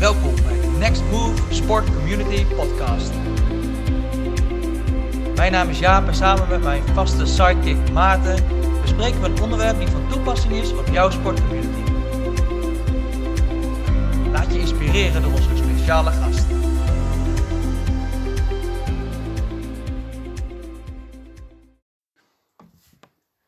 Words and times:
Welkom 0.00 0.34
bij 0.34 0.60
de 0.60 0.66
Next 0.66 1.02
Move 1.10 1.54
Sport 1.54 1.84
Community 1.84 2.44
Podcast. 2.44 3.10
Mijn 5.34 5.52
naam 5.52 5.68
is 5.68 5.78
Jaap 5.78 6.06
en 6.06 6.14
samen 6.14 6.48
met 6.48 6.62
mijn 6.62 6.82
vaste 6.94 7.26
sidekick 7.26 7.90
Maarten 7.92 8.44
bespreken 8.82 9.20
we 9.20 9.26
een 9.26 9.42
onderwerp 9.42 9.78
die 9.78 9.88
van 9.88 10.08
toepassing 10.08 10.52
is 10.52 10.72
op 10.72 10.86
jouw 10.92 11.10
sportcommunity. 11.10 11.90
Laat 14.32 14.52
je 14.52 14.58
inspireren 14.58 15.22
door 15.22 15.32
onze 15.32 15.56
speciale 15.56 16.10
gast. 16.10 16.46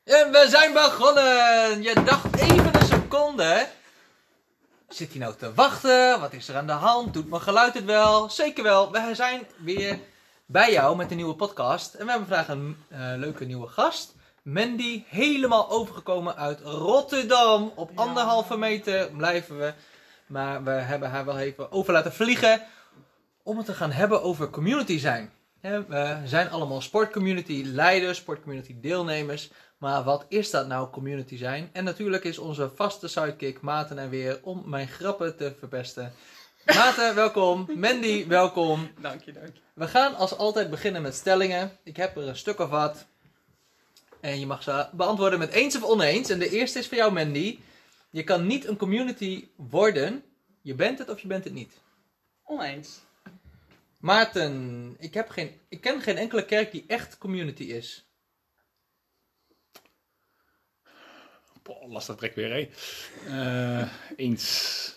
En 0.04 0.30
we 0.32 0.46
zijn 0.48 0.72
begonnen! 0.72 1.82
Je 1.82 2.02
dacht 2.04 2.40
even 2.40 2.74
een 2.74 2.86
seconde. 2.86 3.66
Zit 4.92 5.10
hij 5.10 5.18
nou 5.18 5.34
te 5.36 5.54
wachten? 5.54 6.20
Wat 6.20 6.32
is 6.32 6.48
er 6.48 6.56
aan 6.56 6.66
de 6.66 6.72
hand? 6.72 7.14
Doet 7.14 7.28
mijn 7.28 7.42
geluid 7.42 7.74
het 7.74 7.84
wel? 7.84 8.30
Zeker 8.30 8.62
wel. 8.62 8.92
We 8.92 9.10
zijn 9.14 9.46
weer 9.58 9.98
bij 10.46 10.72
jou 10.72 10.96
met 10.96 11.10
een 11.10 11.16
nieuwe 11.16 11.34
podcast. 11.34 11.94
En 11.94 12.04
we 12.04 12.10
hebben 12.10 12.28
vandaag 12.28 12.48
een 12.48 12.76
eh, 12.88 12.98
leuke 13.16 13.44
nieuwe 13.44 13.66
gast. 13.66 14.14
Mandy, 14.42 15.04
helemaal 15.06 15.70
overgekomen 15.70 16.36
uit 16.36 16.60
Rotterdam. 16.60 17.72
Op 17.74 17.90
Ja. 17.90 18.02
anderhalve 18.02 18.56
meter 18.56 19.10
blijven 19.10 19.58
we. 19.58 19.72
Maar 20.26 20.64
we 20.64 20.70
hebben 20.70 21.10
haar 21.10 21.24
wel 21.24 21.38
even 21.38 21.72
over 21.72 21.92
laten 21.92 22.12
vliegen. 22.12 22.62
Om 23.42 23.56
het 23.56 23.66
te 23.66 23.74
gaan 23.74 23.92
hebben 23.92 24.22
over 24.22 24.50
community 24.50 24.98
zijn. 24.98 25.32
We 25.60 26.16
zijn 26.24 26.50
allemaal 26.50 26.80
sportcommunity 26.80 27.62
leiders, 27.66 28.18
sportcommunity 28.18 28.74
deelnemers. 28.80 29.50
Maar 29.82 30.02
wat 30.02 30.24
is 30.28 30.50
dat 30.50 30.66
nou, 30.66 30.90
community 30.90 31.36
zijn? 31.36 31.70
En 31.72 31.84
natuurlijk 31.84 32.24
is 32.24 32.38
onze 32.38 32.70
vaste 32.74 33.08
sidekick 33.08 33.60
Maarten 33.60 33.98
er 33.98 34.10
weer 34.10 34.40
om 34.42 34.62
mijn 34.66 34.88
grappen 34.88 35.36
te 35.36 35.54
verpesten. 35.58 36.12
Maarten, 36.64 37.14
welkom. 37.14 37.68
Mandy, 37.74 38.26
welkom. 38.26 38.90
Dank 39.00 39.22
je, 39.22 39.32
dank 39.32 39.46
je. 39.46 39.60
We 39.74 39.88
gaan 39.88 40.14
als 40.14 40.36
altijd 40.36 40.70
beginnen 40.70 41.02
met 41.02 41.14
stellingen. 41.14 41.78
Ik 41.82 41.96
heb 41.96 42.16
er 42.16 42.28
een 42.28 42.36
stuk 42.36 42.58
of 42.58 42.68
wat. 42.68 43.06
En 44.20 44.40
je 44.40 44.46
mag 44.46 44.62
ze 44.62 44.86
beantwoorden 44.92 45.38
met 45.38 45.50
eens 45.50 45.76
of 45.76 45.82
oneens. 45.82 46.30
En 46.30 46.38
de 46.38 46.50
eerste 46.50 46.78
is 46.78 46.88
voor 46.88 46.96
jou, 46.96 47.12
Mandy. 47.12 47.58
Je 48.10 48.24
kan 48.24 48.46
niet 48.46 48.66
een 48.66 48.76
community 48.76 49.48
worden. 49.56 50.22
Je 50.60 50.74
bent 50.74 50.98
het 50.98 51.08
of 51.08 51.20
je 51.20 51.28
bent 51.28 51.44
het 51.44 51.52
niet. 51.52 51.72
Oneens. 52.44 53.00
Maarten, 53.98 54.96
ik, 54.98 55.14
heb 55.14 55.28
geen, 55.28 55.60
ik 55.68 55.80
ken 55.80 56.00
geen 56.00 56.16
enkele 56.16 56.44
kerk 56.44 56.72
die 56.72 56.84
echt 56.86 57.18
community 57.18 57.62
is. 57.62 58.06
Boah, 61.80 61.90
lastig 61.90 62.16
trek 62.16 62.34
weer, 62.34 62.50
hé. 62.50 62.68
Eh, 63.28 63.88
eens. 64.16 64.94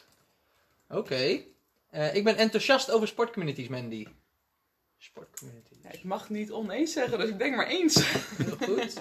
Oké. 0.89 1.43
Eh, 1.89 2.15
ik 2.15 2.23
ben 2.23 2.35
enthousiast 2.35 2.91
over 2.91 3.07
sportcommunities, 3.07 3.67
Mandy. 3.67 4.07
Sportcommunities. 4.97 5.77
Ja, 5.83 5.91
ik 5.91 6.03
mag 6.03 6.29
niet 6.29 6.51
oneens 6.51 6.93
zeggen, 6.93 7.19
dus 7.19 7.29
ik 7.29 7.37
denk 7.37 7.55
maar 7.55 7.67
eens. 7.67 7.95
Heel 8.43 8.57
goed. 8.57 8.93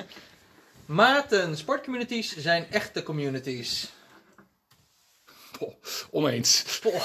Maarten, 0.86 1.56
sportcommunities 1.56 2.36
zijn 2.36 2.70
echte 2.70 3.02
communities. 3.02 3.92
Oneens. 6.10 6.78
Poh. 6.80 7.05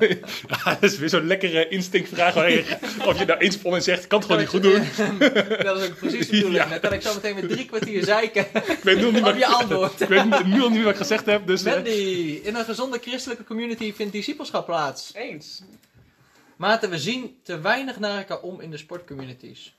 ja, 0.48 0.74
dat 0.80 0.82
is 0.82 0.98
weer 0.98 1.08
zo'n 1.08 1.26
lekkere 1.26 1.68
instinctvraag. 1.68 2.34
waar 2.34 2.50
je- 2.50 2.78
Of 3.06 3.18
je 3.18 3.24
nou 3.24 3.38
eens 3.38 3.56
of 3.56 3.64
oneens 3.64 3.84
zegt, 3.84 4.02
ik 4.02 4.08
kan 4.08 4.18
het 4.18 4.26
gewoon 4.26 4.42
niet 4.42 4.50
goed 4.50 4.62
doen. 4.62 4.84
dat 5.66 5.80
is 5.80 5.88
ook 5.88 5.96
precies 5.96 6.26
de 6.28 6.32
bedoeling. 6.36 6.62
Ja. 6.64 6.68
Dan 6.68 6.80
kan 6.80 6.92
ik 6.92 7.02
zo 7.02 7.14
meteen 7.14 7.34
met 7.34 7.48
drie 7.48 7.64
kwartier 7.64 8.04
zeiken 8.04 8.46
Ik 8.54 8.78
weet 8.82 8.96
nu 8.96 9.04
al 9.04 9.10
niet 9.10 9.18
op 9.20 9.24
wat 9.24 9.36
je 9.38 9.46
antwoord. 9.46 10.00
ik 10.00 10.08
weet 10.08 10.44
nu 10.46 10.62
al 10.62 10.68
niet 10.70 10.82
wat 10.82 10.92
ik 10.92 10.98
gezegd 10.98 11.26
heb, 11.26 11.46
dus... 11.46 11.62
Mandy, 11.62 12.40
in 12.42 12.54
een 12.54 12.64
gezonde 12.64 12.98
christelijke 12.98 13.44
community 13.44 13.92
vindt 13.94 14.12
discipelschap 14.12 14.66
plaats. 14.66 15.10
Eens. 15.14 15.62
Maarten, 16.56 16.90
we 16.90 16.98
zien 16.98 17.36
te 17.42 17.60
weinig 17.60 17.98
naar 17.98 18.16
elkaar 18.18 18.40
om 18.40 18.60
in 18.60 18.70
de 18.70 18.76
sportcommunities. 18.76 19.74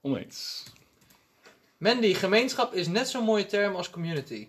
oneens. 0.00 0.62
Mandy, 1.78 2.14
gemeenschap 2.14 2.74
is 2.74 2.86
net 2.88 3.08
zo'n 3.08 3.24
mooie 3.24 3.46
term 3.46 3.74
als 3.74 3.90
community. 3.90 4.48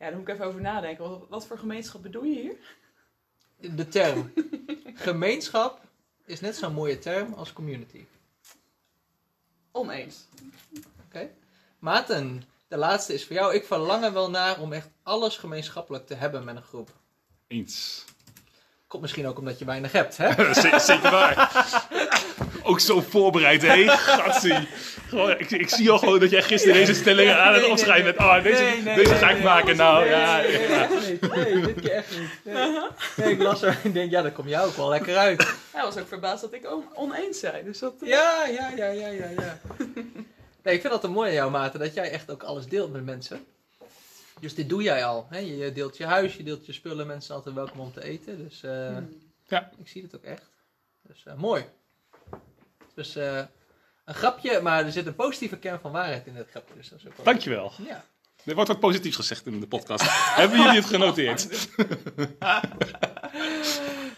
Ja, 0.00 0.06
daar 0.06 0.18
moet 0.18 0.28
ik 0.28 0.34
even 0.34 0.46
over 0.46 0.60
nadenken. 0.60 1.08
Wat, 1.08 1.26
wat 1.28 1.46
voor 1.46 1.58
gemeenschap 1.58 2.02
bedoel 2.02 2.24
je 2.24 2.40
hier? 2.40 2.56
De 3.76 3.88
term. 3.88 4.32
Gemeenschap 4.94 5.80
is 6.24 6.40
net 6.40 6.56
zo'n 6.56 6.72
mooie 6.72 6.98
term 6.98 7.32
als 7.32 7.52
community. 7.52 8.04
Oneens. 9.72 10.26
Maarten, 11.78 12.42
de 12.68 12.76
laatste 12.76 13.14
is 13.14 13.26
voor 13.26 13.36
jou. 13.36 13.54
Ik 13.54 13.64
verlang 13.64 14.04
er 14.04 14.12
wel 14.12 14.30
naar 14.30 14.60
om 14.60 14.72
echt 14.72 14.88
alles 15.02 15.36
gemeenschappelijk 15.36 16.06
te 16.06 16.14
hebben 16.14 16.44
met 16.44 16.56
een 16.56 16.62
groep. 16.62 16.90
Eens. 17.46 18.04
Komt 18.86 19.02
misschien 19.02 19.26
ook 19.26 19.38
omdat 19.38 19.58
je 19.58 19.64
weinig 19.64 19.92
hebt, 19.92 20.16
hè? 20.16 20.54
Zeker 20.80 21.10
waar. 21.10 21.88
Ook 22.70 22.80
zo 22.80 23.00
voorbereid, 23.00 23.62
hé. 23.62 23.88
Gatsie. 23.88 24.68
Gewoon, 25.08 25.30
ik, 25.38 25.50
ik 25.50 25.68
zie 25.68 25.90
al 25.90 25.98
gewoon 25.98 26.18
dat 26.18 26.30
jij 26.30 26.42
gisteren 26.42 26.74
deze 26.76 26.94
stellingen 26.94 27.42
aan 27.42 27.54
het 27.54 27.66
opschrijven 27.68 28.04
bent. 28.04 28.16
Ah, 28.16 28.42
deze, 28.42 28.62
Nee, 28.62 28.82
nee, 28.82 28.94
deze 28.94 29.14
ga 29.14 29.30
ik 29.30 29.42
maken 29.42 29.76
nou. 29.76 30.00
Nee, 30.04 30.10
Ja, 30.10 30.36
nee, 30.40 30.58
nee, 30.58 30.68
ja. 30.68 30.82
echt 30.88 31.08
niet. 31.10 31.34
Nee, 31.34 31.60
dit 31.60 31.80
keer 31.80 31.92
echt 31.92 32.18
niet. 32.18 32.28
Nee. 32.44 32.78
Nee, 33.16 33.32
ik 33.32 33.42
las 33.42 33.62
er 33.62 33.78
en 33.84 33.92
denk, 33.92 34.10
ja, 34.10 34.22
dat 34.22 34.32
komt 34.32 34.48
jou 34.48 34.68
ook 34.68 34.76
wel 34.76 34.88
lekker 34.88 35.16
uit. 35.16 35.54
Hij 35.72 35.82
was 35.82 35.96
ook 35.98 36.08
verbaasd 36.08 36.40
dat 36.40 36.52
ik 36.52 36.72
on- 36.72 36.84
oneens 36.94 37.38
zei. 37.38 37.64
Dus 37.64 37.78
dat... 37.78 37.94
Ja, 38.00 38.46
ja, 38.46 38.72
ja, 38.76 38.86
ja, 38.86 39.06
ja, 39.08 39.28
ja. 39.38 39.60
Nee, 40.62 40.74
ik 40.74 40.80
vind 40.80 40.92
dat 40.92 41.04
een 41.04 41.10
mooi 41.10 41.28
aan 41.28 41.34
jou, 41.34 41.50
Maarten, 41.50 41.80
dat 41.80 41.94
jij 41.94 42.10
echt 42.10 42.30
ook 42.30 42.42
alles 42.42 42.66
deelt 42.66 42.92
met 42.92 43.04
mensen. 43.04 43.44
Dus 44.40 44.54
dit 44.54 44.68
doe 44.68 44.82
jij 44.82 45.04
al. 45.04 45.26
Hè? 45.30 45.38
Je 45.38 45.72
deelt 45.72 45.96
je 45.96 46.04
huis, 46.04 46.36
je 46.36 46.42
deelt 46.42 46.66
je 46.66 46.72
spullen, 46.72 47.06
mensen 47.06 47.26
zijn 47.26 47.38
altijd 47.38 47.54
welkom 47.54 47.80
om 47.80 47.92
te 47.92 48.04
eten. 48.04 48.48
Dus 48.48 48.62
eh, 48.62 48.86
hmm. 48.86 49.18
Ja. 49.48 49.70
ik 49.78 49.88
zie 49.88 50.02
het 50.02 50.14
ook 50.16 50.24
echt. 50.24 50.42
Dus 51.06 51.22
eh, 51.26 51.34
mooi. 51.34 51.64
Dus 53.00 53.16
eh, 53.16 53.42
een 54.04 54.14
grapje, 54.14 54.60
maar 54.60 54.84
er 54.84 54.92
zit 54.92 55.06
een 55.06 55.14
positieve 55.14 55.58
kern 55.58 55.80
van 55.80 55.92
waarheid 55.92 56.26
in 56.26 56.36
het 56.36 56.48
grapje. 56.50 56.74
Dus 56.74 56.88
dat 56.88 56.98
is 56.98 57.06
ook 57.06 57.16
wel... 57.16 57.24
Dankjewel. 57.24 57.72
Ja. 57.86 58.04
Er 58.44 58.54
wordt 58.54 58.68
wat 58.68 58.80
positiefs 58.80 59.16
gezegd 59.16 59.46
in 59.46 59.60
de 59.60 59.66
podcast. 59.66 60.04
Hebben 60.40 60.58
jullie 60.58 60.74
het 60.74 60.84
genoteerd? 60.84 61.48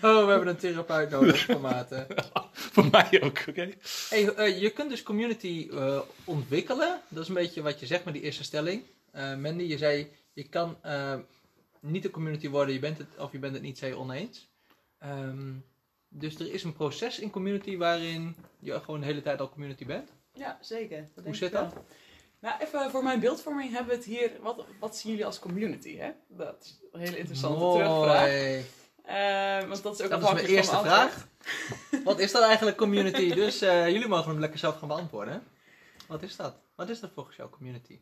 Oh, 0.04 0.24
we 0.24 0.30
hebben 0.30 0.48
een 0.48 0.56
therapeut 0.56 1.10
nodig 1.10 1.44
van 1.44 1.60
Maarten. 1.60 2.06
Voor 2.72 2.88
mij 2.90 3.22
ook, 3.22 3.44
oké? 3.48 3.72
Hey, 4.08 4.34
eh, 4.34 4.60
je 4.60 4.70
kunt 4.70 4.90
dus 4.90 5.02
community 5.02 5.68
eh, 5.72 6.00
ontwikkelen. 6.24 7.00
Dat 7.08 7.22
is 7.22 7.28
een 7.28 7.34
beetje 7.34 7.62
wat 7.62 7.80
je 7.80 7.86
zegt 7.86 8.04
met 8.04 8.14
die 8.14 8.22
eerste 8.22 8.44
stelling. 8.44 8.82
Mandy, 9.12 9.62
je 9.62 9.78
zei, 9.78 10.10
je 10.32 10.48
kan 10.48 10.76
niet 11.80 12.04
een 12.04 12.10
community 12.10 12.48
worden, 12.48 12.74
je 12.74 12.80
bent 12.80 12.98
het 12.98 13.08
of 13.18 13.32
je 13.32 13.38
bent 13.38 13.54
het 13.54 13.62
niet, 13.62 13.78
zei 13.78 13.94
oneens. 13.94 14.48
Ehm, 14.98 15.52
dus 16.12 16.38
er 16.38 16.52
is 16.52 16.64
een 16.64 16.72
proces 16.72 17.18
in 17.18 17.30
community 17.30 17.76
waarin 17.76 18.36
je 18.58 18.80
gewoon 18.80 19.00
de 19.00 19.06
hele 19.06 19.22
tijd 19.22 19.40
al 19.40 19.48
community 19.48 19.86
bent. 19.86 20.10
Ja, 20.32 20.58
zeker. 20.60 21.08
Dat 21.14 21.24
Hoe 21.24 21.34
zit 21.34 21.52
dat? 21.52 21.74
Nou, 22.40 22.60
even 22.60 22.90
voor 22.90 23.02
mijn 23.02 23.20
beeldvorming 23.20 23.70
hebben 23.70 23.88
we 23.88 23.94
het 23.96 24.04
hier... 24.04 24.30
Wat, 24.40 24.64
wat 24.78 24.96
zien 24.96 25.10
jullie 25.10 25.26
als 25.26 25.38
community, 25.38 25.96
hè? 25.96 26.10
Dat 26.28 26.56
is 26.60 26.80
een 26.92 27.00
hele 27.00 27.18
interessante 27.18 27.58
terugvraag. 27.58 28.28
Mooi. 28.28 28.64
Eh, 29.02 29.68
want 29.68 29.82
dat 29.82 29.98
is 29.98 30.04
ook 30.04 30.10
Dat 30.10 30.22
is 30.22 30.32
mijn 30.32 30.46
eerste 30.46 30.78
vraag. 30.78 31.28
Wat 32.04 32.18
is 32.18 32.32
dat 32.32 32.42
eigenlijk 32.42 32.76
community? 32.76 33.34
Dus 33.34 33.60
eh, 33.60 33.88
jullie 33.88 34.08
mogen 34.08 34.30
hem 34.30 34.40
lekker 34.40 34.58
zelf 34.58 34.78
gaan 34.78 34.88
beantwoorden. 34.88 35.42
Wat 36.06 36.22
is 36.22 36.36
dat? 36.36 36.54
Wat 36.74 36.88
is 36.88 37.00
dat 37.00 37.10
volgens 37.14 37.36
jou 37.36 37.50
community? 37.50 38.00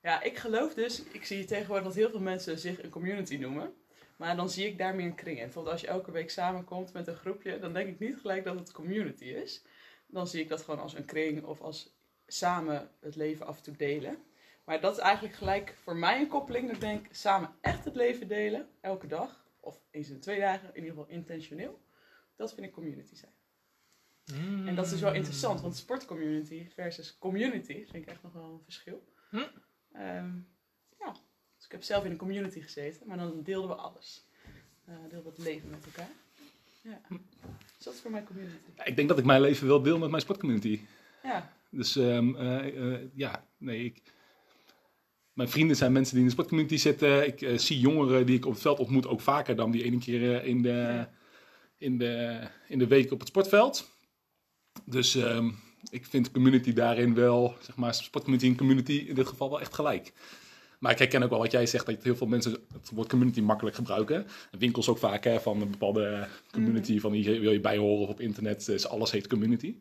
Ja, 0.00 0.22
ik 0.22 0.36
geloof 0.38 0.74
dus, 0.74 1.02
ik 1.12 1.24
zie 1.24 1.44
tegenwoordig 1.44 1.84
dat 1.84 1.94
heel 1.94 2.10
veel 2.10 2.20
mensen 2.20 2.58
zich 2.58 2.82
een 2.82 2.90
community 2.90 3.36
noemen. 3.36 3.74
Maar 4.16 4.36
dan 4.36 4.50
zie 4.50 4.66
ik 4.66 4.78
daar 4.78 4.94
meer 4.94 5.06
een 5.06 5.14
kring 5.14 5.36
in. 5.38 5.44
Bijvoorbeeld 5.44 5.72
als 5.72 5.82
je 5.82 5.88
elke 5.88 6.10
week 6.10 6.30
samenkomt 6.30 6.92
met 6.92 7.06
een 7.06 7.16
groepje, 7.16 7.58
dan 7.58 7.72
denk 7.72 7.88
ik 7.88 7.98
niet 7.98 8.16
gelijk 8.16 8.44
dat 8.44 8.58
het 8.58 8.72
community 8.72 9.24
is. 9.24 9.62
Dan 10.06 10.26
zie 10.26 10.42
ik 10.42 10.48
dat 10.48 10.62
gewoon 10.62 10.80
als 10.80 10.94
een 10.94 11.04
kring 11.04 11.44
of 11.44 11.60
als 11.60 11.96
samen 12.26 12.90
het 13.00 13.16
leven 13.16 13.46
af 13.46 13.56
en 13.56 13.62
toe 13.62 13.76
delen. 13.76 14.18
Maar 14.64 14.80
dat 14.80 14.96
is 14.96 15.02
eigenlijk 15.02 15.34
gelijk 15.34 15.74
voor 15.82 15.96
mij 15.96 16.20
een 16.20 16.28
koppeling. 16.28 16.66
Dat 16.66 16.74
ik 16.74 16.80
denk, 16.80 17.06
samen 17.10 17.50
echt 17.60 17.84
het 17.84 17.94
leven 17.94 18.28
delen, 18.28 18.68
elke 18.80 19.06
dag. 19.06 19.44
Of 19.60 19.80
eens 19.90 20.08
in 20.08 20.14
de 20.14 20.20
twee 20.20 20.40
dagen, 20.40 20.68
in 20.68 20.82
ieder 20.82 20.90
geval 20.90 21.08
intentioneel. 21.08 21.80
Dat 22.36 22.54
vind 22.54 22.66
ik 22.66 22.72
community 22.72 23.14
zijn. 23.14 23.32
En 24.66 24.74
dat 24.74 24.84
is 24.84 24.90
dus 24.90 25.00
wel 25.00 25.14
interessant, 25.14 25.60
want 25.60 25.76
sportcommunity 25.76 26.68
versus 26.68 27.18
community 27.18 27.72
vind 27.72 27.94
ik 27.94 28.06
echt 28.06 28.22
nog 28.22 28.32
wel 28.32 28.52
een 28.52 28.62
verschil. 28.62 29.04
Hm. 29.30 29.46
Ehm, 29.92 30.38
ik 31.66 31.72
heb 31.72 31.82
zelf 31.82 32.04
in 32.04 32.10
een 32.10 32.16
community 32.16 32.60
gezeten, 32.60 33.06
maar 33.06 33.16
dan 33.16 33.42
deelden 33.42 33.70
we 33.70 33.74
alles. 33.76 34.24
Eh 34.84 34.94
deelden 35.10 35.22
we 35.22 35.28
het 35.28 35.38
leven 35.38 35.70
met 35.70 35.84
elkaar. 35.84 36.10
Ja. 36.82 37.00
Dus 37.76 37.84
dat 37.84 37.94
is 37.94 38.00
voor 38.00 38.10
mij 38.10 38.24
community. 38.24 38.56
Ik 38.84 38.96
denk 38.96 39.08
dat 39.08 39.18
ik 39.18 39.24
mijn 39.24 39.40
leven 39.40 39.66
wel 39.66 39.82
deel 39.82 39.98
met 39.98 40.10
mijn 40.10 40.22
sportcommunity. 40.22 40.80
Ja, 41.22 41.52
Dus 41.70 41.96
ehm, 41.96 42.34
eh, 42.36 42.92
eh, 42.94 43.00
ja, 43.14 43.44
nee, 43.56 43.84
ik... 43.84 44.02
Mijn 45.32 45.48
vrienden 45.48 45.76
zijn 45.76 45.92
mensen 45.92 46.12
die 46.12 46.20
in 46.22 46.26
de 46.28 46.32
sportcommunity 46.32 46.76
zitten. 46.76 47.26
Ik 47.26 47.60
zie 47.60 47.78
jongeren 47.78 48.26
die 48.26 48.36
ik 48.36 48.46
op 48.46 48.52
het 48.52 48.62
veld 48.62 48.78
ontmoet 48.78 49.06
ook 49.06 49.20
vaker 49.20 49.56
dan 49.56 49.70
die 49.70 49.82
ene 49.84 49.98
keer 49.98 50.44
in, 50.44 50.62
de, 50.62 50.68
Ja. 50.68 51.10
in, 51.76 51.98
de, 51.98 52.40
in 52.68 52.78
de 52.78 52.86
week 52.86 53.12
op 53.12 53.18
het 53.18 53.28
sportveld. 53.28 53.90
Dus 54.84 55.14
ehm, 55.14 55.50
ik 55.90 56.06
vind 56.06 56.24
de 56.24 56.30
community 56.30 56.72
daarin 56.72 57.14
wel, 57.14 57.56
zeg 57.60 57.76
maar, 57.76 57.94
sportcommunity 57.94 58.50
en 58.50 58.56
community 58.58 58.92
in 58.92 59.14
dit 59.14 59.26
geval 59.26 59.50
wel 59.50 59.60
echt 59.60 59.74
gelijk. 59.74 60.12
Maar 60.78 60.92
ik 60.92 60.98
herken 60.98 61.22
ook 61.22 61.30
wel 61.30 61.38
wat 61.38 61.50
jij 61.50 61.66
zegt, 61.66 61.86
dat 61.86 62.02
heel 62.02 62.16
veel 62.16 62.26
mensen 62.26 62.52
het 62.72 62.90
woord 62.90 63.08
community 63.08 63.40
makkelijk 63.40 63.76
gebruiken. 63.76 64.26
En 64.50 64.58
winkels 64.58 64.88
ook 64.88 64.98
vaak 64.98 65.24
hè, 65.24 65.40
van 65.40 65.60
een 65.60 65.70
bepaalde 65.70 66.28
community, 66.52 67.00
van 67.00 67.12
hier 67.12 67.40
wil 67.40 67.52
je 67.52 67.60
bij 67.60 67.76
horen 67.76 68.02
of 68.02 68.08
op 68.08 68.20
internet, 68.20 68.68
is 68.68 68.88
alles 68.88 69.10
heet 69.10 69.26
community. 69.26 69.76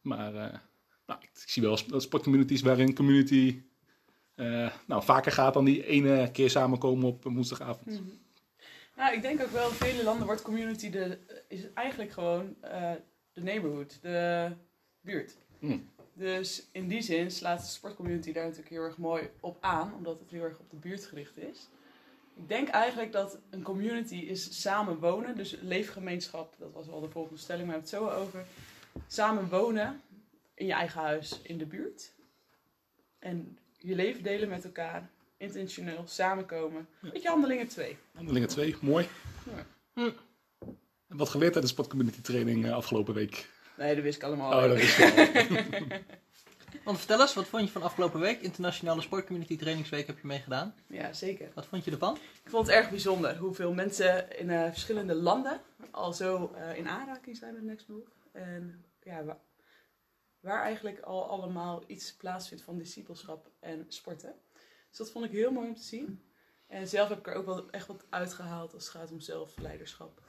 Maar 0.00 0.34
eh, 0.34 0.58
nou, 1.06 1.20
ik, 1.20 1.30
ik 1.42 1.48
zie 1.48 1.62
wel 1.62 1.76
sp- 1.76 1.94
sportcommunities 1.96 2.62
waarin 2.62 2.94
community 2.94 3.62
eh, 4.34 4.70
nou, 4.86 5.02
vaker 5.02 5.32
gaat 5.32 5.54
dan 5.54 5.64
die 5.64 5.86
ene 5.86 6.30
keer 6.30 6.50
samenkomen 6.50 7.08
op 7.08 7.24
woensdagavond. 7.24 7.86
Mhm. 7.86 8.02
Nou, 8.96 9.14
ik 9.14 9.22
denk 9.22 9.42
ook 9.42 9.50
wel 9.50 9.68
in 9.68 9.74
vele 9.74 10.04
landen 10.04 10.26
wordt 10.26 10.42
community 10.42 10.90
de, 10.90 11.18
is 11.48 11.72
eigenlijk 11.74 12.12
gewoon 12.12 12.54
eh, 12.60 12.92
de 13.32 13.42
neighborhood, 13.42 13.98
de 14.02 14.50
buurt. 15.00 15.36
Hmm. 15.58 15.88
Dus 16.14 16.66
in 16.72 16.88
die 16.88 17.02
zin 17.02 17.30
slaat 17.30 17.60
de 17.60 17.66
sportcommunity 17.66 18.32
daar 18.32 18.44
natuurlijk 18.44 18.70
heel 18.70 18.82
erg 18.82 18.98
mooi 18.98 19.30
op 19.40 19.56
aan, 19.60 19.94
omdat 19.94 20.18
het 20.18 20.30
heel 20.30 20.42
erg 20.42 20.58
op 20.58 20.70
de 20.70 20.76
buurt 20.76 21.04
gericht 21.04 21.36
is. 21.36 21.68
Ik 22.36 22.48
denk 22.48 22.68
eigenlijk 22.68 23.12
dat 23.12 23.38
een 23.50 23.62
community 23.62 24.14
is 24.14 24.60
samen 24.60 24.98
wonen, 24.98 25.36
dus 25.36 25.56
leefgemeenschap, 25.60 26.54
dat 26.58 26.72
was 26.72 26.86
wel 26.86 27.00
de 27.00 27.10
volgende 27.10 27.40
stelling, 27.40 27.66
maar 27.66 27.80
we 27.80 27.88
hebben 27.88 28.08
het 28.08 28.18
zo 28.18 28.22
over. 28.22 28.46
Samen 29.06 29.48
wonen 29.48 30.00
in 30.54 30.66
je 30.66 30.72
eigen 30.72 31.00
huis, 31.00 31.40
in 31.42 31.58
de 31.58 31.66
buurt. 31.66 32.12
En 33.18 33.58
je 33.78 33.94
leven 33.94 34.22
delen 34.22 34.48
met 34.48 34.64
elkaar, 34.64 35.10
intentioneel, 35.36 36.02
samenkomen. 36.06 36.88
Beetje 37.00 37.28
handelingen 37.28 37.68
twee. 37.68 37.96
Handelingen 38.14 38.48
2, 38.48 38.76
mooi. 38.80 39.08
Ja. 39.44 39.66
Hm. 39.92 40.10
En 41.08 41.16
wat 41.16 41.28
geleerd 41.28 41.54
uit 41.54 41.62
de 41.62 41.70
sportcommunity 41.70 42.20
training 42.20 42.64
eh, 42.64 42.72
afgelopen 42.72 43.14
week? 43.14 43.48
Nee, 43.76 43.94
dat 43.94 44.04
wist 44.04 44.16
ik 44.16 44.22
allemaal. 44.22 44.62
Oh, 44.62 44.68
dat 44.68 44.76
is 44.78 44.96
wel. 44.96 45.08
Want 46.84 46.98
vertel 46.98 47.20
eens, 47.20 47.34
wat 47.34 47.46
vond 47.46 47.64
je 47.64 47.70
van 47.70 47.82
afgelopen 47.82 48.20
week? 48.20 48.40
Internationale 48.40 49.00
Sportcommunity 49.00 49.56
Trainingsweek 49.58 50.06
heb 50.06 50.18
je 50.20 50.26
meegedaan. 50.26 50.74
Ja, 50.86 51.12
zeker. 51.12 51.50
Wat 51.54 51.66
vond 51.66 51.84
je 51.84 51.90
ervan? 51.90 52.14
Ik 52.44 52.50
vond 52.50 52.66
het 52.66 52.76
erg 52.76 52.90
bijzonder 52.90 53.36
hoeveel 53.36 53.72
mensen 53.74 54.38
in 54.38 54.50
eh, 54.50 54.64
verschillende 54.68 55.14
landen 55.14 55.60
al 55.90 56.12
zo 56.12 56.52
eh, 56.54 56.76
in 56.76 56.88
aanraking 56.88 57.36
zijn 57.36 57.54
met 57.54 57.62
Next 57.62 57.88
Move. 57.88 58.10
En 58.32 58.84
ja, 59.02 59.24
wa- 59.24 59.40
waar 60.40 60.62
eigenlijk 60.62 61.00
al 61.00 61.28
allemaal 61.28 61.84
iets 61.86 62.14
plaatsvindt 62.14 62.64
van 62.64 62.78
discipelschap 62.78 63.50
en 63.60 63.84
sporten. 63.88 64.34
Dus 64.88 64.98
dat 64.98 65.10
vond 65.10 65.24
ik 65.24 65.30
heel 65.30 65.50
mooi 65.52 65.68
om 65.68 65.74
te 65.74 65.82
zien. 65.82 66.22
En 66.66 66.88
zelf 66.88 67.08
heb 67.08 67.18
ik 67.18 67.26
er 67.26 67.34
ook 67.34 67.46
wel 67.46 67.70
echt 67.70 67.86
wat 67.86 68.04
uitgehaald 68.10 68.74
als 68.74 68.84
het 68.84 68.92
gaat 68.96 69.10
om 69.10 69.20
zelfleiderschap. 69.20 70.20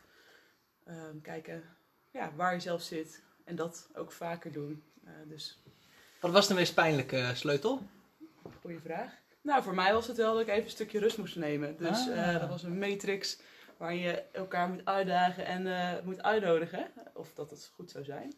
Ehm, 0.84 1.22
kijken 1.22 1.64
ja, 2.12 2.32
waar 2.36 2.54
je 2.54 2.60
zelf 2.60 2.82
zit 2.82 3.24
en 3.46 3.56
dat 3.56 3.90
ook 3.96 4.12
vaker 4.12 4.52
doen. 4.52 4.84
Eh, 5.04 5.12
dus 5.28 5.60
Wat 6.22 6.32
was 6.32 6.48
de 6.48 6.54
meest 6.54 6.74
pijnlijke 6.74 7.32
sleutel? 7.34 7.82
Goeie 8.62 8.80
vraag. 8.80 9.14
Nou, 9.42 9.64
voor 9.64 9.76
mij 9.76 9.94
was 9.94 10.08
het 10.08 10.18
wel 10.18 10.34
dat 10.34 10.42
ik 10.42 10.48
even 10.48 10.64
een 10.64 10.70
stukje 10.70 11.00
rust 11.00 11.18
moest 11.18 11.36
nemen. 11.36 11.78
Dus 11.78 12.08
Ah. 12.10 12.34
eh, 12.34 12.40
dat 12.40 12.50
was 12.50 12.64
een 12.64 12.78
matrix 12.80 13.40
waarin 13.78 14.00
je 14.00 14.24
elkaar 14.32 14.70
moet 14.70 14.86
uitdagen 14.86 15.46
en 15.46 15.68
eh, 15.68 16.04
moet 16.04 16.22
uitnodigen. 16.24 16.92
Of 17.14 17.34
dat 17.34 17.50
het 17.50 17.72
goed 17.76 17.92
zou 17.92 18.04
zijn 18.04 18.34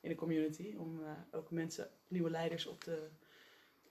in 0.00 0.08
de 0.08 0.14
community. 0.14 0.74
Om 0.78 1.02
eh, 1.04 1.10
ook 1.30 1.50
mensen, 1.50 1.90
nieuwe 2.08 2.30
leiders 2.30 2.66
op 2.66 2.84
te, 2.84 3.08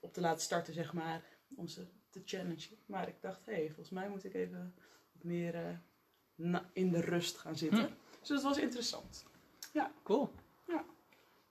op 0.00 0.12
te 0.12 0.20
laten 0.20 0.42
starten, 0.42 0.74
zeg 0.74 0.92
maar. 0.92 1.22
Om 1.56 1.68
ze 1.68 1.86
te 2.10 2.22
challengen. 2.24 2.58
Maar 2.86 3.08
ik 3.08 3.20
dacht, 3.20 3.46
hé, 3.46 3.52
hey, 3.52 3.66
volgens 3.66 3.90
mij 3.90 4.08
moet 4.08 4.24
ik 4.24 4.34
even 4.34 4.74
meer 5.12 5.54
eh, 5.54 6.58
in 6.72 6.90
de 6.90 7.00
rust 7.00 7.36
gaan 7.38 7.56
zitten. 7.56 7.84
Hm. 7.84 7.92
Dus 8.20 8.28
dat 8.28 8.42
was 8.42 8.58
interessant. 8.58 9.24
Cool. 10.02 10.30
Ja. 10.68 10.84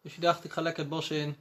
Dus 0.02 0.16
je 0.16 0.22
dacht, 0.22 0.44
ik 0.44 0.52
ga 0.52 0.62
lekker 0.62 0.82
het 0.82 0.92
bos 0.92 1.10
in. 1.10 1.36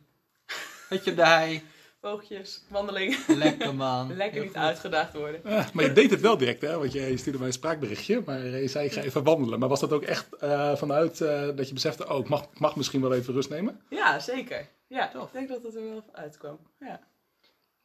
Hutje 0.89 1.11
op 1.11 1.17
de 1.17 1.27
hei. 1.27 1.63
Oogjes, 2.01 2.63
wandeling. 2.69 3.27
Lekker 3.27 3.75
man. 3.75 4.15
Lekker 4.17 4.43
niet 4.43 4.55
uitgedaagd 4.55 5.13
worden. 5.13 5.41
Maar 5.45 5.85
je 5.85 5.93
deed 5.93 6.11
het 6.11 6.21
wel 6.21 6.37
direct, 6.37 6.63
hè? 6.63 6.79
Want 6.79 6.93
je, 6.93 7.01
je 7.01 7.17
stuurde 7.17 7.39
mij 7.39 7.47
een 7.47 7.53
spraakberichtje, 7.53 8.23
maar 8.27 8.47
je 8.47 8.69
zei 8.69 8.87
ik 8.87 8.93
ga 8.93 9.01
even 9.01 9.23
wandelen. 9.23 9.59
Maar 9.59 9.69
was 9.69 9.81
dat 9.81 9.93
ook 9.93 10.03
echt 10.03 10.33
eh, 10.33 10.77
vanuit 10.77 11.21
eh, 11.21 11.57
dat 11.57 11.69
je 11.69 11.75
besefte, 11.75 12.09
oh, 12.09 12.19
ik 12.19 12.29
mag, 12.29 12.47
mag 12.59 12.77
misschien 12.77 13.01
wel 13.01 13.13
even 13.13 13.35
rust 13.35 13.51
nemen? 13.51 13.81
Ja, 13.89 14.19
zeker. 14.19 14.69
Ja, 14.87 15.09
Tof. 15.09 15.27
ik 15.27 15.33
denk 15.33 15.49
dat 15.49 15.63
het 15.63 15.75
er 15.75 15.83
wel 15.83 16.05
uitkwam. 16.13 16.59
Ja. 16.81 17.01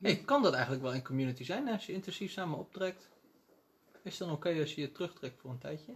Hey, 0.02 0.16
kan 0.26 0.42
dat 0.42 0.54
eigenlijk 0.54 0.84
wel 0.84 0.94
in 0.94 1.04
community 1.04 1.44
zijn 1.44 1.68
als 1.68 1.86
je 1.86 1.94
intensief 1.94 2.32
samen 2.32 2.58
optrekt? 2.58 3.10
Is 4.04 4.20
het 4.20 4.28
dan 4.28 4.36
oké 4.36 4.60
als 4.60 4.76
je 4.76 4.82
je 4.82 4.92
terugtrekt 4.92 5.40
voor 5.42 5.52
een 5.52 5.58
tijdje? 5.58 5.94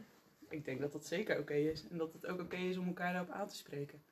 Ik 0.56 0.66
denk 0.66 0.80
dat 0.80 0.92
dat 0.92 1.06
zeker 1.06 1.40
oké 1.40 1.54
is. 1.54 1.88
En 1.88 1.98
dat 1.98 2.14
het 2.14 2.26
ook 2.26 2.40
oké 2.40 2.56
is 2.56 2.78
om 2.78 2.88
elkaar 2.88 3.14
daarop 3.14 3.32
aan 3.32 3.48
te 3.48 3.56
spreken. 3.56 4.04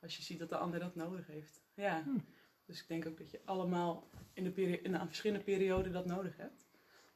Als 0.00 0.16
je 0.16 0.22
ziet 0.22 0.38
dat 0.38 0.48
de 0.48 0.56
ander 0.56 0.80
dat 0.80 0.94
nodig 0.94 1.26
heeft. 1.26 1.62
Ja. 1.74 2.02
Hmm. 2.02 2.24
Dus 2.64 2.80
ik 2.80 2.88
denk 2.88 3.06
ook 3.06 3.18
dat 3.18 3.30
je 3.30 3.40
allemaal 3.44 4.08
in, 4.32 4.44
de 4.44 4.50
peri- 4.50 4.80
in 4.82 4.94
een 4.94 5.06
verschillende 5.06 5.44
perioden 5.44 5.92
dat 5.92 6.06
nodig 6.06 6.36
hebt. 6.36 6.66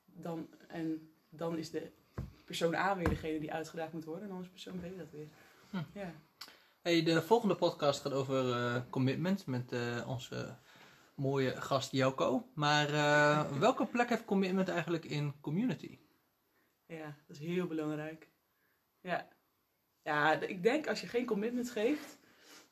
Dan, 0.05 0.49
en 0.69 1.13
dan 1.29 1.59
is 1.59 1.71
de 1.71 1.91
persoon 2.45 2.75
A 2.75 2.97
weer 2.97 3.09
degene 3.09 3.39
die 3.41 3.53
uitgedaagd 3.53 3.93
moet 3.93 4.05
worden. 4.05 4.23
En 4.23 4.29
dan 4.29 4.43
is 4.43 4.49
persoon 4.49 4.81
B 4.81 4.99
dat 4.99 5.11
weer. 5.11 5.29
Hmm. 5.71 5.87
Ja. 5.95 6.13
Hey, 6.81 7.03
de 7.03 7.23
volgende 7.23 7.55
podcast 7.55 8.01
gaat 8.01 8.13
over 8.13 8.53
eh, 8.53 8.83
commitment 8.91 9.47
met 9.47 9.73
eh, 9.73 10.05
onze 10.09 10.57
mooie 11.15 11.61
gast 11.61 11.93
Joko. 11.93 12.47
Maar 12.55 12.89
eh, 12.89 13.53
welke 13.67 13.87
plek 13.87 14.09
heeft 14.09 14.25
commitment 14.25 14.69
eigenlijk 14.69 15.05
in 15.05 15.41
community? 15.41 15.99
ja, 16.87 17.17
dat 17.27 17.37
is 17.37 17.47
heel 17.47 17.67
belangrijk. 17.67 18.32
Ja. 19.03 19.29
Ja, 20.03 20.41
ik 20.41 20.63
denk 20.63 20.87
als 20.89 21.01
je 21.01 21.07
geen 21.07 21.27
commitment 21.27 21.71
geeft, 21.71 22.19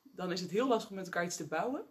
dan 0.02 0.32
is 0.32 0.40
het 0.40 0.50
heel 0.50 0.68
lastig 0.68 0.90
om 0.90 0.96
met 0.96 1.04
elkaar 1.04 1.24
iets 1.24 1.36
te 1.36 1.46
bouwen. 1.46 1.84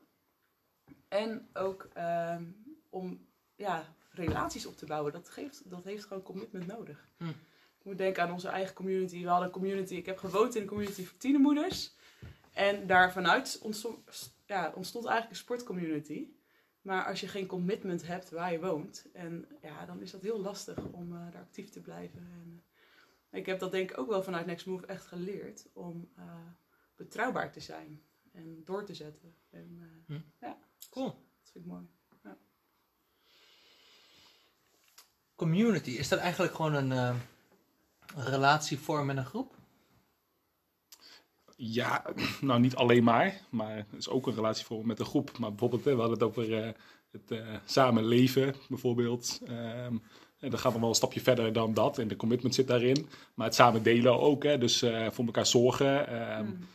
En 1.08 1.50
ook 1.54 1.90
ehm, 1.94 2.44
om 2.90 3.28
ja, 3.56 3.96
relaties 4.12 4.66
op 4.66 4.78
te 4.78 4.86
bouwen. 4.86 5.14
Dat, 5.14 5.30
geeft, 5.30 5.70
dat 5.70 5.84
heeft 5.84 6.04
gewoon 6.04 6.24
commitment 6.24 6.68
nodig. 6.68 7.10
Hm. 7.18 7.28
Ik 7.80 7.86
moet 7.86 7.98
denken 7.98 8.24
aan 8.24 8.32
onze 8.32 8.48
eigen 8.48 8.76
community. 8.76 9.22
We 9.22 9.28
hadden 9.28 9.48
een 9.48 9.54
community, 9.54 9.96
ik 9.96 10.06
heb 10.06 10.18
gewoond 10.18 10.56
in 10.56 10.62
een 10.62 10.68
community 10.68 11.04
voor 11.04 11.18
tienermoeders. 11.18 11.96
En 12.54 12.88
daar 12.88 13.12
vanuit 13.12 13.60
ontstond, 13.62 14.32
ja, 14.46 14.72
ontstond 14.76 15.06
eigenlijk 15.06 15.36
een 15.36 15.44
sportcommunity. 15.44 16.28
Maar 16.82 17.06
als 17.06 17.20
je 17.20 17.28
geen 17.28 17.48
commitment 17.48 18.08
hebt 18.08 18.30
waar 18.30 18.52
je 18.52 18.60
woont, 18.60 19.06
en, 19.14 19.48
ja, 19.62 19.86
dan 19.86 20.02
is 20.02 20.12
dat 20.12 20.22
heel 20.22 20.40
lastig 20.40 20.78
om 20.92 21.16
eh, 21.16 21.32
daar 21.32 21.42
actief 21.42 21.70
te 21.70 21.82
blijven. 21.82 22.20
En, 22.20 22.54
eh, 22.56 22.69
ik 23.32 23.46
heb 23.46 23.60
dat 23.60 23.72
denk 23.72 23.92
ik 23.92 23.98
ook 23.98 24.10
wel 24.10 24.24
vanuit 24.24 24.46
Next 24.46 24.66
Move 24.66 24.86
echt 24.86 25.06
geleerd 25.06 25.70
om 25.74 26.10
eh, 26.16 26.24
betrouwbaar 26.96 27.52
te 27.52 27.60
zijn 27.60 28.02
en 28.32 28.62
door 28.66 28.86
te 28.86 28.94
zetten. 28.94 29.36
En, 29.50 29.80
eh, 30.40 30.50
Cool. 30.90 31.06
dat 31.42 31.52
vind 31.52 31.66
ik 31.66 31.72
mooi. 31.72 31.88
Community, 35.36 35.90
is 35.90 36.08
dat 36.08 36.20
eigenlijk 36.20 36.54
gewoon 36.56 36.74
een 36.74 36.92
eh, 36.92 37.16
relatievorm 38.16 39.06
met 39.06 39.18
een 39.18 39.26
groep? 39.26 39.56
Ja, 41.56 42.06
nou 42.42 42.60
niet 42.60 42.76
alleen 42.76 43.04
maar, 43.04 43.42
maar 43.50 43.76
het 43.76 43.94
is 43.98 44.10
ook 44.10 44.28
een 44.28 44.34
relatievorm 44.34 44.88
met 44.88 45.00
een 45.00 45.06
groep. 45.06 45.38
Maar 45.38 45.50
bijvoorbeeld, 45.50 45.84
we 45.84 45.90
hadden 45.90 46.12
het 46.12 46.24
over 46.24 46.76
het 47.12 47.32
eh, 47.32 47.56
samen 47.66 48.06
leven, 48.06 48.56
bijvoorbeeld. 48.70 49.40
Ehm, 49.46 49.98
en 50.40 50.50
dan 50.50 50.60
gaat 50.60 50.72
het 50.72 50.82
wel 50.82 50.90
een 50.90 50.96
stapje 50.96 51.22
verder 51.22 51.54
dan 51.54 51.74
dat. 51.74 51.98
En 51.98 52.08
de 52.08 52.16
commitment 52.16 52.56
zit 52.56 52.68
daarin. 52.68 53.10
Maar 53.34 53.46
het 53.46 53.56
samen 53.56 53.84
delen 53.84 54.20
ook, 54.20 54.44
hè, 54.44 54.58
dus 54.58 54.82
eh, 54.82 55.08
voor 55.12 55.26
elkaar 55.26 55.46
zorgen. 55.46 56.08
Ehm, 56.08 56.46
Mm. 56.46 56.68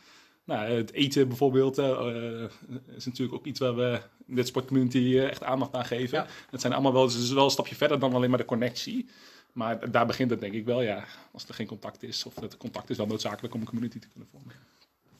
Nou, 0.43 0.69
het 0.69 0.91
eten 0.91 1.27
bijvoorbeeld 1.27 1.77
eh, 1.77 1.89
eh, 1.89 2.49
is 2.95 3.05
natuurlijk 3.05 3.37
ook 3.37 3.45
iets 3.45 3.59
waar 3.59 3.75
we 3.75 4.01
in 4.27 4.35
dit 4.35 4.47
sportcommunity 4.47 5.17
echt 5.19 5.43
aandacht 5.43 5.73
aan 5.73 5.85
geven. 5.85 6.17
Ja. 6.17 6.27
Het 6.51 6.61
zijn 6.61 6.73
allemaal 6.73 6.93
wel, 6.93 7.03
het 7.03 7.13
is 7.13 7.31
wel 7.31 7.43
een 7.43 7.51
stapje 7.51 7.75
verder 7.75 7.99
dan 7.99 8.13
alleen 8.13 8.29
maar 8.29 8.39
de 8.39 8.45
connectie. 8.45 9.09
Maar 9.55 9.91
daar 9.91 10.05
begint 10.05 10.29
het 10.29 10.39
denk 10.39 10.53
ik 10.53 10.65
wel, 10.65 10.81
ja. 10.81 11.05
Als 11.31 11.47
er 11.47 11.53
geen 11.53 11.67
contact 11.67 12.03
is, 12.03 12.25
of 12.25 12.35
het 12.39 12.57
contact 12.57 12.89
is 12.89 12.97
wel 12.97 13.07
noodzakelijk 13.07 13.53
om 13.53 13.59
een 13.59 13.67
community 13.67 13.99
te 13.99 14.07
kunnen 14.07 14.29
vormen. 14.31 14.53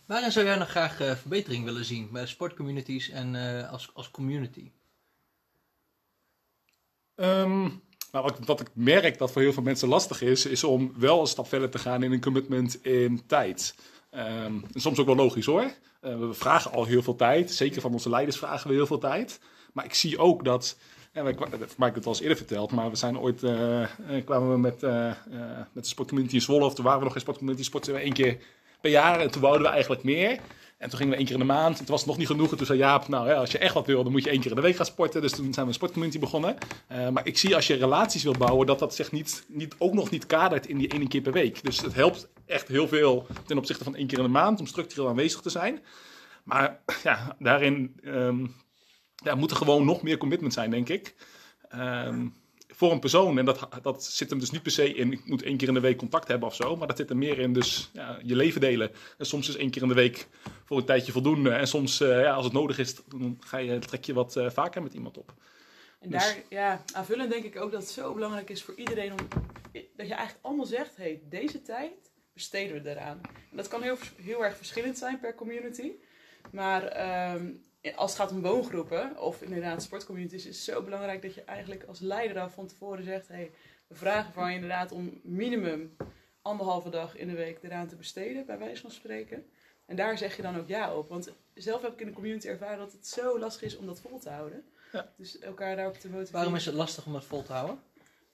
Waarin 0.06 0.32
zou 0.32 0.46
jij 0.46 0.58
nog 0.58 0.70
graag 0.70 1.00
eh, 1.00 1.16
verbetering 1.16 1.64
willen 1.64 1.86
zien 1.86 2.12
bij 2.12 2.28
sportcommunities 2.28 3.10
en 3.10 3.36
eh, 3.36 3.72
als, 3.72 3.90
als 3.94 4.12
community? 4.12 4.72
Ehm, 7.16 7.70
nou, 8.16 8.34
wat, 8.46 8.60
ik 8.60 8.70
merk 8.74 9.18
dat 9.18 9.32
voor 9.32 9.42
heel 9.42 9.54
veel 9.54 9.64
mensen 9.64 9.88
lastig 9.88 10.22
is, 10.22 10.46
is 10.46 10.64
om 10.64 10.94
wel 10.98 11.22
een 11.22 11.28
stap 11.28 11.48
verder 11.48 11.70
te 11.70 11.78
gaan 11.78 12.04
in 12.04 12.12
een 12.12 12.22
commitment 12.22 12.84
in 12.84 13.22
tijd. 13.28 13.76
Ehm, 14.10 14.54
en 14.74 14.82
soms 14.82 15.00
ook 15.00 15.06
wel 15.06 15.16
logisch 15.16 15.46
hoor. 15.46 15.72
Eh, 16.02 16.20
we 16.20 16.34
vragen 16.34 16.72
al 16.72 16.86
heel 16.86 17.02
veel 17.02 17.16
tijd. 17.16 17.52
Zeker 17.52 17.82
van 17.82 17.94
onze 17.94 18.10
leiders 18.10 18.38
vragen 18.38 18.70
we 18.70 18.76
heel 18.76 18.86
veel 18.86 18.98
tijd. 18.98 19.40
Maar 19.74 19.86
ik 19.86 19.94
zie 19.94 20.18
ook 20.18 20.44
dat. 20.44 20.78
Ja, 21.14 21.28
ik, 21.28 21.40
heb 21.40 21.54
ik 21.54 21.96
het 21.96 22.06
al 22.06 22.12
eens 22.12 22.22
eerder 22.22 22.38
verteld, 22.38 22.72
maar 22.72 22.90
we 22.90 22.96
zijn 22.96 23.20
ooit. 23.20 23.44
eh, 23.44 23.82
eh, 23.84 23.90
kwamen 24.26 24.52
we 24.52 24.58
met, 24.58 24.82
met 25.74 25.84
de 25.84 25.90
sportcommunity 25.90 26.36
in 26.36 26.42
Zwolle, 26.42 26.66
of 26.66 26.74
toen 26.74 26.84
waren 26.84 27.00
we 27.00 27.06
nog 27.06 27.14
geen 27.14 27.22
sportcommunity, 27.22 27.92
we 27.92 28.00
één 28.00 28.14
keer 28.14 28.38
per 28.82 28.92
jaar. 28.92 29.20
En 29.20 29.32
toen 29.32 29.42
wouden 29.42 29.62
we 29.62 29.74
eigenlijk 29.74 30.04
meer. 30.04 30.40
En 30.78 30.90
toen 30.90 30.98
gingen 30.98 31.12
we 31.14 31.18
één 31.18 31.26
keer 31.26 31.36
in 31.36 31.48
de 31.48 31.54
maand. 31.54 31.78
Toen 31.78 31.86
was 31.86 32.00
het 32.00 32.10
nog 32.10 32.18
niet 32.18 32.28
genoeg. 32.28 32.52
En 32.52 32.58
toen 32.58 32.66
zei 32.66 32.80
Jaap, 32.80 33.08
nou 33.08 33.34
als 33.34 33.52
je 33.52 33.58
echt 33.58 33.74
wat 33.74 33.86
wil, 33.86 34.04
dan 34.04 34.12
moet 34.12 34.24
je 34.24 34.30
één 34.30 34.40
keer 34.40 34.50
in 34.50 34.56
de 34.56 34.62
week 34.62 34.76
gaan 34.76 34.86
sporten. 34.86 35.22
Dus 35.22 35.32
toen 35.32 35.54
zijn 35.54 35.66
we 35.66 35.72
een 35.72 35.74
sportcommunity 35.74 36.20
begonnen. 36.20 36.58
Eh, 36.88 37.10
maar 37.10 37.28
ik 37.28 37.38
zie 37.38 37.56
als 37.56 37.68
je 37.68 37.76
relaties 37.76 38.24
wil 38.24 38.36
bouwen, 38.38 38.68
dat 38.68 38.80
dat 38.80 38.96
zich 38.96 39.12
niet, 39.12 39.46
niet, 39.48 39.76
ook 39.78 39.94
nog 39.94 40.10
niet 40.10 40.26
kadert 40.26 40.68
in 40.68 40.78
die 40.78 40.94
ene 40.94 41.08
keer 41.08 41.22
per 41.22 41.32
week. 41.32 41.64
Dus 41.64 41.82
het 41.82 41.94
helpt 41.94 42.28
echt 42.46 42.68
heel 42.68 42.88
veel 42.88 43.28
ten 43.46 43.58
opzichte 43.58 43.84
van 43.84 43.96
één 43.96 44.08
keer 44.08 44.18
in 44.18 44.24
de 44.24 44.30
maand 44.30 44.60
om 44.60 44.68
structureel 44.68 45.10
aanwezig 45.10 45.42
te 45.42 45.50
zijn. 45.50 45.84
Maar 46.44 46.80
ja, 47.04 47.36
daarin 47.40 48.00
ehm, 48.04 48.46
ja, 49.16 49.36
moet 49.36 49.52
er 49.52 49.58
gewoon 49.58 49.86
nog 49.86 50.02
meer 50.02 50.18
commitment 50.18 50.54
zijn, 50.54 50.70
denk 50.70 50.90
ik. 50.90 51.16
ehm, 51.70 52.28
voor 52.68 52.92
een 52.92 53.00
persoon. 53.00 53.38
En 53.38 53.46
dat, 53.46 53.68
dat 53.82 54.04
zit 54.04 54.30
hem 54.30 54.40
dus 54.40 54.52
niet 54.52 54.62
per 54.62 54.72
se 54.72 54.94
in, 54.94 55.12
ik 55.12 55.26
moet 55.26 55.44
één 55.44 55.58
keer 55.58 55.68
in 55.68 55.74
de 55.74 55.80
week 55.80 55.98
contact 55.98 56.28
hebben 56.28 56.48
of 56.48 56.56
zo. 56.56 56.76
Maar 56.76 56.88
dat 56.88 56.98
zit 56.98 57.10
er 57.10 57.18
meer 57.18 57.40
in, 57.40 57.54
dus 57.54 57.90
ja, 57.94 58.20
je 58.24 58.36
leven 58.36 58.62
delen. 58.62 58.92
En 59.18 59.26
soms 59.26 59.50
is 59.50 59.56
één 59.56 59.70
keer 59.70 59.82
in 59.82 59.88
de 59.88 59.94
week 59.94 60.28
voor 60.66 60.78
een 60.78 60.86
tijdje 60.86 61.12
voldoende. 61.12 61.50
En 61.50 61.68
soms, 61.68 62.02
eh, 62.02 62.22
ja, 62.22 62.34
als 62.34 62.46
het 62.46 62.54
nodig 62.54 62.78
is, 62.78 62.96
dan 63.08 63.38
ga 63.40 63.58
je, 63.58 63.80
trek 63.80 64.06
je 64.06 64.14
wat 64.14 64.36
eh, 64.36 64.50
vaker 64.50 64.84
met 64.84 64.94
iemand 64.94 65.18
op. 65.18 65.34
En 66.00 66.10
Dus- 66.10 66.24
daar, 66.24 66.44
ja, 66.50 66.84
aanvullend 66.94 67.32
denk 67.32 67.44
ik 67.44 67.62
ook 67.62 67.72
dat 67.72 67.82
het 67.82 67.92
zo 67.92 68.14
belangrijk 68.14 68.50
is 68.50 68.64
voor 68.64 68.76
iedereen 68.76 69.12
om 69.12 69.28
dat 69.72 70.08
je 70.08 70.14
eigenlijk 70.14 70.46
allemaal 70.46 70.66
zegt, 70.66 70.98
hey, 70.98 71.22
deze 71.30 71.62
tijd 71.62 72.12
besteden 72.34 72.84
we 72.84 72.90
eraan. 72.90 73.22
En 73.52 73.58
dat 73.58 73.68
kan 73.68 73.82
heel, 73.82 73.98
heel 74.16 74.46
erg 74.46 74.58
verschillend 74.58 74.98
zijn 74.98 75.20
per 75.20 75.36
community. 75.36 75.92
Maar 76.52 76.84
ehm, 76.84 77.52
als 77.96 78.12
het 78.12 78.22
gaat 78.22 78.32
om 78.32 78.42
woongroepen 78.42 79.22
of 79.22 79.42
inderdaad 79.42 79.84
sportcommunities, 79.84 80.46
is 80.46 80.56
het 80.56 80.76
zo 80.76 80.82
belangrijk 80.82 81.22
dat 81.22 81.34
je 81.34 81.44
eigenlijk 81.44 81.84
als 81.84 82.00
leider 82.00 82.40
al 82.40 82.50
van 82.50 82.68
tevoren 82.68 83.04
zegt, 83.04 83.28
hey, 83.28 83.52
we 83.88 83.96
vragen 83.96 84.34
van 84.34 84.50
je 84.50 84.56
inderdaad 84.56 84.92
om 84.92 85.20
minimum 85.24 85.96
anderhalve 86.42 86.90
dag 86.90 87.18
in 87.18 87.28
de 87.28 87.36
week 87.36 87.60
eraan 87.62 87.88
te 87.88 87.96
besteden, 87.96 88.46
bij 88.46 88.58
wijze 88.58 88.82
van 88.82 88.92
spreken. 88.92 89.46
En 89.86 89.96
daar 89.96 90.18
zeg 90.18 90.36
je 90.36 90.42
dan 90.42 90.58
ook 90.58 90.68
ja 90.68 90.96
op. 90.96 91.10
Want 91.10 91.32
zelf 91.54 91.82
heb 91.82 91.94
ik 91.94 92.00
in 92.00 92.08
de 92.08 92.14
community 92.14 92.48
ervaren 92.48 92.78
dat 92.78 92.92
het 92.92 93.08
zo 93.08 93.40
lastig 93.40 93.62
is 93.62 93.78
om 93.78 93.86
dat 93.86 94.00
vol 94.00 94.20
te 94.20 94.30
houden. 94.30 94.66
Ja. 94.92 95.14
Dus 95.18 95.40
elkaar 95.40 95.76
daarop 95.76 95.94
te 95.94 96.08
motiveren. 96.08 96.34
Waarom 96.34 96.56
is 96.56 96.66
het 96.66 96.76
lastig 96.76 97.06
om 97.06 97.16
het 97.16 97.24
vol 97.24 97.44
te 97.44 97.54
houden? 97.54 97.80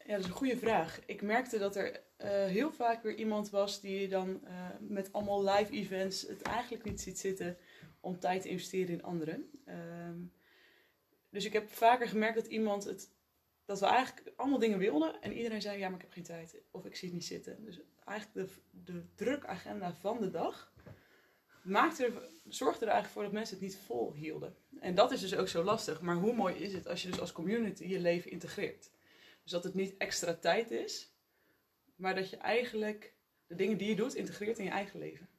Ja, 0.05 0.11
dat 0.11 0.19
is 0.19 0.25
een 0.25 0.37
goede 0.37 0.57
vraag. 0.57 0.99
Ik 1.05 1.21
merkte 1.21 1.57
dat 1.57 1.75
er 1.75 1.99
eh, 2.17 2.29
heel 2.29 2.71
vaak 2.71 3.03
weer 3.03 3.15
iemand 3.15 3.49
was 3.49 3.81
die 3.81 4.07
dan 4.07 4.39
eh, 4.43 4.53
met 4.79 5.13
allemaal 5.13 5.43
live 5.43 5.71
events 5.71 6.21
het 6.21 6.41
eigenlijk 6.41 6.83
niet 6.83 7.01
ziet 7.01 7.19
zitten 7.19 7.57
om 8.01 8.19
tijd 8.19 8.41
te 8.41 8.49
investeren 8.49 8.93
in 8.93 9.03
anderen. 9.03 9.49
Ehm, 9.65 10.19
dus 11.29 11.45
ik 11.45 11.53
heb 11.53 11.69
vaker 11.69 12.07
gemerkt 12.07 12.35
dat 12.35 12.47
iemand 12.47 12.83
het, 12.83 13.11
dat 13.65 13.79
we 13.79 13.85
eigenlijk 13.85 14.33
allemaal 14.35 14.59
dingen 14.59 14.77
wilden 14.77 15.21
en 15.21 15.33
iedereen 15.33 15.61
zei 15.61 15.79
ja, 15.79 15.87
maar 15.87 15.97
ik 15.97 16.03
heb 16.03 16.13
geen 16.13 16.23
tijd 16.23 16.61
of 16.71 16.85
ik 16.85 16.95
zie 16.95 17.07
het 17.07 17.17
niet 17.17 17.27
zitten. 17.27 17.65
Dus 17.65 17.79
eigenlijk 18.05 18.49
de, 18.49 18.55
de 18.91 19.03
drukagenda 19.15 19.93
van 19.93 20.19
de 20.19 20.31
dag 20.31 20.73
maakte 21.61 22.05
er, 22.05 22.29
zorgde 22.47 22.85
er 22.85 22.91
eigenlijk 22.91 23.13
voor 23.13 23.23
dat 23.23 23.31
mensen 23.31 23.55
het 23.55 23.63
niet 23.63 23.77
vol 23.77 24.13
hielden. 24.13 24.55
En 24.79 24.95
dat 24.95 25.11
is 25.11 25.19
dus 25.19 25.35
ook 25.35 25.47
zo 25.47 25.63
lastig. 25.63 26.01
Maar 26.01 26.15
hoe 26.15 26.33
mooi 26.33 26.55
is 26.55 26.73
het 26.73 26.87
als 26.87 27.01
je 27.01 27.09
dus 27.09 27.19
als 27.19 27.31
community 27.31 27.85
je 27.85 27.99
leven 27.99 28.31
integreert? 28.31 28.91
Dus 29.43 29.51
dat 29.51 29.63
het 29.63 29.73
niet 29.73 29.97
extra 29.97 30.33
tijd 30.33 30.71
is, 30.71 31.13
maar 31.95 32.15
dat 32.15 32.29
je 32.29 32.37
eigenlijk 32.37 33.13
de 33.47 33.55
dingen 33.55 33.77
die 33.77 33.89
je 33.89 33.95
doet 33.95 34.15
integreert 34.15 34.57
in 34.57 34.63
je 34.63 34.69
eigen 34.69 34.99
leven. 34.99 35.29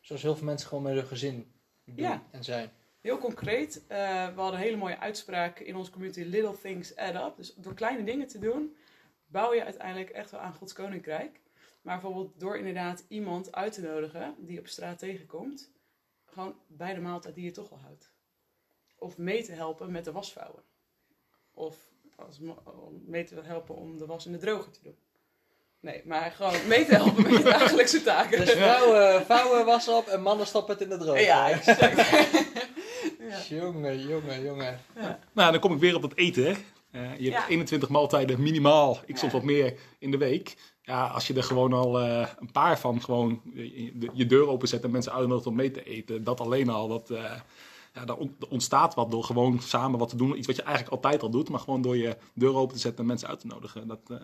Zoals 0.00 0.22
heel 0.22 0.36
veel 0.36 0.44
mensen 0.44 0.68
gewoon 0.68 0.82
met 0.82 0.94
hun 0.94 1.06
gezin 1.06 1.52
doen 1.94 2.04
Ja. 2.04 2.22
en 2.30 2.44
zijn. 2.44 2.70
Heel 3.00 3.18
concreet, 3.18 3.86
eh, 3.86 3.98
we 4.34 4.40
hadden 4.40 4.60
een 4.60 4.66
hele 4.66 4.76
mooie 4.76 4.98
uitspraak 4.98 5.58
in 5.58 5.76
onze 5.76 5.90
community: 5.90 6.22
Little 6.22 6.58
things 6.58 6.96
add 6.96 7.14
up. 7.14 7.36
Dus 7.36 7.54
door 7.54 7.74
kleine 7.74 8.04
dingen 8.04 8.26
te 8.26 8.38
doen, 8.38 8.76
bouw 9.26 9.52
je 9.54 9.64
uiteindelijk 9.64 10.10
echt 10.10 10.30
wel 10.30 10.40
aan 10.40 10.54
Gods 10.54 10.72
koninkrijk. 10.72 11.40
Maar 11.82 12.00
bijvoorbeeld 12.00 12.40
door 12.40 12.56
inderdaad 12.56 13.04
iemand 13.08 13.52
uit 13.54 13.72
te 13.72 13.80
nodigen 13.82 14.34
die 14.38 14.58
op 14.58 14.66
straat 14.66 14.98
tegenkomt, 14.98 15.72
gewoon 16.24 16.56
bij 16.66 16.94
de 16.94 17.00
maaltijd 17.00 17.34
die 17.34 17.44
je 17.44 17.50
toch 17.50 17.70
al 17.70 17.78
houdt. 17.78 18.12
Of 18.98 19.18
mee 19.18 19.42
te 19.42 19.52
helpen 19.52 19.90
met 19.92 20.04
de 20.04 20.12
wasvouwen. 20.12 20.62
Of 21.52 21.90
als, 22.16 22.40
mee 23.06 23.24
te 23.24 23.40
helpen 23.40 23.74
om 23.74 23.98
de 23.98 24.06
was 24.06 24.26
in 24.26 24.32
de 24.32 24.38
droger 24.38 24.72
te 24.72 24.82
doen. 24.82 24.98
Nee, 25.86 26.02
maar 26.04 26.32
gewoon 26.36 26.52
mee 26.68 26.84
te 26.86 26.94
helpen 26.94 27.22
met 27.22 27.32
je 27.36 27.42
dagelijkse 27.58 28.02
taken. 28.02 28.38
Dus 28.38 28.50
vrouwen 28.50 29.26
vouwen 29.26 29.64
was 29.64 29.88
op 29.88 30.06
en 30.06 30.22
mannen 30.22 30.46
stoppen 30.46 30.74
het 30.74 30.82
in 30.82 30.88
de 30.88 30.96
droger. 30.98 31.20
ja, 31.22 31.50
exact. 31.50 31.96
ja. 33.30 33.38
Jongen, 33.48 34.06
jongen, 34.08 34.42
jongen. 34.42 34.80
Nou, 35.32 35.50
dan 35.52 35.60
kom 35.60 35.72
ik 35.72 35.78
weer 35.78 35.94
op 35.94 36.02
het 36.02 36.16
eten. 36.16 36.44
Hè. 36.44 36.50
Eh, 36.90 37.18
je 37.18 37.30
hebt 37.30 37.42
Ja. 37.42 37.48
21 37.48 37.88
maaltijden 37.88 38.42
minimaal, 38.42 38.98
ik 39.06 39.16
soms 39.16 39.32
Ja. 39.32 39.38
wat 39.38 39.46
meer 39.46 39.74
in 39.98 40.10
de 40.10 40.16
week. 40.16 40.56
Ja, 40.82 41.06
als 41.06 41.26
je 41.26 41.34
er 41.34 41.42
gewoon 41.42 41.72
al 41.72 42.00
eh, 42.00 42.28
een 42.40 42.52
paar 42.52 42.78
van 42.78 43.02
gewoon 43.02 43.40
je, 43.54 44.10
je 44.12 44.26
deur 44.26 44.48
openzet 44.48 44.84
en 44.84 44.90
mensen 44.90 45.12
uitnodigt 45.12 45.46
om 45.46 45.54
mee 45.54 45.70
te 45.70 45.82
eten, 45.84 46.24
dat 46.24 46.40
alleen 46.40 46.68
al, 46.68 46.88
dat, 46.88 47.10
eh, 47.10 47.22
ja, 47.94 48.04
daar 48.04 48.16
on- 48.16 48.36
er 48.40 48.48
ontstaat 48.48 48.94
wat 48.94 49.10
door 49.10 49.24
gewoon 49.24 49.60
samen 49.60 49.98
wat 49.98 50.08
te 50.08 50.16
doen. 50.16 50.38
Iets 50.38 50.46
wat 50.46 50.56
je 50.56 50.62
eigenlijk 50.62 50.92
altijd 50.94 51.22
al 51.22 51.30
doet, 51.30 51.48
maar 51.48 51.60
gewoon 51.60 51.82
door 51.82 51.96
je 51.96 52.16
deur 52.34 52.54
open 52.54 52.74
te 52.74 52.80
zetten 52.80 53.00
en 53.00 53.06
mensen 53.06 53.28
uit 53.28 53.40
te 53.40 53.46
nodigen. 53.46 53.88
Dat, 53.88 54.00
eh, 54.10 54.16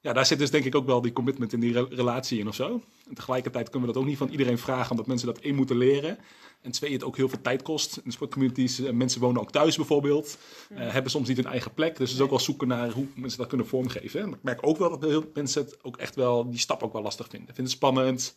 ja, 0.00 0.12
daar 0.12 0.26
zit 0.26 0.38
dus 0.38 0.50
denk 0.50 0.64
ik 0.64 0.74
ook 0.74 0.86
wel 0.86 1.00
die 1.00 1.12
commitment 1.12 1.52
in 1.52 1.60
die 1.60 1.72
re- 1.72 1.86
relatie 1.90 2.38
in 2.38 2.48
of 2.48 2.54
zo. 2.54 2.82
En 3.08 3.14
tegelijkertijd 3.14 3.70
kunnen 3.70 3.88
we 3.88 3.94
dat 3.94 4.02
ook 4.02 4.08
niet 4.08 4.18
van 4.18 4.28
iedereen 4.28 4.58
vragen, 4.58 4.90
omdat 4.90 5.06
mensen 5.06 5.26
dat 5.26 5.38
één 5.38 5.54
moeten 5.54 5.76
leren. 5.78 6.18
En 6.60 6.70
twee, 6.72 6.92
het 6.92 7.04
ook 7.04 7.16
heel 7.16 7.28
veel 7.28 7.40
tijd 7.42 7.62
kost. 7.62 7.96
In 7.96 8.02
de 8.04 8.10
sportcommunities, 8.10 8.80
eh, 8.80 8.92
mensen 8.92 9.20
wonen 9.20 9.40
ook 9.40 9.50
thuis 9.52 9.76
bijvoorbeeld. 9.76 10.38
eh, 10.68 10.92
hebben 10.92 11.10
soms 11.10 11.28
niet 11.28 11.36
hun 11.36 11.46
eigen 11.46 11.74
plek. 11.74 11.96
Dus 11.96 12.08
het 12.08 12.18
is 12.18 12.24
ook 12.24 12.30
wel 12.30 12.38
zoeken 12.38 12.68
naar 12.68 12.90
hoe 12.90 13.06
mensen 13.14 13.38
dat 13.38 13.48
kunnen 13.48 13.66
vormgeven. 13.66 14.20
En 14.20 14.28
ik 14.32 14.42
merk 14.42 14.66
ook 14.66 14.76
wel 14.78 14.90
dat 14.90 15.00
heel 15.02 15.20
veel 15.22 15.30
mensen 15.34 15.64
het 15.64 15.84
ook 15.84 15.96
echt 15.96 16.14
wel, 16.14 16.50
die 16.50 16.58
stap 16.58 16.82
ook 16.82 16.92
wel 16.92 17.02
lastig 17.02 17.28
vinden. 17.28 17.46
Vinden 17.54 17.64
het 17.64 17.72
spannend. 17.74 18.36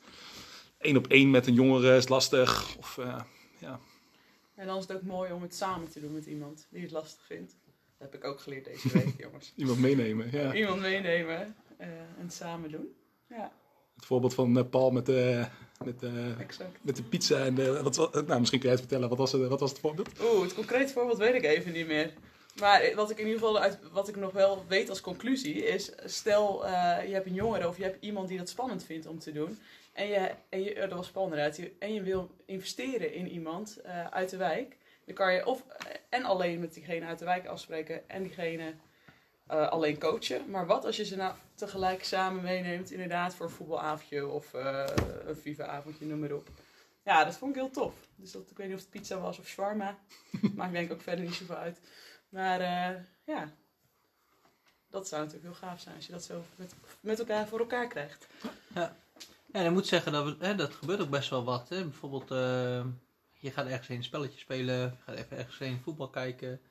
Eén 0.77 0.97
op 0.97 1.07
één 1.07 1.29
met 1.31 1.47
een 1.47 1.53
jongere 1.53 1.95
is 1.97 2.07
lastig. 2.07 2.75
Of, 2.77 2.97
eh, 2.97 3.19
ja. 3.57 3.79
En 4.55 4.67
dan 4.67 4.77
is 4.77 4.81
het 4.87 4.93
ook 4.97 5.01
mooi 5.03 5.31
om 5.31 5.41
het 5.41 5.55
samen 5.55 5.89
te 5.89 5.99
doen 5.99 6.13
met 6.13 6.25
iemand 6.25 6.67
die 6.69 6.81
het 6.81 6.91
lastig 6.91 7.21
vindt. 7.25 7.55
Dat 7.99 8.11
heb 8.11 8.21
ik 8.23 8.27
ook 8.27 8.39
geleerd 8.39 8.65
deze 8.65 8.89
week, 8.91 9.13
jongens. 9.23 9.53
Iemand 9.55 9.79
meenemen. 9.79 10.27
Ja. 10.31 10.53
Iemand 10.53 10.81
meenemen 10.81 11.55
eh, 11.77 11.87
en 12.19 12.29
samen 12.29 12.71
doen. 12.71 12.95
Ja, 13.29 13.51
Het 13.95 14.05
voorbeeld 14.05 14.33
van 14.33 14.57
eh, 14.57 14.63
Paul 14.69 14.91
met 14.91 15.05
de, 15.05 15.45
met, 15.85 15.99
de, 15.99 16.33
met 16.81 16.95
de 16.95 17.03
pizza. 17.03 17.45
En 17.45 17.55
de, 17.55 17.83
wat, 17.83 17.95
wa- 17.95 18.09
nou, 18.13 18.39
misschien 18.39 18.59
kun 18.59 18.69
jij 18.69 18.77
het 18.77 18.79
vertellen. 18.79 19.09
Wat 19.09 19.17
was, 19.17 19.31
het- 19.31 19.47
wat 19.47 19.59
was 19.59 19.69
het 19.69 19.79
voorbeeld? 19.79 20.09
Oeh, 20.21 20.41
het 20.41 20.53
concrete 20.53 20.93
voorbeeld 20.93 21.17
weet 21.17 21.33
ik 21.35 21.43
even 21.43 21.71
niet 21.71 21.87
meer. 21.87 22.13
Maar 22.59 22.91
wat 22.95 23.09
ik 23.09 23.17
in 23.19 23.25
ieder 23.25 23.39
geval 23.39 23.59
uit, 23.59 23.79
wat 23.91 24.07
ik 24.07 24.15
nog 24.15 24.31
wel 24.31 24.65
weet 24.67 24.89
als 24.89 25.01
conclusie 25.01 25.65
is: 25.65 25.91
stel 26.05 26.65
eh, 26.65 27.07
je 27.07 27.13
hebt 27.13 27.25
een 27.25 27.33
jongere 27.33 27.67
of 27.67 27.77
je 27.77 27.83
hebt 27.83 28.03
iemand 28.03 28.27
die 28.27 28.37
dat 28.37 28.49
spannend 28.49 28.83
vindt 28.83 29.05
om 29.07 29.19
te 29.19 29.31
doen. 29.31 29.57
En 29.93 30.07
je, 30.07 30.31
en 30.49 30.63
je, 30.63 30.75
dat 30.75 30.91
was 30.91 31.07
spannend. 31.07 31.55
Je- 31.57 31.71
En 31.79 31.93
je 31.93 32.01
wil 32.01 32.31
investeren 32.45 33.13
in 33.13 33.27
iemand 33.29 33.77
eh, 33.81 34.07
uit 34.07 34.29
de 34.29 34.37
wijk. 34.37 34.77
Dan 35.09 35.17
kan 35.17 35.33
je 35.33 35.45
of 35.45 35.63
eh, 35.67 35.95
en 36.09 36.23
alleen 36.23 36.59
met 36.59 36.73
diegene 36.73 37.05
uit 37.05 37.19
de 37.19 37.25
wijk 37.25 37.45
afspreken 37.45 38.09
en 38.09 38.23
diegene 38.23 38.73
eh, 39.47 39.69
alleen 39.69 39.99
coachen. 39.99 40.49
Maar 40.49 40.65
wat 40.65 40.85
als 40.85 40.95
je 40.95 41.05
ze 41.05 41.15
nou 41.15 41.33
tegelijk 41.55 42.03
samen 42.03 42.43
meeneemt, 42.43 42.91
inderdaad, 42.91 43.35
voor 43.35 43.45
een 43.45 43.51
voetbalavondje 43.51 44.27
of 44.27 44.53
eh, 44.53 44.85
een 45.25 45.35
FIFA-avondje, 45.35 46.05
noem 46.05 46.19
maar 46.19 46.31
op. 46.31 46.47
Ja, 47.03 47.23
dat 47.23 47.37
vond 47.37 47.55
ik 47.55 47.61
heel 47.61 47.71
tof. 47.71 47.93
Dus 48.15 48.31
dat, 48.31 48.49
ik 48.49 48.57
weet 48.57 48.67
niet 48.67 48.75
of 48.75 48.81
het 48.81 48.89
pizza 48.89 49.19
was 49.19 49.39
of 49.39 49.47
shawarma. 49.47 49.97
Maakt 50.55 50.71
denk 50.71 50.85
ik 50.85 50.93
ook 50.93 51.01
verder 51.01 51.25
niet 51.25 51.33
zoveel 51.33 51.55
uit. 51.55 51.79
Maar 52.29 52.61
ja, 53.23 53.51
dat 54.89 55.07
zou 55.07 55.21
natuurlijk 55.23 55.53
heel 55.53 55.69
gaaf 55.69 55.79
zijn 55.79 55.95
als 55.95 56.05
je 56.05 56.11
dat 56.11 56.23
zo 56.23 56.43
met, 56.55 56.73
met 56.99 57.19
elkaar 57.19 57.47
voor 57.47 57.59
elkaar 57.59 57.87
krijgt. 57.87 58.27
En 59.51 59.65
ik 59.65 59.71
moet 59.71 59.87
zeggen, 59.87 60.11
dat, 60.11 60.25
we, 60.25 60.35
hè, 60.45 60.55
dat 60.55 60.73
gebeurt 60.73 61.01
ook 61.01 61.09
best 61.09 61.29
wel 61.29 61.43
wat. 61.43 61.69
Hè. 61.69 61.83
Bijvoorbeeld, 61.83 62.31
je 63.39 63.51
gaat 63.51 63.65
ergens 63.65 63.87
heen 63.87 63.97
een 63.97 64.03
spelletje 64.03 64.39
spelen, 64.39 64.75
je 64.79 64.91
gaat 65.05 65.15
even 65.15 65.37
ergens 65.37 65.57
heen 65.57 65.79
voetbal 65.83 66.09
kijken. 66.09 66.61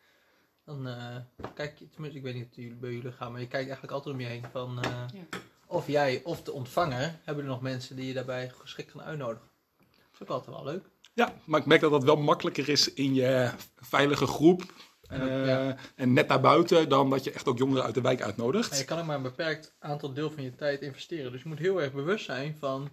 Dan 0.65 0.87
eh, 0.89 1.17
kijk 1.55 1.79
je, 1.79 1.89
tenminste, 1.89 2.19
ik 2.19 2.25
weet 2.25 2.35
niet 2.35 2.47
of 2.51 2.57
jullie 2.57 2.75
bij 2.75 2.93
jullie 2.93 3.13
gaan, 3.13 3.33
maar 3.33 3.41
je 3.41 3.47
kijkt 3.49 3.65
eigenlijk 3.67 3.93
altijd 3.95 4.15
om 4.15 4.21
je 4.21 4.27
heen 4.27 4.45
van... 4.53 4.83
eh, 4.85 4.91
Ja. 4.91 5.39
Of 5.67 5.87
jij 5.87 6.21
of 6.25 6.43
de 6.43 6.53
ontvanger 6.53 7.19
hebben 7.25 7.45
er 7.45 7.51
nog 7.51 7.61
mensen 7.61 7.97
die 7.97 8.07
je 8.07 8.13
daarbij 8.13 8.49
geschikt 8.49 8.91
gaan 8.91 9.03
uitnodigen. 9.03 9.49
Dat 9.79 9.87
is 10.15 10.23
ook 10.23 10.29
altijd 10.29 10.57
wel 10.57 10.65
leuk. 10.65 10.85
Ja, 11.15 11.35
maar 11.45 11.61
ik 11.61 11.67
merk 11.67 11.81
dat 11.81 11.91
dat 11.91 12.05
wel 12.05 12.17
makkelijker 12.17 12.69
is 12.69 12.95
in 12.95 13.15
je 13.15 13.51
veilige 13.77 14.27
groep. 14.27 14.63
En 15.09 15.23
ook, 15.23 15.29
eh, 15.29 15.47
ja. 15.47 15.77
En 15.97 16.13
net 16.13 16.29
daarbuiten 16.29 16.89
dan 16.89 17.11
dat 17.11 17.25
je 17.25 17.33
echt 17.33 17.47
ook 17.49 17.59
jongeren 17.59 17.85
uit 17.85 17.95
de 17.95 18.01
wijk 18.01 18.19
Maar 18.19 18.27
uitnodigt. 18.27 18.79
je 18.79 18.85
kan 18.85 18.99
ook 18.99 19.07
maar 19.07 19.17
een 19.17 19.23
beperkt 19.23 19.75
aantal 19.79 20.13
deel 20.13 20.31
van 20.31 20.43
je 20.43 20.55
tijd 20.55 20.81
investeren. 20.81 21.33
Dus 21.33 21.43
je 21.43 21.49
moet 21.49 21.59
heel 21.59 21.83
erg 21.83 21.93
bewust 21.93 22.25
zijn 22.25 22.57
van 22.59 22.91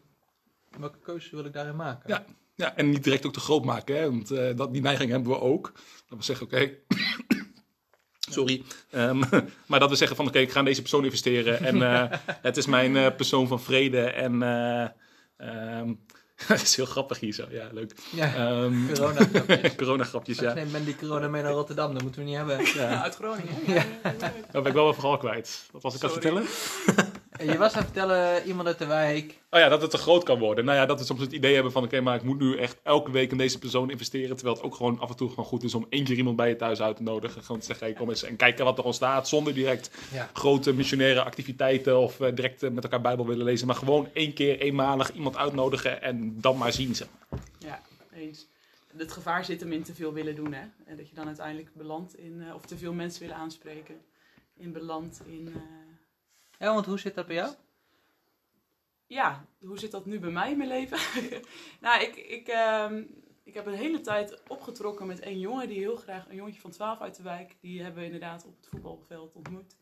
welke 0.78 1.00
keuzes 1.00 1.32
wil 1.32 1.46
ik 1.46 1.54
daarin 1.54 1.76
maken. 1.76 2.10
Ja. 2.10 2.26
Ja, 2.56 2.76
en 2.76 2.90
niet 2.90 3.04
direct 3.04 3.26
ook 3.26 3.34
te 3.34 3.40
groot 3.40 3.66
maken. 3.66 3.96
Hè? 3.98 4.10
Want 4.10 4.32
eh, 4.32 4.56
dat, 4.56 4.74
die 4.74 4.82
neiging 4.82 5.12
hebben 5.12 5.32
we 5.32 5.40
ook. 5.40 5.72
Dat 6.08 6.18
we 6.18 6.24
zeggen, 6.24 6.46
oké... 6.46 6.72
Sorry. 8.30 8.64
Ehm, 8.90 9.20
maar 9.68 9.80
dat 9.80 9.90
we 9.90 9.96
zeggen 9.96 10.18
van, 10.18 10.28
oké, 10.28 10.40
ik 10.40 10.52
ga 10.52 10.60
in 10.60 10.66
deze 10.66 10.82
persoon 10.82 11.04
investeren. 11.04 11.60
En 11.60 11.82
eh, 11.82 12.18
het 12.42 12.58
is 12.58 12.66
mijn 12.66 12.96
eh, 12.98 13.16
persoon 13.16 13.48
van 13.48 13.62
vrede. 13.62 14.02
En... 14.02 14.44
eh 14.44 14.88
ehm, 15.38 15.94
dat 16.48 16.62
is 16.62 16.76
heel 16.76 16.86
grappig 16.86 17.20
hier 17.20 17.34
zo. 17.34 17.46
Ja, 17.50 17.70
leuk. 17.72 17.94
Ja, 18.12 18.36
Ehm 18.36 18.94
corona. 18.94 19.28
corona-grapjes, 19.78 20.36
Straks 20.36 20.54
ja. 20.54 20.60
neemt 20.60 20.72
men 20.72 20.86
die 20.86 20.96
corona 20.96 21.28
mee 21.28 21.42
naar 21.42 21.52
Rotterdam, 21.52 21.94
dat 21.94 22.02
moeten 22.02 22.22
we 22.22 22.28
niet 22.28 22.38
hebben. 22.38 22.66
Ja, 22.74 23.04
uit 23.04 23.16
Groningen. 23.16 23.56
Ja. 23.68 23.86
Dan 24.52 24.64
ben 24.64 24.66
ik 24.66 24.74
wel 24.74 24.88
een 24.88 24.94
verhaal 24.94 25.18
kwijt. 25.18 25.70
Wat 25.72 25.82
was 25.82 25.96
ik 25.96 26.04
aan 26.04 26.10
het 26.10 26.22
vertellen? 26.22 26.46
En 27.38 27.46
je 27.46 27.58
was 27.58 27.74
aan 27.74 27.84
het 27.84 27.92
vertellen, 27.92 28.48
iemand 28.48 28.68
uit 28.68 28.78
de 28.78 28.86
wijk. 28.86 29.40
Oh 29.50 29.60
ja, 29.60 29.70
dat 29.70 29.82
het 29.82 29.92
te 29.92 29.98
groot 29.98 30.24
kan 30.24 30.40
worden. 30.40 30.66
Nou 30.66 30.78
ja, 30.78 30.86
dat 30.86 31.00
we 31.00 31.06
soms 31.06 31.22
het 31.22 31.32
idee 31.32 31.54
hebben 31.54 31.72
van... 31.72 31.84
oké, 31.84 32.02
maar 32.02 32.16
ik 32.16 32.24
moet 32.24 32.40
nu 32.40 32.58
echt 32.58 32.78
elke 32.84 33.12
week 33.12 33.32
in 33.32 33.38
deze 33.38 33.60
persoon 33.60 33.90
investeren... 33.90 34.36
terwijl 34.36 34.56
het 34.56 34.66
ook 34.66 34.76
gewoon 34.76 35.00
af 35.00 35.10
en 35.10 35.16
toe 35.16 35.30
gewoon 35.30 35.46
goed 35.46 35.64
is 35.64 35.74
om 35.74 35.86
één 35.90 36.04
keer 36.04 36.16
iemand 36.16 36.36
bij 36.36 36.50
je 36.50 36.56
thuis 36.56 36.82
uit 36.82 36.96
te 36.96 37.04
nodigen. 37.04 37.44
Gewoon 37.44 37.60
te 37.60 37.66
zeggen, 37.66 37.88
hey, 37.88 37.96
kom 37.96 38.10
eens 38.10 38.24
en 38.24 38.36
kijken 38.36 38.66
wat 38.66 38.78
er 38.78 38.84
ontstaat... 38.84 39.28
zonder 39.28 39.54
direct 39.54 39.92
Ja. 40.14 40.30
grote 40.34 40.74
missionaire 40.74 41.24
activiteiten... 41.24 42.00
of 42.00 42.20
eh, 42.20 42.36
direct 42.36 42.64
eh, 42.64 42.70
met 42.70 42.84
elkaar 42.84 43.02
Bijbel 43.02 43.26
willen 43.26 43.46
lezen. 43.46 43.68
Maar 43.68 43.76
gewoon 43.76 44.10
één 44.14 44.34
keer, 44.34 44.60
eenmalig 44.60 45.12
iemand 45.14 45.38
uitnodigen... 45.38 46.02
en 46.02 46.42
dan 46.42 46.58
maar 46.58 46.74
zien 46.74 46.96
ze. 46.96 47.06
Ja, 47.60 47.82
eens. 48.14 48.48
het 48.98 49.12
gevaar 49.12 49.46
zit 49.46 49.60
hem 49.60 49.72
in 49.72 49.84
te 49.84 49.94
veel 49.94 50.14
willen 50.14 50.36
doen. 50.36 50.54
Hè? 50.54 50.64
En 50.86 50.98
dat 50.98 51.10
je 51.10 51.16
dan 51.16 51.28
uiteindelijk 51.28 51.70
belandt 51.74 52.18
in, 52.18 52.42
eh, 52.42 52.56
of 52.56 52.66
te 52.66 52.78
veel 52.78 52.94
mensen 52.94 53.22
willen 53.22 53.36
aanspreken. 53.36 53.96
In 54.58 54.72
belandt 54.72 55.22
in, 55.26 55.48
eh, 55.48 55.62
Ja, 56.66 56.74
want 56.74 56.86
hoe 56.86 57.00
zit 57.00 57.16
dat 57.16 57.26
bij 57.28 57.36
jou? 57.36 57.54
ja, 59.08 59.46
hoe 59.60 59.80
zit 59.80 59.92
dat 59.92 60.06
nu 60.06 60.20
bij 60.20 60.30
mij 60.32 60.52
in 60.52 60.58
mijn 60.58 60.70
leven? 60.70 60.98
nou, 61.82 62.02
ik, 62.04 62.16
ik, 62.16 62.48
ehm, 62.48 63.04
ik 63.44 63.54
heb 63.54 63.66
een 63.66 63.74
hele 63.74 64.02
tijd 64.02 64.44
opgetrokken 64.48 65.08
met 65.08 65.26
een 65.26 65.40
jongen 65.40 65.68
die 65.68 65.78
heel 65.80 65.96
graag, 65.96 66.30
een 66.30 66.36
jongetje 66.36 66.62
van 66.62 66.72
12 66.72 67.00
uit 67.00 67.16
de 67.16 67.24
wijk, 67.24 67.56
die 67.62 67.82
hebben 67.82 68.00
we 68.00 68.06
inderdaad 68.06 68.46
op 68.46 68.56
het 68.56 68.68
voetbalveld 68.68 69.34
ontmoet. 69.36 69.76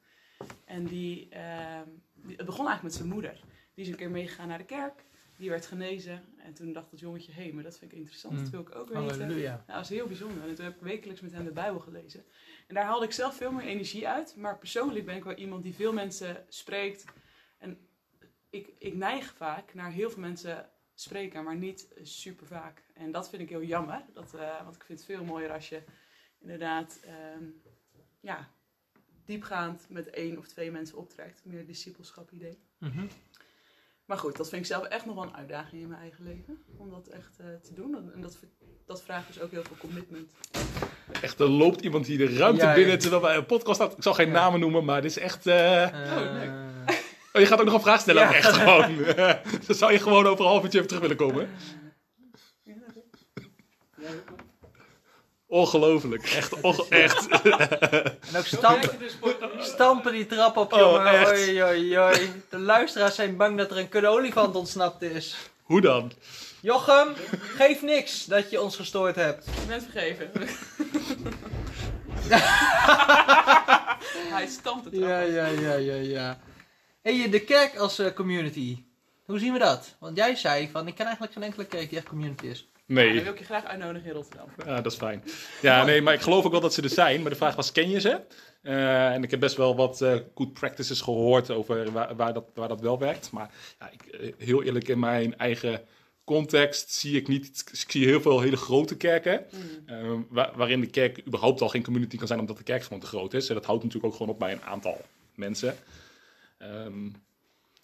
En 0.65 0.85
die, 0.85 1.29
ehm, 1.29 1.87
die- 2.13 2.35
het 2.37 2.45
begon 2.45 2.67
eigenlijk 2.67 2.83
met 2.83 2.93
zijn 2.93 3.09
moeder. 3.09 3.39
Die 3.73 3.83
is 3.85 3.89
een 3.89 3.95
keer 3.97 4.09
meegegaan 4.11 4.47
naar 4.47 4.57
de 4.57 4.63
kerk, 4.65 5.05
die 5.37 5.49
werd 5.49 5.65
genezen. 5.65 6.23
En 6.37 6.53
toen 6.53 6.73
dacht 6.73 6.91
het 6.91 6.99
jongetje, 6.99 7.31
hé, 7.31 7.51
maar 7.51 7.63
dat 7.63 7.77
vind 7.77 7.91
ik 7.91 7.97
interessant, 7.97 8.35
dat 8.35 8.45
Mm. 8.45 8.51
wil 8.51 8.59
ik 8.61 8.75
ook 8.75 8.87
weten. 8.89 9.03
Halleluja. 9.03 9.51
Nou, 9.51 9.63
dat 9.67 9.75
was 9.75 9.89
heel 9.89 10.07
bijzonder. 10.07 10.47
En 10.47 10.55
toen 10.55 10.65
heb 10.65 10.75
ik 10.75 10.81
wekelijks 10.81 11.21
met 11.21 11.31
hem 11.31 11.43
de 11.43 11.51
Bijbel 11.51 11.79
gelezen. 11.79 12.23
En 12.67 12.75
daar 12.75 12.83
haalde 12.83 13.05
ik 13.05 13.11
zelf 13.11 13.35
veel 13.35 13.51
meer 13.51 13.65
energie 13.65 14.07
uit. 14.07 14.35
Maar 14.35 14.57
persoonlijk 14.57 15.05
ben 15.05 15.15
ik 15.15 15.23
wel 15.23 15.35
iemand 15.35 15.63
die 15.63 15.75
veel 15.75 15.93
mensen 15.93 16.45
spreekt. 16.47 17.05
En 17.57 17.87
ik, 18.49 18.73
ik 18.77 18.95
neig 18.95 19.33
vaak 19.33 19.73
naar 19.73 19.91
heel 19.91 20.09
veel 20.09 20.21
mensen 20.21 20.69
spreken, 20.93 21.43
maar 21.43 21.55
niet 21.55 21.87
super 22.01 22.47
vaak. 22.47 22.83
En 22.93 23.11
dat 23.11 23.29
vind 23.29 23.41
ik 23.41 23.49
heel 23.49 23.63
jammer. 23.63 24.05
Dat, 24.13 24.33
eh, 24.33 24.63
want 24.63 24.75
ik 24.75 24.83
vind 24.83 24.99
het 24.99 25.07
veel 25.07 25.23
mooier 25.23 25.51
als 25.51 25.69
je 25.69 25.83
inderdaad 26.39 26.99
ehm, 27.03 27.43
ja, 28.19 28.49
diepgaand 29.25 29.89
met 29.89 30.09
één 30.09 30.37
of 30.37 30.47
twee 30.47 30.71
mensen 30.71 30.97
optrekt. 30.97 31.45
Meer 31.45 31.65
discipelschap 31.65 32.31
idee. 32.31 32.59
Mhm. 32.77 33.05
Maar 34.05 34.17
goed, 34.17 34.37
dat 34.37 34.49
vind 34.49 34.61
ik 34.61 34.67
zelf 34.67 34.83
echt 34.83 35.05
nog 35.05 35.15
wel 35.15 35.23
een 35.23 35.35
uitdaging 35.35 35.81
in 35.81 35.87
mijn 35.87 36.01
eigen 36.01 36.23
leven. 36.23 36.63
Om 36.77 36.89
dat 36.89 37.07
echt 37.07 37.39
eh, 37.39 37.55
te 37.55 37.73
doen. 37.73 38.11
En 38.13 38.21
dat, 38.21 38.39
dat 38.85 39.03
vraagt 39.03 39.27
dus 39.27 39.39
ook 39.39 39.51
heel 39.51 39.63
veel 39.63 39.77
commitment. 39.77 40.31
Echt, 41.21 41.39
er 41.39 41.49
loopt 41.49 41.81
iemand 41.81 42.07
hier 42.07 42.17
de 42.17 42.37
ruimte 42.37 42.65
Ja, 42.65 42.73
binnen 42.73 42.99
terwijl 42.99 43.21
wij 43.21 43.35
een 43.35 43.45
podcast 43.45 43.79
had. 43.79 43.91
Ik 43.97 44.03
zal 44.03 44.13
geen 44.13 44.27
Ja. 44.27 44.33
namen 44.33 44.59
noemen, 44.59 44.85
maar 44.85 45.01
dit 45.01 45.11
is 45.11 45.17
echt... 45.17 45.47
eh, 45.47 45.83
Eh, 45.83 46.63
Oh, 47.35 47.41
je 47.41 47.47
gaat 47.47 47.59
ook 47.59 47.65
nog 47.65 47.73
een 47.73 47.81
vraag 47.81 47.99
stellen? 47.99 48.21
Ja. 48.21 48.27
ook 48.27 48.33
Echt 48.33 48.53
gewoon. 48.53 48.95
Dan 49.67 49.75
zou 49.75 49.91
je 49.91 49.99
gewoon 49.99 50.27
over 50.27 50.45
een 50.45 50.51
half 50.51 50.63
uurtje 50.63 50.77
even 50.77 50.87
terug 50.89 51.01
willen 51.01 51.17
komen. 51.17 51.49
Ongelooflijk. 55.47 56.23
Echt, 56.23 56.61
onge- 56.61 56.85
echt. 57.05 57.27
en 57.27 58.37
ook 58.37 58.45
stampen, 58.45 58.99
dus 58.99 59.17
stampen 59.59 60.11
die 60.11 60.25
trap 60.25 60.57
op, 60.57 60.73
Oh, 60.73 60.79
jongen. 60.79 61.05
echt? 61.07 61.31
Oei, 61.31 61.63
oei, 61.63 61.99
oei. 61.99 62.31
De 62.49 62.59
luisteraars 62.59 63.15
zijn 63.15 63.37
bang 63.37 63.57
dat 63.57 63.71
er 63.71 63.77
een 63.77 63.89
kudde 63.89 64.07
olifant 64.07 64.55
ontsnapt 64.55 65.01
is. 65.01 65.35
Hoe 65.63 65.81
dan? 65.81 66.11
Jochem, 66.63 67.13
geef 67.57 67.81
niks 67.81 68.25
dat 68.25 68.49
je 68.51 68.61
ons 68.61 68.75
gestoord 68.75 69.15
hebt. 69.15 69.45
Je 69.45 69.65
bent 69.67 69.83
vergeven. 69.83 70.31
Hij 74.33 74.47
stampt 74.47 74.85
het 74.85 74.93
Ja, 74.95 75.19
ja, 75.19 75.45
ja, 75.47 75.73
ja, 75.73 75.95
ja. 75.95 76.39
Hey, 77.01 77.29
de 77.29 77.39
kerk 77.39 77.77
als 77.77 77.99
eh, 77.99 78.13
community. 78.13 78.83
Hoe 79.25 79.39
zien 79.39 79.53
we 79.53 79.59
dat? 79.59 79.95
Want 79.99 80.17
jij 80.17 80.35
zei 80.35 80.69
van, 80.71 80.87
ik 80.87 80.95
ken 80.95 81.03
eigenlijk 81.05 81.33
geen 81.33 81.43
enkele 81.43 81.65
kerk 81.65 81.89
die 81.89 81.97
echt 81.97 82.07
community 82.07 82.45
is. 82.45 82.59
Ja, 82.59 82.95
dan 82.95 83.05
Nee, 83.05 83.23
wil 83.23 83.33
ik 83.33 83.39
je 83.39 83.45
graag 83.45 83.63
uitnodigen 83.65 84.07
in 84.09 84.13
Rotterdam. 84.15 84.47
ja, 84.65 84.81
dat 84.81 84.91
is 84.91 84.97
fijn. 84.97 85.23
Ja, 85.61 85.83
nee, 85.83 86.01
maar 86.01 86.13
ik 86.13 86.21
geloof 86.21 86.45
ook 86.45 86.51
wel 86.51 86.61
dat 86.61 86.73
ze 86.73 86.81
er 86.81 86.89
zijn. 86.89 87.21
Maar 87.21 87.29
de 87.31 87.37
vraag 87.37 87.55
was, 87.55 87.71
ken 87.71 87.89
je 87.89 87.99
ze? 87.99 88.19
Eh, 88.61 89.11
en 89.13 89.23
ik 89.23 89.31
heb 89.31 89.39
best 89.39 89.55
wel 89.55 89.75
wat 89.75 90.01
eh, 90.01 90.15
good 90.35 90.53
practices 90.53 91.01
gehoord 91.01 91.49
over 91.51 91.91
waar, 91.91 92.15
waar, 92.15 92.33
dat, 92.33 92.45
waar 92.53 92.67
dat 92.67 92.81
wel 92.81 92.99
werkt. 92.99 93.31
Maar 93.31 93.49
ja, 93.79 93.89
ik, 93.91 94.33
heel 94.37 94.63
eerlijk, 94.63 94.87
in 94.87 94.99
mijn 94.99 95.37
eigen 95.37 95.81
context 96.23 96.91
zie 96.91 97.15
ik 97.15 97.27
niet... 97.27 97.63
Ik 97.83 97.91
zie 97.91 98.05
heel 98.05 98.21
veel 98.21 98.39
hele 98.41 98.57
grote 98.57 98.97
kerken. 98.97 99.45
Mm. 99.51 99.87
eh, 99.89 100.19
wa- 100.29 100.51
waarin 100.55 100.79
de 100.81 100.87
kerk 100.87 101.25
überhaupt 101.27 101.61
al 101.61 101.69
geen 101.69 101.83
community 101.83 102.17
kan 102.17 102.27
zijn 102.27 102.39
omdat 102.39 102.57
de 102.57 102.63
kerk 102.63 102.83
gewoon 102.83 102.99
te 102.99 103.05
groot 103.05 103.33
is. 103.33 103.47
En 103.49 103.55
dat 103.55 103.65
houdt 103.65 103.83
natuurlijk 103.83 104.11
ook 104.13 104.17
gewoon 104.19 104.33
op 104.33 104.39
bij 104.39 104.51
een 104.51 104.61
aantal 104.63 105.01
mensen. 105.35 105.75
Ehm, 106.57 107.09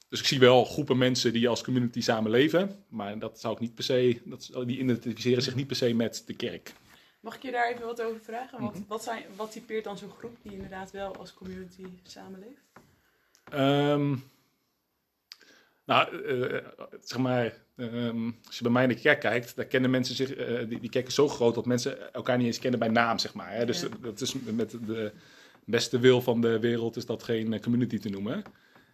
dus 0.09 0.19
ik 0.19 0.25
zie 0.25 0.39
wel 0.39 0.65
groepen 0.65 0.97
mensen 0.97 1.33
die 1.33 1.49
als 1.49 1.63
community 1.63 2.01
samenleven. 2.01 2.83
Maar 2.87 3.19
dat 3.19 3.39
zou 3.39 3.53
ik 3.53 3.59
niet 3.59 3.75
per 3.75 3.83
se... 3.83 4.21
Dat, 4.23 4.49
die 4.65 4.79
identificeren 4.79 5.43
zich 5.43 5.55
niet 5.55 5.67
per 5.67 5.75
se 5.75 5.93
met 5.93 6.23
de 6.25 6.33
kerk. 6.33 6.73
Mag 7.19 7.35
ik 7.35 7.41
je 7.41 7.51
daar 7.51 7.71
even 7.71 7.85
wat 7.85 8.01
over 8.01 8.19
vragen? 8.21 8.61
Wat, 8.61 8.73
Mhm. 8.73 8.83
wat, 8.87 9.03
zijn, 9.03 9.23
wat 9.35 9.51
typeert 9.51 9.83
dan 9.83 9.97
zo'n 9.97 10.11
groep 10.17 10.37
die 10.41 10.51
inderdaad 10.51 10.91
wel 10.91 11.15
als 11.15 11.33
community 11.33 11.83
samenleeft? 12.03 12.61
Ehm, 13.51 14.15
nou, 15.89 16.23
eh, 16.25 16.57
zeg 17.01 17.17
maar, 17.19 17.53
ehm, 17.77 18.29
als 18.47 18.57
je 18.57 18.63
bij 18.63 18.71
mij 18.71 18.83
in 18.83 18.89
de 18.89 18.95
kerk 18.99 19.19
kijkt, 19.19 19.55
daar 19.55 19.65
kennen 19.65 19.89
mensen 19.89 20.15
zich, 20.15 20.33
eh, 20.33 20.67
die, 20.69 20.79
die 20.79 20.89
kerk 20.89 21.07
is 21.07 21.15
zo 21.15 21.27
groot 21.27 21.55
dat 21.55 21.65
mensen 21.65 22.13
elkaar 22.13 22.37
niet 22.37 22.47
eens 22.47 22.59
kennen 22.59 22.79
bij 22.79 22.89
naam, 22.89 23.17
zeg 23.19 23.33
maar. 23.33 23.51
Hè? 23.53 23.65
Dus 23.65 23.81
Ja. 23.81 23.87
dat 24.01 24.21
is 24.21 24.33
met 24.33 24.71
de 24.85 25.11
beste 25.65 25.99
wil 25.99 26.21
van 26.21 26.41
de 26.41 26.59
wereld 26.59 26.95
is 26.95 27.05
dat 27.05 27.23
geen 27.23 27.53
eh, 27.53 27.61
community 27.61 27.97
te 27.99 28.09
noemen. 28.09 28.43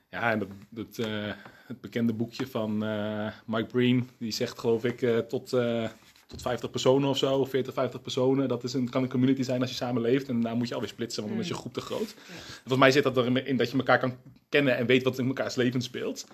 Ja, 0.10 0.31
en 0.31 0.39
dat, 0.39 0.47
dat, 0.69 0.97
eh, 0.97 1.31
het 1.67 1.81
bekende 1.81 2.13
boekje 2.13 2.47
van 2.47 2.84
eh, 2.84 3.27
Mike 3.45 3.65
Breen, 3.71 4.10
die 4.17 4.31
zegt 4.31 4.60
geloof 4.60 4.84
ik 4.84 5.01
eh, 5.01 5.17
tot, 5.17 5.53
eh, 5.53 5.89
tot 6.27 6.41
50 6.41 6.69
personen 6.71 7.10
of 7.10 7.17
zo, 7.17 7.45
40, 7.45 7.73
50 7.73 8.01
personen. 8.01 8.47
Dat 8.47 8.63
is 8.63 8.73
een, 8.73 8.89
kan 8.89 9.03
een 9.03 9.10
community 9.10 9.41
zijn 9.43 9.62
als 9.62 9.69
je 9.69 9.75
samenleeft 9.75 10.27
en 10.29 10.41
daar 10.41 10.55
moet 10.55 10.67
je 10.67 10.73
alweer 10.73 10.89
splitsen, 10.89 11.21
want 11.21 11.34
dan 11.34 11.41
is 11.43 11.47
je 11.49 11.53
Mm. 11.53 11.60
groep 11.60 11.73
te 11.73 11.81
groot. 11.81 12.15
Volgens 12.58 12.77
mij 12.79 12.91
zit 12.91 13.03
dat 13.03 13.17
erin 13.17 13.58
dat 13.58 13.71
je 13.71 13.77
elkaar 13.77 13.99
kan 13.99 14.17
kennen 14.49 14.77
en 14.77 14.86
weet 14.86 15.03
wat 15.03 15.19
in 15.19 15.27
elkaars 15.27 15.55
leven 15.55 15.81
speelt. 15.81 16.27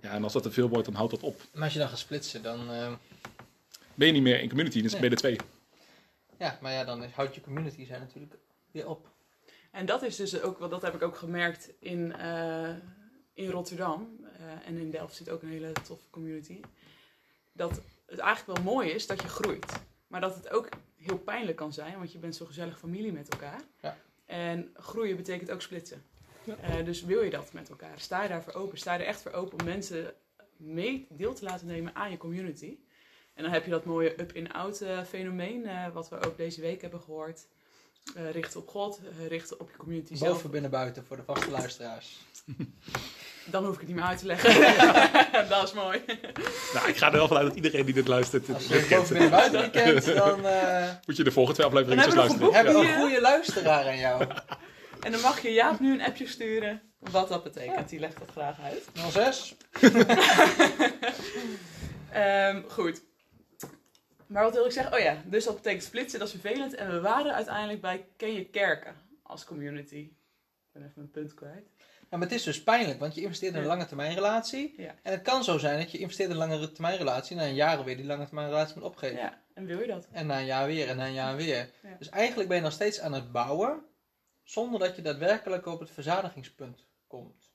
Ja, 0.00 0.10
en 0.10 0.22
als 0.22 0.32
dat 0.32 0.42
te 0.42 0.50
veel 0.50 0.68
wordt, 0.68 0.84
dan 0.84 0.94
houdt 0.94 1.10
dat 1.10 1.22
op. 1.22 1.42
Maar 1.52 1.62
als 1.62 1.72
je 1.72 1.78
dan 1.78 1.88
gaat 1.88 1.98
splitsen, 1.98 2.42
dan... 2.42 2.70
eh, 2.70 2.92
Ben 3.94 4.06
je 4.06 4.12
niet 4.12 4.22
meer 4.22 4.40
in 4.40 4.48
community, 4.48 4.82
dan 4.82 4.90
Nee. 4.90 5.00
ben 5.00 5.10
je 5.10 5.14
er 5.16 5.20
twee. 5.22 5.38
ja, 6.38 6.58
maar 6.60 6.72
ja, 6.72 6.84
dan 6.84 7.04
houdt 7.04 7.34
je 7.34 7.40
community 7.40 7.86
zijn 7.86 8.00
natuurlijk 8.00 8.34
weer 8.70 8.88
op. 8.88 9.08
En 9.70 9.86
dat 9.86 10.02
is 10.02 10.16
dus 10.16 10.40
ook, 10.40 10.58
want 10.58 10.70
dat 10.70 10.82
heb 10.82 10.94
ik 10.94 11.02
ook 11.02 11.16
gemerkt 11.16 11.70
in, 11.80 12.12
eh, 12.12 12.70
in 13.34 13.50
Rotterdam. 13.50 14.16
eh, 14.38 14.66
en 14.68 14.76
in 14.76 14.90
Delft 14.90 15.14
zit 15.14 15.30
ook 15.30 15.42
een 15.42 15.48
hele 15.48 15.72
toffe 15.72 16.10
community. 16.10 16.60
Dat 17.52 17.80
het 18.06 18.18
eigenlijk 18.18 18.58
wel 18.58 18.72
mooi 18.74 18.88
is 18.90 19.06
dat 19.06 19.22
je 19.22 19.28
groeit. 19.28 19.72
Maar 20.06 20.20
dat 20.20 20.34
het 20.34 20.48
ook 20.50 20.68
heel 20.96 21.18
pijnlijk 21.18 21.56
kan 21.56 21.72
zijn, 21.72 21.96
want 21.98 22.12
je 22.12 22.18
bent 22.18 22.36
zo 22.36 22.46
gezellig 22.46 22.78
familie 22.78 23.12
met 23.12 23.28
elkaar. 23.28 23.60
Ja. 23.82 23.96
En 24.26 24.70
groeien 24.74 25.16
betekent 25.16 25.50
ook 25.50 25.62
splitsen. 25.62 26.02
Ja. 26.48 26.78
Eh, 26.78 26.84
dus 26.84 27.04
wil 27.04 27.22
je 27.22 27.30
dat 27.30 27.52
met 27.52 27.68
elkaar? 27.68 27.94
Sta 27.96 28.22
je 28.22 28.28
daarvoor 28.28 28.52
open? 28.54 28.78
Sta 28.78 28.94
je 28.94 29.00
er 29.00 29.06
echt 29.06 29.22
voor 29.22 29.32
open 29.32 29.58
om 29.58 29.64
mensen 29.64 30.12
mee 30.56 31.06
deel 31.10 31.34
te 31.34 31.44
laten 31.44 31.66
nemen 31.66 31.94
aan 31.94 32.10
je 32.10 32.16
community? 32.16 32.78
En 33.34 33.42
dan 33.42 33.52
heb 33.52 33.64
je 33.64 33.70
dat 33.70 33.84
mooie 33.84 34.20
up-in-out 34.20 34.80
eh, 34.80 35.02
fenomeen, 35.08 35.66
eh, 35.66 35.86
wat 35.92 36.08
we 36.08 36.20
ook 36.26 36.36
deze 36.36 36.60
week 36.60 36.80
hebben 36.80 37.00
gehoord. 37.00 37.46
Eh, 38.14 38.30
richten 38.30 38.60
op 38.60 38.68
God, 38.68 39.00
eh, 39.20 39.26
richten 39.26 39.60
op 39.60 39.70
je 39.70 39.76
community 39.76 40.14
zelf. 40.14 40.32
Boven, 40.32 40.50
binnen, 40.50 40.70
buiten 40.70 41.04
voor 41.06 41.16
de 41.16 41.22
vaste 41.22 41.50
luisteraars. 41.50 42.16
Dan 43.50 43.64
hoef 43.64 43.74
ik 43.74 43.78
het 43.80 43.88
niet 43.88 43.96
meer 43.96 44.06
uit 44.06 44.18
te 44.18 44.26
leggen. 44.26 44.50
dat 45.48 45.62
is 45.62 45.72
mooi. 45.72 46.02
Nou, 46.74 46.88
ik 46.88 46.96
ga 46.96 47.06
er 47.06 47.12
wel 47.12 47.26
vanuit 47.28 47.46
dat 47.46 47.56
iedereen 47.56 47.84
die 47.84 47.94
dit 47.94 48.08
luistert, 48.08 48.48
Als 48.54 48.62
het 48.62 48.72
je 48.72 48.78
het 48.78 48.86
kent. 48.86 49.08
binnen, 49.08 49.30
buiten 49.30 49.62
niet 49.62 49.70
kent, 49.70 50.04
dan 50.14 50.46
eh, 50.46 50.88
Moet 51.06 51.16
je 51.16 51.24
de 51.24 51.32
volgende 51.32 51.58
twee 51.60 51.70
afleveringen 51.70 52.14
luisteren. 52.16 52.46
een 52.46 52.54
hebben 52.54 52.74
we 52.80 52.88
een 52.88 53.00
goede 53.00 53.20
luisteraar 53.20 53.86
aan 53.86 53.98
jou. 53.98 54.26
En 55.00 55.12
dan 55.12 55.20
mag 55.20 55.40
je 55.40 55.52
Jaap 55.52 55.80
nu 55.80 55.92
een 55.92 56.02
appje 56.02 56.26
sturen. 56.26 56.82
Wat 56.98 57.28
dat 57.28 57.42
betekent. 57.42 57.88
Die 57.88 58.00
legt 58.00 58.18
dat 58.18 58.30
graag 58.30 58.60
uit. 58.60 58.84
06. 59.10 59.54
Ehm, 62.12 62.62
goed. 62.68 63.02
Maar 64.26 64.42
wat 64.42 64.54
wil 64.54 64.64
ik 64.64 64.72
zeggen? 64.72 64.92
Oh 64.92 64.98
ja, 64.98 65.22
dus 65.24 65.44
dat 65.44 65.54
betekent 65.54 65.82
splitsen, 65.82 66.18
dat 66.18 66.28
is 66.28 66.34
vervelend. 66.40 66.74
En 66.74 66.90
we 66.90 67.00
waren 67.00 67.34
uiteindelijk 67.34 67.80
bij 67.80 68.06
Ken 68.16 68.32
je 68.32 68.44
kerken 68.44 68.94
als 69.22 69.44
community. 69.44 69.94
Ik 69.94 70.72
ben 70.72 70.82
even 70.82 70.92
mijn 70.96 71.10
punt 71.10 71.34
kwijt. 71.34 71.68
Ja, 72.10 72.16
maar 72.16 72.26
het 72.26 72.36
is 72.36 72.42
dus 72.42 72.62
pijnlijk, 72.62 72.98
want 72.98 73.14
je 73.14 73.20
investeert 73.20 73.54
in 73.54 73.60
een 73.60 73.66
lange 73.66 73.86
termijn 73.86 74.14
relatie. 74.14 74.74
Ja. 74.76 74.94
En 75.02 75.12
het 75.12 75.22
kan 75.22 75.44
zo 75.44 75.58
zijn 75.58 75.78
dat 75.78 75.90
je 75.90 75.98
investeert 75.98 76.28
in 76.28 76.34
een 76.34 76.48
langere 76.48 76.72
termijn 76.72 76.96
relatie. 76.96 77.36
En 77.36 77.42
na 77.42 77.48
een 77.48 77.54
jaar 77.54 77.84
weer 77.84 77.96
die 77.96 78.06
lange 78.06 78.24
termijn 78.24 78.48
relatie 78.48 78.74
moet 78.74 78.84
opgeven. 78.84 79.16
Ja, 79.16 79.42
en 79.54 79.64
wil 79.64 79.80
je 79.80 79.86
dat? 79.86 80.08
En 80.12 80.26
na 80.26 80.38
een 80.38 80.46
jaar 80.46 80.66
weer 80.66 80.88
en 80.88 80.96
na 80.96 81.06
een 81.06 81.12
jaar 81.12 81.36
weer. 81.36 81.70
Ja. 81.82 81.96
Dus 81.98 82.08
eigenlijk 82.08 82.48
ben 82.48 82.56
je 82.56 82.62
nog 82.62 82.72
steeds 82.72 83.00
aan 83.00 83.12
het 83.12 83.32
bouwen. 83.32 83.82
Zonder 84.48 84.80
dat 84.80 84.96
je 84.96 85.02
daadwerkelijk 85.02 85.66
op 85.66 85.80
het 85.80 85.90
verzadigingspunt 85.90 86.84
komt. 87.06 87.52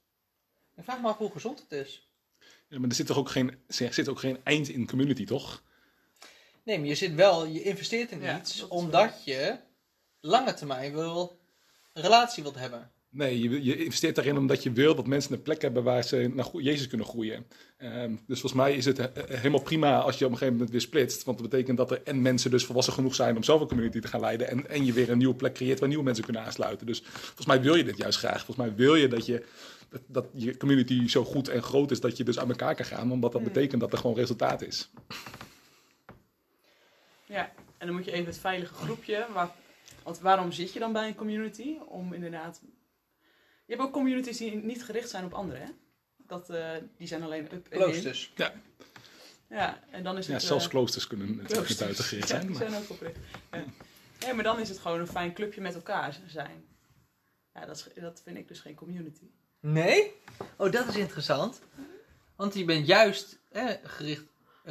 Ik 0.75 0.84
vraag 0.84 1.01
me 1.01 1.08
af 1.08 1.17
hoe 1.17 1.32
gezond 1.32 1.60
het 1.60 1.71
is. 1.71 2.10
Ja, 2.67 2.79
maar 2.79 2.89
er 2.89 2.95
zit 2.95 3.08
toch 3.08 3.17
ook 3.17 3.29
geen, 3.29 3.63
er 3.67 3.93
zit 3.93 4.10
ook 4.10 4.19
geen 4.19 4.43
eind 4.43 4.67
in 4.67 4.88
community, 4.88 5.25
toch? 5.25 5.63
Nee, 6.63 6.79
maar 6.79 6.88
je 6.88 6.95
zit 6.95 7.13
wel, 7.13 7.45
je 7.45 7.63
investeert 7.63 8.12
in 8.12 8.21
Ja, 8.21 8.39
iets 8.39 8.67
omdat 8.67 9.23
je 9.23 9.60
lange 10.19 10.53
termijn 10.53 10.93
wil, 10.93 11.39
een 11.93 12.01
relatie 12.01 12.43
wilt 12.43 12.56
hebben. 12.56 12.91
Nee, 13.15 13.39
je, 13.49 13.63
je 13.63 13.84
investeert 13.84 14.15
daarin 14.15 14.38
omdat 14.38 14.63
je 14.63 14.71
wil 14.71 14.95
dat 14.95 15.08
mensen 15.08 15.34
een 15.34 15.41
plek 15.41 15.62
hebben 15.62 15.84
waar 15.84 16.04
ze 16.04 16.32
naar 16.34 16.47
Jezus 16.58 16.88
kunnen 16.88 17.08
groeien. 17.08 17.45
Ehm, 17.78 18.10
dus 18.28 18.39
volgens 18.39 18.62
mij 18.62 18.73
is 18.76 18.86
het 18.86 18.97
he- 18.97 19.12
helemaal 19.28 19.62
prima 19.62 19.99
als 19.99 20.17
je 20.19 20.26
op 20.26 20.32
een 20.32 20.38
gegeven 20.38 20.54
moment 20.54 20.71
weer 20.71 20.82
splitst. 20.82 21.23
Want 21.23 21.38
dat 21.39 21.49
betekent 21.49 21.78
dat 21.78 21.91
er 21.91 22.02
en 22.04 22.21
mensen 22.21 22.52
dus 22.52 22.65
volwassen 22.65 22.93
genoeg 22.93 23.15
zijn 23.15 23.36
om 23.36 23.43
zelf 23.43 23.62
een 23.62 23.67
community 23.67 23.99
te 23.99 24.08
gaan 24.08 24.19
leiden. 24.19 24.47
En, 24.47 24.69
en 24.69 24.86
je 24.86 24.93
weer 24.93 25.10
een 25.10 25.17
nieuwe 25.17 25.36
plek 25.36 25.54
creëert 25.54 25.80
waar 25.80 25.88
nieuwe 25.89 26.04
mensen 26.04 26.23
kunnen 26.23 26.41
aansluiten. 26.43 26.86
Dus 26.88 27.02
volgens 27.06 27.45
mij 27.47 27.62
wil 27.62 27.76
je 27.76 27.84
dit 27.84 27.97
juist 27.97 28.17
graag. 28.17 28.45
Volgens 28.45 28.67
mij 28.67 28.76
wil 28.76 28.95
je 28.95 29.08
dat 29.08 29.26
je, 29.26 29.45
dat, 29.89 30.02
dat 30.08 30.26
je 30.34 30.58
community 30.58 31.08
zo 31.08 31.23
goed 31.23 31.47
en 31.47 31.62
groot 31.63 31.91
is 31.91 31.99
dat 31.99 32.17
je 32.17 32.23
dus 32.23 32.39
aan 32.39 32.49
elkaar 32.49 32.76
kan 32.76 32.86
gaan. 32.86 33.12
Omdat 33.12 33.32
dat 33.32 33.41
Mm. 33.41 33.47
betekent 33.47 33.82
dat 33.82 33.91
er 33.91 33.97
gewoon 33.97 34.15
resultaat 34.15 34.62
is. 34.62 34.89
Ja, 37.26 37.52
En 37.78 37.88
dan 37.88 37.95
moet 37.95 38.06
je 38.06 38.12
even 38.12 38.26
het 38.26 38.38
veilige 38.39 38.73
groepje. 38.73 39.26
Waar, 39.34 39.49
want 40.04 40.19
waarom 40.19 40.52
zit 40.52 40.73
je 40.73 40.80
dan 40.80 40.93
bij 40.93 41.08
een 41.08 41.15
community? 41.15 41.76
Om 41.88 42.13
inderdaad. 42.13 42.62
Je 43.65 43.73
hebt 43.73 43.82
ook 43.82 43.91
communities 43.93 44.38
die 44.38 44.56
niet 44.56 44.84
gericht 44.84 45.10
zijn 45.10 45.26
op 45.26 45.34
anderen, 45.34 45.62
hè? 45.62 45.69
Dat, 46.17 46.49
eh, 46.49 46.71
die 46.97 47.08
zijn 47.08 47.23
alleen 47.23 47.43
up 47.43 47.52
en 47.52 47.62
in. 47.69 47.78
Kloosters. 47.84 48.34
Ja, 49.49 49.80
en 49.91 50.04
dan 50.04 50.17
is 50.17 50.28
Ja, 50.28 50.34
het. 50.34 50.41
zelfs 50.43 50.63
eh, 50.63 50.69
kloosters 50.69 51.08
kunnen 51.08 51.36
kloosters. 51.36 51.78
buitengericht 51.78 52.28
Ja, 52.30 52.36
zijn. 52.36 52.47
die 52.47 52.58
maar- 52.60 52.69
zijn 52.69 52.84
ook 52.84 52.89
oprecht. 52.89 53.17
Ja. 53.52 53.63
Nee, 54.19 54.34
maar 54.34 54.43
dan 54.43 54.60
is 54.60 54.69
het 54.69 54.80
gewoon 54.80 54.99
een 54.99 55.08
fijn 55.08 55.34
clubje 55.34 55.62
met 55.62 55.73
elkaar 55.76 56.19
zijn. 56.28 56.65
Ja, 57.54 57.65
dat, 57.65 57.78
is- 57.95 58.02
dat 58.02 58.21
vind 58.23 58.38
ik 58.38 58.47
dus 58.47 58.60
geen 58.60 58.76
community. 58.76 59.30
Nee? 59.60 60.12
Oh, 60.58 60.71
dat 60.71 60.88
is 60.88 60.95
interessant. 60.95 61.62
Want 62.36 62.54
je 62.54 62.65
bent 62.65 62.88
juist 62.88 63.39
eh, 63.49 63.69
gericht. 63.84 64.23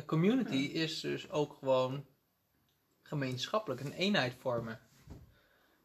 community 0.07 0.55
is 0.57 1.01
dus 1.01 1.31
ook 1.31 1.57
gewoon 1.59 2.07
gemeenschappelijk, 3.03 3.81
een 3.81 3.93
eenheid 3.93 4.35
vormen. 4.39 4.81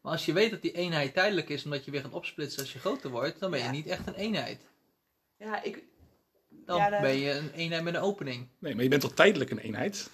Maar 0.00 0.12
als 0.12 0.26
je 0.26 0.32
weet 0.32 0.50
dat 0.50 0.62
die 0.62 0.72
eenheid 0.72 1.14
tijdelijk 1.14 1.48
is 1.48 1.64
omdat 1.64 1.84
je 1.84 1.90
weer 1.90 2.00
gaat 2.00 2.12
opsplitsen 2.12 2.60
als 2.62 2.72
je 2.72 2.78
groter 2.78 3.10
wordt, 3.10 3.40
dan 3.40 3.50
ben 3.50 3.58
je 3.58 3.64
Ja. 3.64 3.70
niet 3.70 3.86
echt 3.86 4.06
een 4.06 4.14
eenheid. 4.14 4.60
Ja, 5.38 5.62
ik. 5.62 5.82
Dan 6.50 6.76
Ja, 6.76 7.00
ben 7.00 7.16
je 7.18 7.30
een 7.32 7.50
eenheid 7.50 7.82
met 7.82 7.94
een 7.94 8.00
opening. 8.00 8.48
Nee, 8.58 8.74
maar 8.74 8.82
je 8.82 8.88
bent 8.88 9.02
toch 9.02 9.14
tijdelijk 9.14 9.50
een 9.50 9.58
eenheid? 9.58 10.10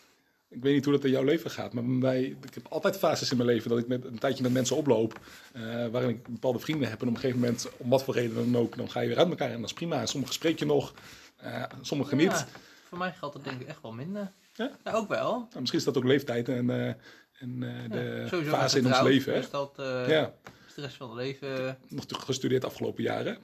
Ik 0.48 0.62
weet 0.62 0.74
niet 0.74 0.84
hoe 0.84 0.94
dat 0.94 1.04
in 1.04 1.10
jouw 1.10 1.22
leven 1.22 1.50
gaat, 1.50 1.72
maar 1.72 1.84
bij, 1.84 2.22
ik 2.22 2.54
heb 2.54 2.66
altijd 2.68 2.96
fases 2.98 3.30
in 3.30 3.36
mijn 3.36 3.48
leven 3.48 3.70
dat 3.70 3.78
ik 3.78 3.86
met, 3.86 4.04
een 4.04 4.18
tijdje 4.18 4.42
met 4.42 4.52
mensen 4.52 4.76
oploop, 4.76 5.20
eh, 5.52 5.62
waarin 5.86 6.10
ik 6.10 6.26
bepaalde 6.28 6.58
vrienden 6.58 6.88
heb. 6.88 7.00
En 7.00 7.08
op 7.08 7.14
een 7.14 7.20
gegeven 7.20 7.40
moment, 7.40 7.68
om 7.76 7.88
wat 7.88 8.04
voor 8.04 8.14
reden 8.14 8.34
dan 8.52 8.56
ook, 8.62 8.76
dan 8.76 8.90
ga 8.90 9.00
je 9.00 9.08
weer 9.08 9.18
uit 9.18 9.28
elkaar 9.28 9.50
en 9.50 9.56
dat 9.60 9.64
is 9.70 9.72
prima. 9.74 10.06
Sommigen 10.06 10.34
spreek 10.34 10.58
je 10.58 10.64
nog, 10.66 10.94
eh 11.36 11.62
sommigen 11.80 12.16
niet. 12.16 12.30
Ja, 12.30 12.46
voor 12.88 12.98
mij 12.98 13.12
geldt 13.12 13.34
dat 13.34 13.44
denk 13.44 13.60
ik 13.60 13.66
echt 13.68 13.82
wel 13.82 13.92
minder. 13.92 14.30
Ja? 14.54 14.70
ook 14.84 15.08
wel. 15.08 15.30
Nou, 15.38 15.48
misschien 15.60 15.78
is 15.78 15.84
dat 15.84 15.96
ook 15.96 16.04
leeftijd 16.04 16.48
en, 16.48 16.70
eh, 16.86 16.94
en 17.38 17.62
eh, 17.62 17.90
de 17.90 18.26
Ja, 18.30 18.44
fase 18.44 18.78
in 18.78 18.86
ons 18.86 19.02
leven. 19.02 19.32
Hè? 19.32 19.40
Dus 19.40 19.50
dat 19.50 19.78
eh, 19.78 20.08
Ja, 20.08 20.34
is 20.68 20.74
de 20.74 20.80
rest 20.80 20.96
van 20.96 21.08
het 21.08 21.16
leven. 21.16 21.78
nog 21.88 22.04
gestudeerd 22.08 22.64
afgelopen 22.64 23.02
jaren. 23.02 23.38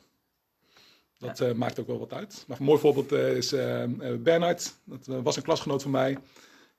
Dat 1.18 1.40
eh, 1.40 1.52
maakt 1.52 1.78
ook 1.78 1.86
wel 1.86 1.98
wat 1.98 2.12
uit. 2.12 2.44
Maar 2.46 2.58
een 2.58 2.64
mooi 2.64 2.80
voorbeeld 2.80 3.12
is 3.12 3.50
Bernhard. 4.22 4.74
Dat 4.84 5.06
was 5.22 5.36
een 5.36 5.42
klasgenoot 5.42 5.82
van 5.82 5.90
mij. 5.90 6.18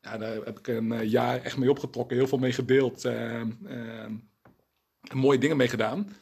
Ja, 0.02 0.18
daar 0.18 0.34
heb 0.34 0.60
ik 0.60 0.68
een 0.68 1.10
jaar 1.10 1.42
echt 1.42 1.58
mee 1.58 1.70
opgetrokken. 1.70 2.18
Heel 2.18 2.28
veel 2.28 2.38
mee 2.38 2.52
gedeeld. 2.54 3.10
mooie 5.14 5.38
dingen 5.40 5.58
mee 5.58 5.68
gedaan. 5.68 6.16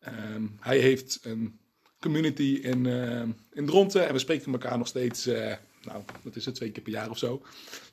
Ehm, 0.00 0.46
hij 0.60 0.78
heeft 0.78 1.20
een 1.22 1.58
community 2.00 2.58
in, 2.62 2.86
in 3.52 3.66
Dronten. 3.66 4.06
En 4.06 4.12
we 4.12 4.18
spreken 4.18 4.52
elkaar 4.52 4.78
nog 4.78 4.86
steeds, 4.86 5.28
nou, 5.84 6.02
dat 6.22 6.36
is 6.36 6.44
het, 6.44 6.54
twee 6.54 6.70
keer 6.70 6.82
per 6.82 6.92
jaar 6.92 7.10
of 7.10 7.18
zo. 7.18 7.42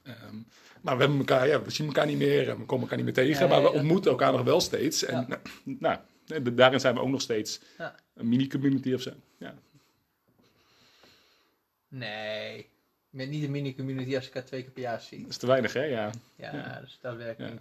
Ehm, 0.04 0.36
maar 0.82 0.96
we, 0.96 1.02
hebben 1.02 1.20
elkaar, 1.20 1.48
ja, 1.48 1.62
we 1.62 1.70
zien 1.70 1.88
elkaar 1.88 2.06
niet 2.06 2.18
meer 2.18 2.50
en 2.50 2.58
we 2.58 2.66
komen 2.66 2.82
elkaar 2.82 2.98
niet 2.98 3.06
meer 3.06 3.26
tegen. 3.26 3.40
Nee, 3.40 3.50
maar 3.50 3.72
we 3.72 3.78
ontmoeten 3.78 4.12
elkaar 4.12 4.32
nog 4.32 4.44
wel 4.44 4.62
steeds. 4.62 5.04
En 5.06 5.26
Ja. 5.30 5.40
nou, 5.64 5.98
nou, 6.26 6.54
daarin 6.54 6.80
zijn 6.80 6.94
we 6.94 7.02
ook 7.02 7.10
nog 7.10 7.22
steeds 7.22 7.60
Ja. 7.78 7.96
een 8.14 8.30
mini-community 8.30 8.94
of 8.94 9.02
zo. 9.02 9.12
Ja. 9.38 9.56
Nee. 11.88 12.58
Ik 12.60 13.18
ben 13.18 13.30
niet 13.30 13.44
een 13.44 13.52
mini-community 13.52 14.16
als 14.16 14.28
ik 14.28 14.34
haar 14.34 14.46
twee 14.46 14.62
keer 14.62 14.72
per 14.72 14.82
jaar 14.82 15.02
zie. 15.02 15.22
Dat 15.22 15.30
is 15.30 15.38
te 15.38 15.48
weinig, 15.48 15.74
hè? 15.74 15.84
Ja. 15.84 16.12
Ja, 16.36 16.56
Ja. 16.56 16.80
dus 16.80 16.98
dat 17.02 17.16
werkt 17.16 17.40
Ja. 17.40 17.50
niet. 17.50 17.60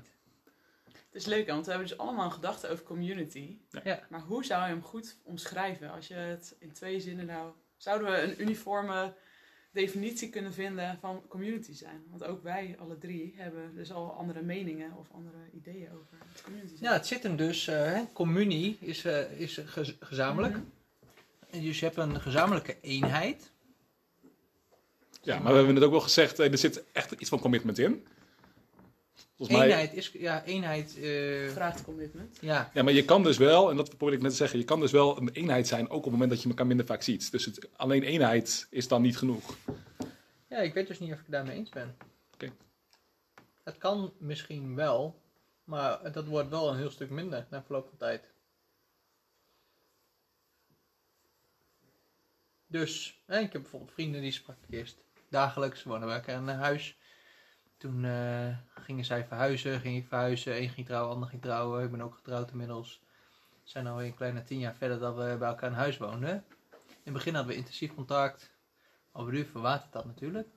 Het 0.85 1.21
is 1.21 1.27
leuk, 1.27 1.47
hè, 1.47 1.53
want 1.53 1.65
we 1.67 1.71
hebben 1.71 1.89
dus 1.89 1.99
allemaal 1.99 2.25
een 2.25 2.33
gedachte 2.33 2.69
over 2.69 2.85
community. 2.85 3.57
Ja. 3.85 4.01
Maar 4.09 4.21
hoe 4.21 4.45
zou 4.45 4.63
je 4.63 4.69
hem 4.69 4.83
goed 4.83 5.17
omschrijven? 5.23 5.91
Als 5.91 6.07
je 6.09 6.15
het 6.15 6.55
in 6.59 6.73
twee 6.73 7.01
zinnen 7.01 7.27
nou... 7.27 7.51
Zouden 7.77 8.11
we 8.13 8.19
een 8.19 8.41
uniforme 8.43 9.13
definitie 9.73 10.29
kunnen 10.29 10.53
vinden 10.53 10.99
van 11.01 11.23
community 11.29 11.73
zijn? 11.75 12.03
Want 12.11 12.25
ook 12.25 12.43
wij, 12.43 12.77
alle 12.81 12.99
drie, 12.99 13.35
hebben 13.37 13.75
dus 13.75 13.93
al 13.93 14.13
andere 14.13 14.43
meningen 14.43 14.93
of 14.97 15.09
andere 15.13 15.37
ideeën 15.55 15.93
over 15.93 16.19
het 16.33 16.43
community 16.43 16.77
zijn. 16.77 16.91
Ja, 16.91 16.93
het 16.97 17.07
zit 17.07 17.23
hem 17.23 17.37
dus, 17.37 17.67
eh, 17.69 17.77
hè, 17.77 18.03
communie 18.13 18.77
is, 18.81 19.05
eh, 19.05 19.41
is 19.41 19.61
gez- 19.65 19.97
gezamenlijk. 20.01 20.57
En 21.51 21.61
dus 21.61 21.79
je 21.79 21.85
hebt 21.85 21.97
een 21.97 22.21
gezamenlijke 22.21 22.77
eenheid. 22.81 23.53
ja, 25.23 25.39
maar 25.39 25.51
we 25.53 25.57
hebben 25.59 25.75
het 25.75 25.85
ook 25.85 25.91
wel 25.91 26.01
gezegd, 26.01 26.39
eh, 26.39 26.51
er 26.53 26.59
zit 26.59 26.85
echt 26.93 27.13
iets 27.13 27.29
van 27.29 27.41
commitment 27.41 27.79
in. 27.79 28.07
Volgens 29.41 29.59
mij, 29.59 29.69
Eenheid 29.69 29.95
is, 29.95 30.11
ja, 30.13 30.45
eenheid, 30.45 30.97
eh, 30.97 31.49
Vraagt 31.49 31.85
commitment. 31.85 32.39
ja. 32.41 32.71
ja, 32.75 32.83
maar 32.83 32.93
je 32.93 33.05
kan 33.05 33.23
dus 33.23 33.37
wel, 33.39 33.71
en 33.71 33.77
dat 33.77 33.97
probeer 33.97 34.15
ik 34.15 34.23
net 34.23 34.31
te 34.31 34.37
zeggen, 34.37 34.59
je 34.59 34.65
kan 34.65 34.81
dus 34.81 34.93
wel 34.93 35.17
een 35.17 35.29
eenheid 35.29 35.67
zijn, 35.67 35.89
ook 35.89 35.97
op 35.97 36.03
het 36.03 36.13
moment 36.13 36.31
dat 36.31 36.43
je 36.43 36.49
elkaar 36.49 36.67
minder 36.67 36.87
vaak 36.87 37.03
ziet. 37.03 37.31
Dus 37.31 37.45
het, 37.45 37.69
alleen 37.77 38.03
eenheid 38.03 38.67
is 38.71 38.89
dan 38.89 39.03
niet 39.03 39.17
genoeg. 39.17 39.57
ja, 40.49 40.59
ik 40.59 40.75
weet 40.75 40.87
dus 40.87 40.99
niet 40.99 41.13
of 41.13 41.19
ik 41.19 41.23
het 41.23 41.33
daarmee 41.33 41.57
eens 41.57 41.69
ben. 41.69 41.97
Oké. 42.35 42.53
Het 43.65 43.79
kan 43.79 44.13
misschien 44.19 44.75
wel, 44.75 45.21
maar 45.65 46.13
dat 46.13 46.27
wordt 46.27 46.49
wel 46.49 46.69
een 46.69 46.77
heel 46.77 46.91
stuk 46.91 47.11
minder 47.11 47.47
na 47.51 47.63
verloop 47.63 47.89
van 47.89 47.99
tijd. 47.99 48.31
Dus, 52.67 53.23
ik 53.27 53.53
heb 53.53 53.63
bijvoorbeeld 53.63 53.93
vrienden 53.93 54.21
die 54.21 54.33
sprak 54.33 54.57
ik 54.69 54.75
eerst 54.75 54.97
dagelijks, 55.29 55.83
wonen 55.83 56.07
bij 56.07 56.17
elkaar 56.17 56.37
in 56.41 56.49
een 56.49 56.57
huis. 56.57 56.97
Toen 57.81 58.05
eh, 58.05 58.57
gingen 58.75 59.05
zij 59.05 59.25
verhuizen, 59.27 59.81
ging 59.81 59.97
ik 59.97 60.07
verhuizen, 60.07 60.53
één 60.53 60.69
ging 60.69 60.87
trouwen, 60.87 61.13
ander 61.15 61.29
ging 61.29 61.43
trouwen. 61.43 61.85
Ik 61.85 61.91
ben 61.91 62.01
ook 62.01 62.15
getrouwd 62.15 62.51
inmiddels. 62.51 63.01
We 63.51 63.69
zijn 63.71 63.87
alweer 63.87 64.07
een 64.07 64.15
kleine 64.15 64.43
tien 64.43 64.59
jaar 64.59 64.75
verder 64.75 64.99
dat 64.99 65.17
we 65.17 65.37
bij 65.39 65.49
elkaar 65.49 65.71
in 65.71 65.77
huis 65.77 65.97
woonden. 65.99 66.45
In 66.81 66.87
het 67.05 67.13
begin 67.13 67.35
hadden 67.35 67.53
we 67.53 67.59
intensief 67.59 67.95
contact. 67.95 68.51
Over 69.13 69.33
duur 69.33 69.47
verwatert 69.47 69.93
dat 69.93 70.05
natuurlijk. 70.05 70.49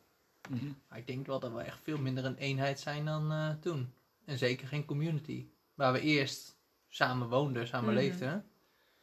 Maar 0.88 0.98
ik 0.98 1.08
denk 1.08 1.26
wel 1.26 1.40
dat 1.40 1.52
we 1.54 1.62
echt 1.62 1.80
veel 1.84 1.98
minder 1.98 2.26
een 2.26 2.38
eenheid 2.38 2.80
zijn 2.80 3.06
dan 3.06 3.32
eh, 3.32 3.50
toen. 3.60 3.94
En 4.26 4.38
zeker 4.38 4.68
geen 4.68 4.86
community. 4.86 5.48
Waar 5.74 5.94
we 5.94 6.00
eerst 6.02 6.58
samen 6.90 7.30
woonden, 7.30 7.68
samen 7.68 7.90
Mhm. 7.94 7.98
leefden. 7.98 8.46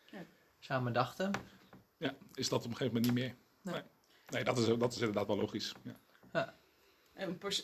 Ja. 0.04 0.24
Samen 0.58 0.92
dachten. 0.92 1.30
Ja, 1.96 2.14
is 2.34 2.48
dat 2.48 2.64
op 2.64 2.70
een 2.70 2.76
gegeven 2.76 2.94
moment 2.94 3.14
niet 3.14 3.24
meer. 3.24 3.34
Nee. 3.62 3.74
Nee, 3.74 3.82
nee 4.30 4.44
dat, 4.44 4.58
is, 4.58 4.78
dat 4.78 4.92
is 4.92 4.98
inderdaad 4.98 5.26
wel 5.26 5.36
logisch. 5.36 5.74
Ja. 5.82 5.96
Pers- 6.30 6.50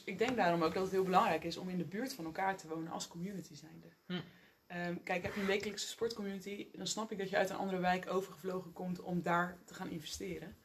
ik 0.05 0.19
denk 0.19 0.37
daarom 0.37 0.63
ook 0.63 0.75
dat 0.75 0.83
het 0.83 0.93
heel 0.93 1.05
belangrijk 1.05 1.45
is 1.45 1.57
om 1.57 1.69
in 1.69 1.79
de 1.79 1.85
buurt 1.85 2.15
van 2.15 2.25
elkaar 2.25 2.57
te 2.57 2.69
wonen 2.69 2.93
als 2.93 3.09
community 3.09 3.55
zijnde. 3.55 3.87
Hm. 4.07 4.21
Ehm, 4.67 4.97
kijk, 5.05 5.23
heb 5.23 5.35
je 5.35 5.41
een 5.41 5.47
wekelijkse 5.47 5.87
sportcommunity, 5.87 6.67
dan 6.73 6.87
snap 6.87 7.13
ik 7.13 7.19
dat 7.19 7.31
je 7.31 7.37
uit 7.37 7.51
een 7.51 7.57
andere 7.57 7.81
wijk 7.81 8.11
overgevlogen 8.11 8.73
komt 8.73 9.01
om 9.01 9.23
daar 9.23 9.59
te 9.65 9.75
gaan 9.75 9.91
investeren. 9.91 10.57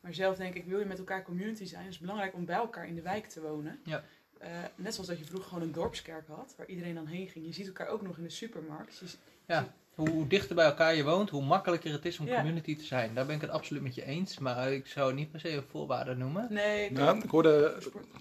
Maar 0.00 0.14
zelf 0.14 0.36
denk 0.36 0.54
ik, 0.54 0.64
wil 0.64 0.78
je 0.78 0.84
met 0.84 0.98
elkaar 0.98 1.22
community 1.22 1.64
zijn, 1.64 1.86
is 1.86 1.92
het 1.92 2.00
belangrijk 2.00 2.34
om 2.34 2.44
bij 2.44 2.56
elkaar 2.56 2.86
in 2.86 2.94
de 2.94 3.02
wijk 3.02 3.26
te 3.26 3.40
wonen. 3.40 3.80
Ja. 3.84 4.04
Eh, 4.38 4.64
net 4.74 4.92
zoals 4.92 5.08
dat 5.08 5.18
je 5.18 5.24
vroeger 5.24 5.48
gewoon 5.48 5.64
een 5.64 5.72
dorpskerk 5.72 6.26
had, 6.26 6.54
waar 6.56 6.66
iedereen 6.66 6.94
dan 6.94 7.06
heen 7.06 7.28
ging. 7.28 7.46
Je 7.46 7.52
ziet 7.52 7.66
elkaar 7.66 7.88
ook 7.88 8.02
nog 8.02 8.16
in 8.16 8.22
de 8.22 8.30
supermarkt. 8.30 8.98
Je, 8.98 9.06
Ja. 9.46 9.74
Hoe 9.94 10.26
dichter 10.26 10.54
bij 10.54 10.64
elkaar 10.64 10.94
je 10.94 11.04
woont, 11.04 11.30
hoe 11.30 11.42
makkelijker 11.44 11.92
het 11.92 12.04
is 12.04 12.18
om 12.18 12.26
Ja. 12.26 12.34
community 12.36 12.76
te 12.76 12.84
zijn. 12.84 13.14
Daar 13.14 13.26
ben 13.26 13.34
ik 13.34 13.40
het 13.40 13.50
absoluut 13.50 13.82
met 13.82 13.94
je 13.94 14.04
eens. 14.04 14.38
Maar 14.38 14.72
ik 14.72 14.86
zou 14.86 15.06
het 15.06 15.16
niet 15.16 15.30
per 15.30 15.40
se 15.40 15.50
een 15.52 15.62
voorwaarde 15.70 16.14
noemen. 16.14 16.46
nee, 16.50 16.84
ik- 16.84 16.90
Nou, 16.90 17.18
ik 17.22 17.30
hoorde 17.30 17.76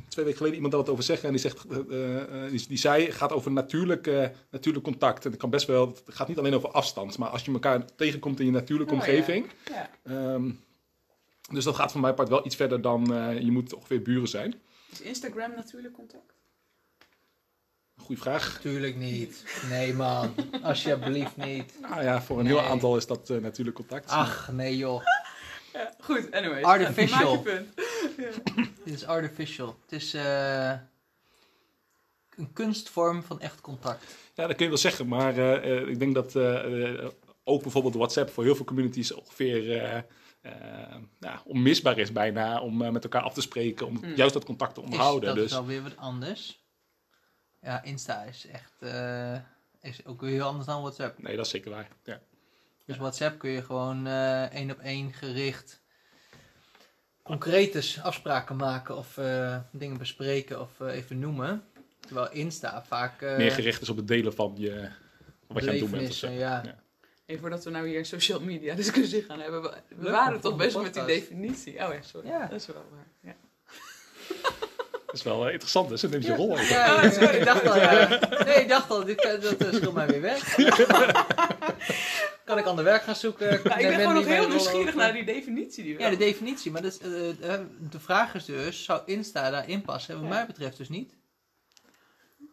twee 0.07 0.25
weken 0.25 0.37
geleden 0.37 0.55
iemand 0.55 0.73
daar 0.73 0.81
wat 0.81 0.91
over 0.91 1.03
zeggen. 1.03 1.25
En 1.25 1.31
die, 1.33 1.41
zegt, 1.41 1.65
eh, 1.65 1.77
eh, 1.77 2.43
eh, 2.45 2.51
die, 2.51 2.67
die 2.67 2.77
zei, 2.77 3.05
het 3.05 3.13
gaat 3.15 3.31
over 3.33 3.51
natuurlijk, 3.51 4.07
eh, 4.07 4.27
natuurlijk 4.51 4.83
contact. 4.85 5.25
En 5.25 5.31
het, 5.31 5.39
kan 5.39 5.49
best 5.49 5.67
wel, 5.67 5.87
het 5.87 6.03
gaat 6.05 6.27
niet 6.27 6.37
alleen 6.37 6.53
over 6.55 6.69
afstand. 6.71 7.17
Maar 7.17 7.29
als 7.29 7.45
je 7.45 7.51
elkaar 7.51 7.95
tegenkomt 7.95 8.39
in 8.39 8.45
je 8.45 8.51
natuurlijke 8.51 8.93
Oh, 8.93 8.99
omgeving. 8.99 9.45
ja. 9.71 9.89
ehm, 10.03 10.51
dus 11.51 11.63
dat 11.63 11.75
gaat 11.75 11.91
voor 11.91 12.01
mijn 12.01 12.13
part 12.15 12.29
wel 12.29 12.45
iets 12.45 12.55
verder 12.55 12.81
dan 12.81 13.13
eh, 13.13 13.39
je 13.39 13.51
moet 13.51 13.73
ongeveer 13.73 14.01
buren 14.01 14.27
zijn. 14.27 14.55
Is 14.91 15.01
Instagram 15.01 15.51
natuurlijk 15.55 15.93
contact? 15.93 16.33
Goeie 18.09 18.23
vraag. 18.23 18.59
Tuurlijk 18.61 18.95
niet. 18.95 19.43
Nee 19.69 19.93
man, 19.93 20.33
alsjeblieft 20.63 21.37
niet. 21.37 21.73
Nou 21.81 22.03
ja, 22.03 22.21
voor 22.21 22.37
een 22.39 22.43
Nee. 22.45 22.53
heel 22.53 22.63
aantal 22.63 22.97
is 22.97 23.07
dat 23.07 23.29
eh, 23.29 23.37
natuurlijk 23.37 23.75
contact. 23.75 24.09
Ach, 24.09 24.49
nee 24.51 24.77
joh. 24.77 25.03
Ja, 25.73 25.93
goed, 25.99 26.31
anyways. 26.31 26.63
Artificial. 26.65 27.39
Punt. 27.41 27.67
Dit 28.85 28.93
is 28.93 29.05
artificial. 29.05 29.75
Het 29.81 29.91
is 30.01 30.13
eh, 30.13 30.71
een 32.35 32.53
kunstvorm 32.53 33.23
van 33.23 33.41
echt 33.41 33.61
contact. 33.61 34.15
Ja, 34.33 34.47
dat 34.47 34.55
kun 34.55 34.63
je 34.65 34.71
wel 34.71 34.79
zeggen. 34.81 35.07
Maar 35.07 35.37
eh, 35.37 35.77
eh, 35.77 35.87
ik 35.87 35.99
denk 35.99 36.13
dat 36.13 36.35
ook 37.43 37.61
bijvoorbeeld 37.61 37.95
WhatsApp 37.95 38.29
voor 38.29 38.43
heel 38.43 38.55
veel 38.55 38.65
communities 38.65 39.11
ongeveer 39.11 39.63
ja, 41.19 41.41
onmisbaar 41.45 41.97
is 41.97 42.11
bijna. 42.11 42.61
Om 42.61 42.81
eh, 42.81 42.89
met 42.91 43.03
elkaar 43.03 43.21
af 43.21 43.33
te 43.33 43.41
spreken. 43.41 43.87
Om 43.87 43.97
Hmm. 43.97 44.15
juist 44.15 44.33
dat 44.33 44.45
contact 44.45 44.73
te 44.73 44.79
Is, 44.79 44.85
onderhouden. 44.85 45.29
dat 45.29 45.35
dus 45.37 45.45
is 45.51 45.57
alweer 45.57 45.83
wat 45.83 45.97
anders. 45.97 46.67
Ja, 47.61 47.83
Insta 47.83 48.23
is 48.23 48.47
echt 48.47 48.73
eh, 48.79 49.37
is 49.81 50.05
ook 50.05 50.21
weer 50.21 50.31
heel 50.31 50.45
anders 50.45 50.65
dan 50.65 50.81
WhatsApp. 50.81 51.21
nee, 51.21 51.35
dat 51.35 51.45
is 51.45 51.51
zeker 51.51 51.71
waar. 51.71 51.87
Ja. 52.03 52.21
Dus 52.85 52.97
WhatsApp 52.97 53.39
kun 53.39 53.49
je 53.49 53.61
gewoon 53.61 54.07
eh, 54.07 54.43
één 54.43 54.71
op 54.71 54.79
één 54.79 55.13
gericht 55.13 55.81
concrete 57.23 58.01
afspraken 58.01 58.55
maken 58.55 58.97
of 58.97 59.17
eh, 59.17 59.59
dingen 59.71 59.97
bespreken 59.97 60.61
of 60.61 60.79
even 60.79 61.19
noemen. 61.19 61.63
Terwijl 61.99 62.31
Insta 62.31 62.83
vaak 62.83 63.21
eh 63.21 63.37
Meer 63.37 63.51
gericht 63.51 63.81
is 63.81 63.89
op 63.89 63.97
het 63.97 64.07
delen 64.07 64.33
van 64.33 64.53
je, 64.57 64.89
wat 65.47 65.63
je 65.63 65.69
aan 65.69 65.75
het 65.75 65.79
doen 65.79 65.91
bent. 65.91 66.09
of 66.09 66.15
zo. 66.15 66.27
belevenissen, 66.27 66.31
ja. 66.31 66.61
Ja. 66.63 66.79
Even 67.25 67.41
voordat 67.41 67.63
we 67.63 67.69
nou 67.69 67.87
hier 67.87 67.97
een 67.97 68.05
social 68.05 68.39
media 68.39 68.75
discussie 68.75 69.21
gaan 69.21 69.39
hebben. 69.39 69.61
We, 69.61 69.69
we 69.87 70.03
Leuk, 70.03 70.11
waren 70.11 70.39
toch 70.41 70.55
bezig 70.55 70.81
met 70.81 70.93
die 70.93 71.05
definitie. 71.05 71.73
Oh 71.73 71.93
ja, 71.93 72.01
sorry. 72.01 72.27
Ja. 72.27 72.47
Dat 72.47 72.59
is 72.59 72.65
wel 72.65 72.85
waar. 72.91 73.07
Ja. 73.21 73.35
Dat 75.09 75.17
is 75.19 75.23
wel 75.23 75.45
eh, 75.45 75.51
interessant, 75.51 75.89
dus. 75.89 76.01
Dan 76.01 76.09
neemt 76.11 76.25
je 76.25 76.35
rol 76.35 76.51
over. 76.51 76.69
Ja, 76.69 77.01
ja, 77.01 77.11
ja, 77.11 77.29
ik 77.29 77.45
dacht 77.45 77.67
al, 77.67 77.75
ja. 77.75 78.07
Nee, 78.45 78.55
ik 78.55 78.69
dacht 78.69 78.89
al, 78.89 79.05
dit, 79.05 79.21
dat 79.41 79.61
uh, 79.61 79.73
scheelt 79.73 79.93
mij 79.93 80.07
weer 80.07 80.21
weg. 80.21 80.55
kan 82.49 82.57
ik 82.57 82.65
ander 82.65 82.83
werk 82.83 83.01
gaan 83.01 83.15
zoeken? 83.15 83.47
Nou, 83.63 83.79
ik 83.79 83.87
ben 83.87 83.99
gewoon 83.99 84.13
nog 84.13 84.25
heel 84.25 84.47
nieuwsgierig 84.47 84.95
naar 84.95 85.13
die 85.13 85.25
definitie 85.25 85.83
die 85.83 85.95
we 85.95 86.01
Ja, 86.01 86.09
de 86.09 86.17
definitie. 86.17 86.71
Maar 86.71 86.81
dat 86.81 86.93
is, 86.93 86.99
eh, 86.99 87.53
eh, 87.53 87.61
de 87.89 87.99
vraag 87.99 88.35
is 88.35 88.45
dus, 88.45 88.83
zou 88.83 89.01
Insta 89.05 89.49
daarin 89.49 89.81
passen? 89.81 90.15
Wat 90.15 90.23
Ja. 90.23 90.29
mij 90.29 90.45
betreft 90.45 90.77
dus 90.77 90.89
niet. 90.89 91.17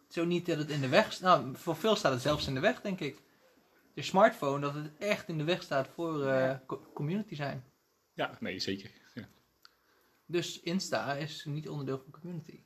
Zo 0.09 0.25
niet 0.25 0.45
dat 0.45 0.57
het 0.57 0.69
in 0.69 0.81
de 0.81 0.87
weg 0.87 1.13
staat. 1.13 1.41
Nou, 1.43 1.55
voor 1.57 1.75
veel 1.75 1.95
staat 1.95 2.11
het 2.11 2.21
zelfs 2.21 2.47
in 2.47 2.53
de 2.53 2.59
weg, 2.59 2.81
denk 2.81 2.99
ik. 2.99 3.21
De 3.93 4.01
smartphone, 4.01 4.59
dat 4.59 4.73
het 4.73 4.91
echt 4.99 5.27
in 5.27 5.37
de 5.37 5.43
weg 5.43 5.63
staat 5.63 5.87
voor 5.95 6.27
eh, 6.27 6.55
community 6.93 7.35
zijn. 7.35 7.63
Ja, 8.13 8.37
nee, 8.39 8.59
zeker. 8.59 8.91
Ja. 10.27 10.33
Dus 10.33 10.59
Insta 10.59 11.13
is 11.13 11.45
niet 11.45 11.69
onderdeel 11.69 11.97
van 11.97 12.19
community. 12.21 12.59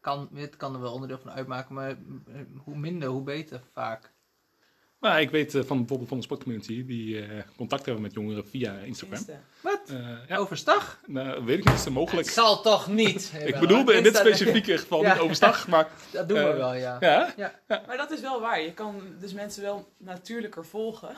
Kan, 0.00 0.28
het 0.34 0.56
kan 0.56 0.74
er 0.74 0.80
wel 0.80 0.92
onderdeel 0.92 1.18
van 1.18 1.30
uitmaken, 1.30 1.74
maar 1.74 1.90
eh, 1.90 2.40
hoe 2.64 2.76
minder, 2.76 3.08
hoe 3.08 3.22
beter 3.22 3.62
vaak. 3.72 4.14
Maar 4.98 5.20
ik 5.20 5.30
weet 5.30 5.54
eh, 5.54 5.62
van 5.64 5.78
bijvoorbeeld 5.78 6.08
van 6.08 6.18
de 6.18 6.24
sportcommunity 6.24 6.84
die 6.84 7.26
eh, 7.26 7.42
contact 7.56 7.84
hebben 7.84 8.02
met 8.02 8.12
jongeren 8.14 8.46
via 8.46 8.78
Instagram. 8.78 9.18
Insta. 9.18 9.40
Wat? 9.60 9.80
Eh, 9.88 10.28
ja, 10.28 10.36
Overstag? 10.36 11.00
nou, 11.06 11.44
weet 11.44 11.58
ik 11.58 11.64
niet, 11.64 11.74
is 11.74 11.84
het 11.84 11.92
mogelijk? 11.94 12.26
Het 12.26 12.34
zal 12.34 12.62
toch 12.62 12.88
niet? 12.88 13.32
Ik 13.46 13.58
bedoelde 13.58 13.94
in 13.94 14.02
dit 14.02 14.16
specifieke 14.16 14.78
geval 14.78 15.02
Ja. 15.02 15.12
niet 15.12 15.22
overstag, 15.22 15.68
maar 15.68 15.88
Dat 16.12 16.28
doen 16.28 16.38
we 16.38 16.52
wel, 16.52 16.74
ja. 16.74 16.98
ja. 17.00 17.34
Maar 17.86 17.96
dat 17.96 18.10
is 18.10 18.20
wel 18.20 18.40
waar. 18.40 18.60
Je 18.60 18.72
kan 18.74 19.02
dus 19.20 19.32
mensen 19.32 19.62
wel 19.62 19.92
natuurlijker 19.98 20.66
volgen 20.66 21.16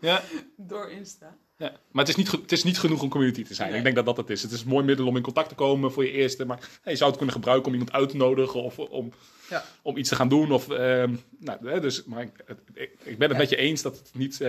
ja. 0.00 0.22
door 0.56 0.90
Insta. 0.90 1.36
Ja, 1.58 1.72
maar 1.90 2.04
het 2.04 2.08
is, 2.08 2.16
niet, 2.16 2.30
het 2.30 2.52
is 2.52 2.64
niet 2.64 2.78
genoeg 2.78 3.02
om 3.02 3.08
community 3.08 3.44
te 3.44 3.54
zijn. 3.54 3.68
Nee. 3.68 3.78
Ik 3.78 3.84
denk 3.84 3.96
dat 3.96 4.04
dat 4.06 4.16
het 4.16 4.30
is. 4.30 4.42
Het 4.42 4.52
is 4.52 4.60
een 4.62 4.68
mooi 4.68 4.84
middel 4.84 5.06
om 5.06 5.16
in 5.16 5.22
contact 5.22 5.48
te 5.48 5.54
komen 5.54 5.92
voor 5.92 6.04
je 6.04 6.10
eerste. 6.10 6.44
Maar 6.44 6.58
hey, 6.82 6.92
je 6.92 6.96
zou 6.98 7.08
het 7.08 7.16
kunnen 7.18 7.34
gebruiken 7.36 7.66
om 7.66 7.72
iemand 7.72 7.92
uit 7.92 8.08
te 8.08 8.16
nodigen 8.16 8.62
of 8.62 8.78
om, 8.78 9.12
Ja. 9.50 9.64
om 9.82 9.96
iets 9.96 10.08
te 10.08 10.14
gaan 10.14 10.28
doen. 10.28 10.52
Of, 10.52 10.70
ehm, 10.70 11.14
nou, 11.38 11.80
dus, 11.80 12.04
maar 12.04 12.22
ik, 12.22 12.44
ik, 12.74 12.90
ik 13.02 13.18
ben 13.18 13.28
het 13.28 13.30
Ja. 13.30 13.36
met 13.38 13.48
je 13.48 13.56
eens 13.56 13.82
dat 13.82 13.96
het 13.98 14.10
niet, 14.14 14.40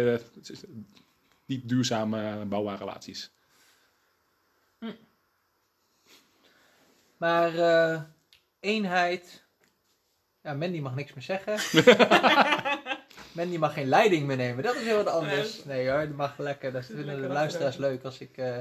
niet 1.45 1.69
duurzame 1.69 2.45
bouwbare 2.45 2.77
relaties. 2.77 3.31
Maar 7.17 7.55
eh, 7.57 8.01
eenheid. 8.59 9.43
Ja, 10.43 10.53
Mandy 10.53 10.79
mag 10.79 10.95
niks 10.95 11.13
meer 11.13 11.23
zeggen. 11.23 11.57
Mandy 13.31 13.57
mag 13.57 13.73
geen 13.73 13.87
leiding 13.87 14.27
meer 14.27 14.37
nemen. 14.37 14.63
Dat 14.63 14.75
is 14.75 14.83
heel 14.83 15.03
wat 15.03 15.07
anders. 15.07 15.63
Nee 15.65 15.89
hoor, 15.89 15.99
dat 15.99 16.15
mag 16.15 16.37
lekker. 16.37 16.71
Dat 16.71 16.85
vinden 16.85 17.05
lekker 17.05 17.27
de 17.27 17.33
luisteraars 17.33 17.77
leuk 17.77 18.03
als 18.03 18.19
ik 18.19 18.37
eh, 18.37 18.57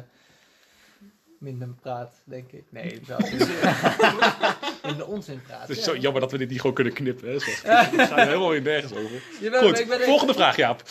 minder 1.38 1.68
praat, 1.68 2.14
denk 2.24 2.52
ik. 2.52 2.64
Nee, 2.68 2.84
het 2.84 3.02
is 3.02 3.08
wel 3.08 3.18
in 4.90 4.96
de 4.96 5.06
onzin 5.06 5.42
praat. 5.42 5.60
Het 5.60 5.70
is 5.70 5.76
ja. 5.76 5.82
zo 5.82 5.96
jammer 5.96 6.20
dat 6.20 6.30
we 6.30 6.38
dit 6.38 6.48
niet 6.48 6.60
gewoon 6.60 6.74
kunnen 6.74 6.92
knippen. 6.92 7.28
Hè, 7.28 7.38
zeg. 7.48 7.62
We 7.62 8.06
gaan 8.06 8.18
helemaal 8.18 8.50
weer 8.50 8.62
nergens 8.62 8.92
over. 8.92 9.22
Jawel, 9.40 9.62
Goed, 9.62 9.78
ik 9.78 9.88
ben- 9.88 10.00
volgende 10.00 10.34
vraag, 10.34 10.56
Jaap. 10.56 10.82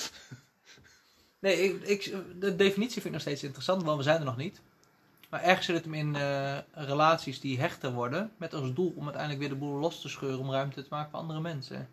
Nee, 1.40 1.64
ik, 1.64 1.82
ik, 1.84 2.14
de 2.40 2.56
definitie 2.56 2.94
vind 2.94 3.06
ik 3.06 3.12
nog 3.12 3.22
steeds 3.22 3.44
interessant, 3.44 3.84
want 3.84 3.98
we 3.98 4.04
zijn 4.04 4.20
er 4.20 4.26
nog 4.26 4.38
niet. 4.38 4.62
Maar 5.30 5.44
ergens 5.44 5.66
zit 5.66 5.76
het 5.76 5.84
hem 5.84 5.94
in 5.94 6.16
eh, 6.16 6.58
relaties 6.72 7.40
die 7.40 7.60
hechter 7.60 7.92
worden, 7.92 8.32
met 8.38 8.54
als 8.54 8.74
doel 8.74 8.94
om 8.96 9.04
uiteindelijk 9.04 9.40
weer 9.40 9.50
de 9.50 9.56
boel 9.66 9.80
los 9.80 10.02
te 10.02 10.10
scheuren 10.10 10.40
om 10.40 10.52
ruimte 10.52 10.82
te 10.82 10.88
maken 10.90 11.12
voor 11.12 11.20
andere 11.20 11.40
mensen. 11.40 11.90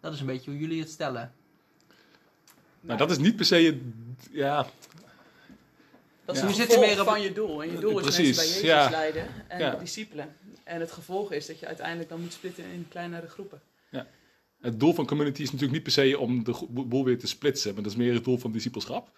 Dat 0.00 0.12
is 0.12 0.20
een 0.20 0.26
beetje 0.26 0.50
hoe 0.50 0.60
jullie 0.60 0.80
het 0.80 0.90
stellen. 0.90 1.32
Nou, 2.80 2.98
dat 2.98 3.10
is 3.10 3.18
niet 3.18 3.36
per 3.36 3.44
se... 3.44 3.54
het- 3.56 4.28
Ja, 4.30 4.66
Dat 6.24 6.36
is 6.36 6.42
Ja. 6.42 6.48
er 6.48 6.54
gevolg 6.54 6.80
meer 6.80 7.00
op- 7.00 7.06
van 7.06 7.20
je 7.22 7.32
doel. 7.32 7.62
En 7.62 7.72
je 7.72 7.78
doel 7.78 7.98
is 7.98 8.02
Precies, 8.04 8.36
mensen 8.36 8.44
bij 8.44 8.46
Jezus 8.46 8.62
ja. 8.84 8.90
leiden 8.90 9.26
en 9.48 9.58
Ja. 9.58 9.74
discipelen. 9.74 10.36
En 10.64 10.80
het 10.80 10.92
gevolg 10.92 11.32
is 11.32 11.46
dat 11.46 11.58
je 11.58 11.66
uiteindelijk 11.66 12.08
dan 12.08 12.20
moet 12.20 12.32
splitten 12.32 12.64
in 12.64 12.86
kleinere 12.88 13.28
groepen. 13.28 13.60
Het 14.60 14.80
doel 14.80 14.94
van 14.94 15.06
community 15.06 15.42
is 15.42 15.46
natuurlijk 15.46 15.72
niet 15.72 15.82
per 15.82 15.92
se 15.92 16.18
om 16.18 16.44
de 16.44 16.66
boel 16.70 17.04
weer 17.04 17.18
te 17.18 17.26
splitsen, 17.26 17.74
maar 17.74 17.82
dat 17.82 17.92
is 17.92 17.98
meer 17.98 18.14
het 18.14 18.24
doel 18.24 18.38
van 18.38 18.52
discipelschap. 18.52 19.10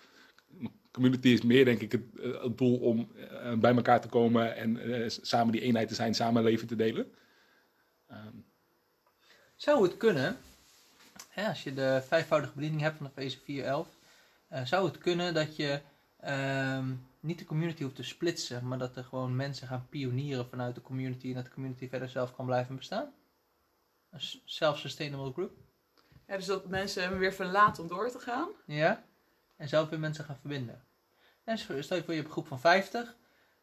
Community 0.91 1.29
is 1.29 1.43
meer, 1.43 1.65
denk 1.65 1.81
ik, 1.81 1.93
het, 1.93 2.03
eh, 2.23 2.43
het 2.43 2.59
doel 2.59 2.79
om 2.79 3.09
eh, 3.17 3.55
bij 3.55 3.75
elkaar 3.75 4.01
te 4.01 4.09
komen 4.09 4.57
en 4.57 4.79
eh, 5.03 5.09
samen 5.23 5.53
die 5.53 5.61
eenheid 5.61 5.89
te 5.89 5.95
zijn, 5.95 6.15
samen 6.15 6.43
leven 6.43 6.67
te 6.67 6.77
delen. 6.77 7.13
Ehm, 8.09 8.35
Zou 9.57 9.83
het 9.83 9.97
kunnen, 9.97 10.37
hè, 11.31 11.49
als 11.49 11.63
je 11.63 11.75
de 11.75 12.03
vijfvoudige 12.07 12.55
bediening 12.55 12.81
hebt 12.81 12.97
van 12.97 13.11
de 13.15 13.21
Efeze 13.21 13.39
411, 13.45 13.89
eh, 14.49 14.65
zou 14.65 14.87
het 14.87 14.99
kunnen 14.99 15.35
dat 15.35 15.57
je 15.57 15.81
ehm, 16.21 16.95
niet 17.21 17.39
de 17.39 17.45
community 17.45 17.83
hoeft 17.83 17.97
te 17.97 18.03
splitsen, 18.03 18.69
maar 18.69 18.79
dat 18.79 18.97
er 18.97 19.05
gewoon 19.05 19.37
mensen 19.37 19.67
gaan 19.67 19.87
pionieren 19.89 20.49
vanuit 20.49 20.75
de 20.75 20.81
community 20.81 21.29
en 21.29 21.35
dat 21.35 21.45
de 21.45 21.51
community 21.51 21.89
verder 21.89 22.09
zelf 22.09 22.37
kan 22.37 22.47
blijven 22.47 22.77
bestaan? 22.77 23.13
Een 24.11 24.21
self-sustainable 24.45 25.33
group. 25.33 25.53
Ja, 26.27 26.37
dus 26.37 26.47
dat 26.47 26.69
mensen 26.69 27.03
hem 27.03 27.19
weer 27.19 27.33
verlaten 27.33 27.83
om 27.83 27.89
door 27.89 28.11
te 28.11 28.19
gaan. 28.19 28.49
Ja. 28.67 29.05
En 29.57 29.69
zelf 29.69 29.89
weer 29.89 29.99
mensen 29.99 30.25
gaan 30.25 30.39
verbinden. 30.41 30.85
En 31.45 31.59
stel 31.59 31.77
je 31.77 31.85
voor 31.85 32.15
je 32.15 32.21
hebt 32.21 32.25
een 32.25 32.31
groep 32.31 32.47
van 32.47 32.61
50. 32.61 33.17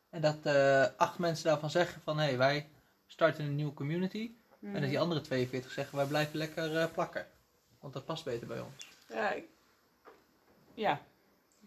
En 0.10 0.22
dat 0.22 0.46
eh, 0.46 0.86
acht 0.98 1.18
mensen 1.18 1.46
daarvan 1.46 1.70
zeggen 1.70 2.02
van 2.02 2.18
hé, 2.20 2.26
hey, 2.26 2.38
wij 2.38 2.70
starten 3.06 3.46
een 3.46 3.56
nieuwe 3.56 3.74
community. 3.74 4.32
En 4.62 4.82
dat 4.82 4.90
die 4.90 5.00
andere 5.00 5.22
42 5.22 5.72
zeggen 5.72 5.98
wij 5.98 6.06
blijven 6.06 6.38
lekker 6.38 6.78
eh, 6.78 6.92
plakken. 6.92 7.26
Want 7.88 8.00
dat 8.00 8.06
past 8.16 8.24
beter 8.26 8.48
bij 8.48 8.60
ons. 8.60 8.88
Ja, 9.10 9.32
ik- 9.32 9.48
ja, 10.74 11.02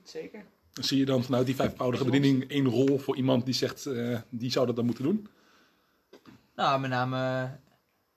zeker. 0.04 0.44
dan 0.72 0.84
zie 0.84 0.98
je 0.98 1.04
dan 1.04 1.24
vanuit 1.24 1.46
die 1.46 1.54
vijfvoudige 1.54 2.04
bediening 2.04 2.48
één 2.50 2.66
rol 2.68 2.98
voor 2.98 3.16
iemand 3.16 3.44
die 3.44 3.54
zegt, 3.54 3.86
eh, 3.86 4.20
die 4.28 4.50
zou 4.50 4.66
dat 4.66 4.76
dan 4.76 4.84
moeten 4.84 5.04
doen. 5.04 5.28
Nou, 6.54 6.80
met 6.80 6.90
name 6.90 7.16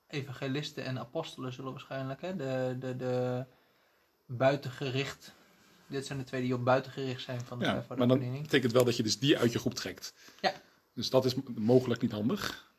eh, 0.09 0.19
evangelisten 0.19 0.83
en 0.85 0.99
apostelen 0.99 1.53
zullen 1.53 1.71
waarschijnlijk 1.71 2.21
hè, 2.21 2.35
de, 2.35 2.75
de, 2.79 2.95
de 2.95 3.45
buitengericht. 4.25 5.33
Dit 5.87 6.05
zijn 6.05 6.17
de 6.19 6.23
twee 6.25 6.41
die 6.41 6.53
op 6.53 6.63
buitengericht 6.65 7.21
zijn 7.23 7.41
van 7.41 7.59
de 7.59 7.65
Ja, 7.65 7.71
vijfvoudige 7.71 8.07
maar 8.07 8.07
dan 8.07 8.17
bediening. 8.17 8.43
betekent 8.43 8.71
wel 8.71 8.85
dat 8.85 8.97
je 8.97 9.03
dus 9.03 9.19
die 9.19 9.37
uit 9.37 9.51
je 9.51 9.59
groep 9.59 9.73
trekt. 9.73 10.13
Ja. 10.41 10.53
Dus 10.93 11.09
dat 11.09 11.25
is 11.25 11.35
mogelijk 11.55 12.01
niet 12.01 12.11
handig. 12.11 12.71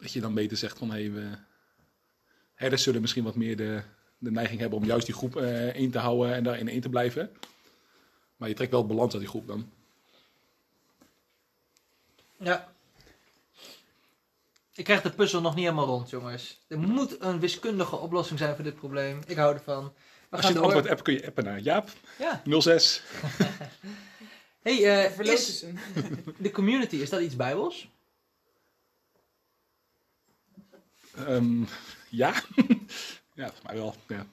Dat 0.00 0.12
je 0.12 0.20
dan 0.20 0.34
beter 0.34 0.56
zegt 0.56 0.78
van, 0.78 0.90
hé, 0.90 1.00
hey, 1.02 1.12
we... 1.12 1.46
herders 2.58 2.82
zullen 2.82 3.00
misschien 3.00 3.24
wat 3.24 3.34
meer 3.34 3.56
de, 3.56 3.82
de 4.18 4.30
neiging 4.30 4.60
hebben 4.60 4.78
om 4.78 4.84
juist 4.84 5.06
die 5.06 5.14
groep 5.14 5.36
eh 5.36 5.68
één 5.68 5.90
te 5.90 5.98
houden 5.98 6.34
en 6.34 6.44
daarin 6.44 6.68
één 6.68 6.80
te 6.80 6.88
blijven. 6.88 7.30
Maar 8.36 8.48
je 8.48 8.54
trekt 8.54 8.70
wel 8.70 8.86
balans 8.86 9.12
uit 9.12 9.22
die 9.22 9.30
groep 9.30 9.46
dan. 9.46 9.70
Ja. 12.36 12.72
Ik 14.74 14.84
krijg 14.84 15.02
de 15.02 15.10
puzzel 15.10 15.40
nog 15.40 15.54
niet 15.54 15.64
helemaal 15.64 15.86
rond, 15.86 16.10
jongens. 16.10 16.60
Er 16.68 16.78
moet 16.78 17.20
een 17.20 17.40
wiskundige 17.40 17.96
oplossing 17.96 18.38
zijn 18.38 18.54
voor 18.54 18.64
dit 18.64 18.74
probleem. 18.74 19.20
Ik 19.26 19.36
hou 19.36 19.54
ervan. 19.54 19.84
We 19.84 19.90
Als 20.36 20.40
gaan 20.40 20.40
je 20.40 20.46
het 20.46 20.54
door. 20.56 20.64
antwoord 20.64 20.88
hebt, 20.88 21.02
kun 21.02 21.14
je 21.14 21.26
appen 21.26 21.44
naar 21.44 21.60
Jaap, 21.60 21.88
Ja. 22.18 22.42
06. 22.60 23.02
Hey, 24.62 25.08
eh, 25.18 25.18
is 25.18 25.58
ze. 25.58 25.72
de 26.38 26.50
community, 26.50 26.96
is 26.96 27.10
dat 27.10 27.20
iets 27.20 27.36
bijbels? 27.36 27.88
Ehm, 31.14 31.62
ja. 32.10 32.32
ja, 33.34 33.50
volgens 33.50 33.62
mij 33.62 33.74
wel. 33.74 33.94
Ja. 34.08 34.26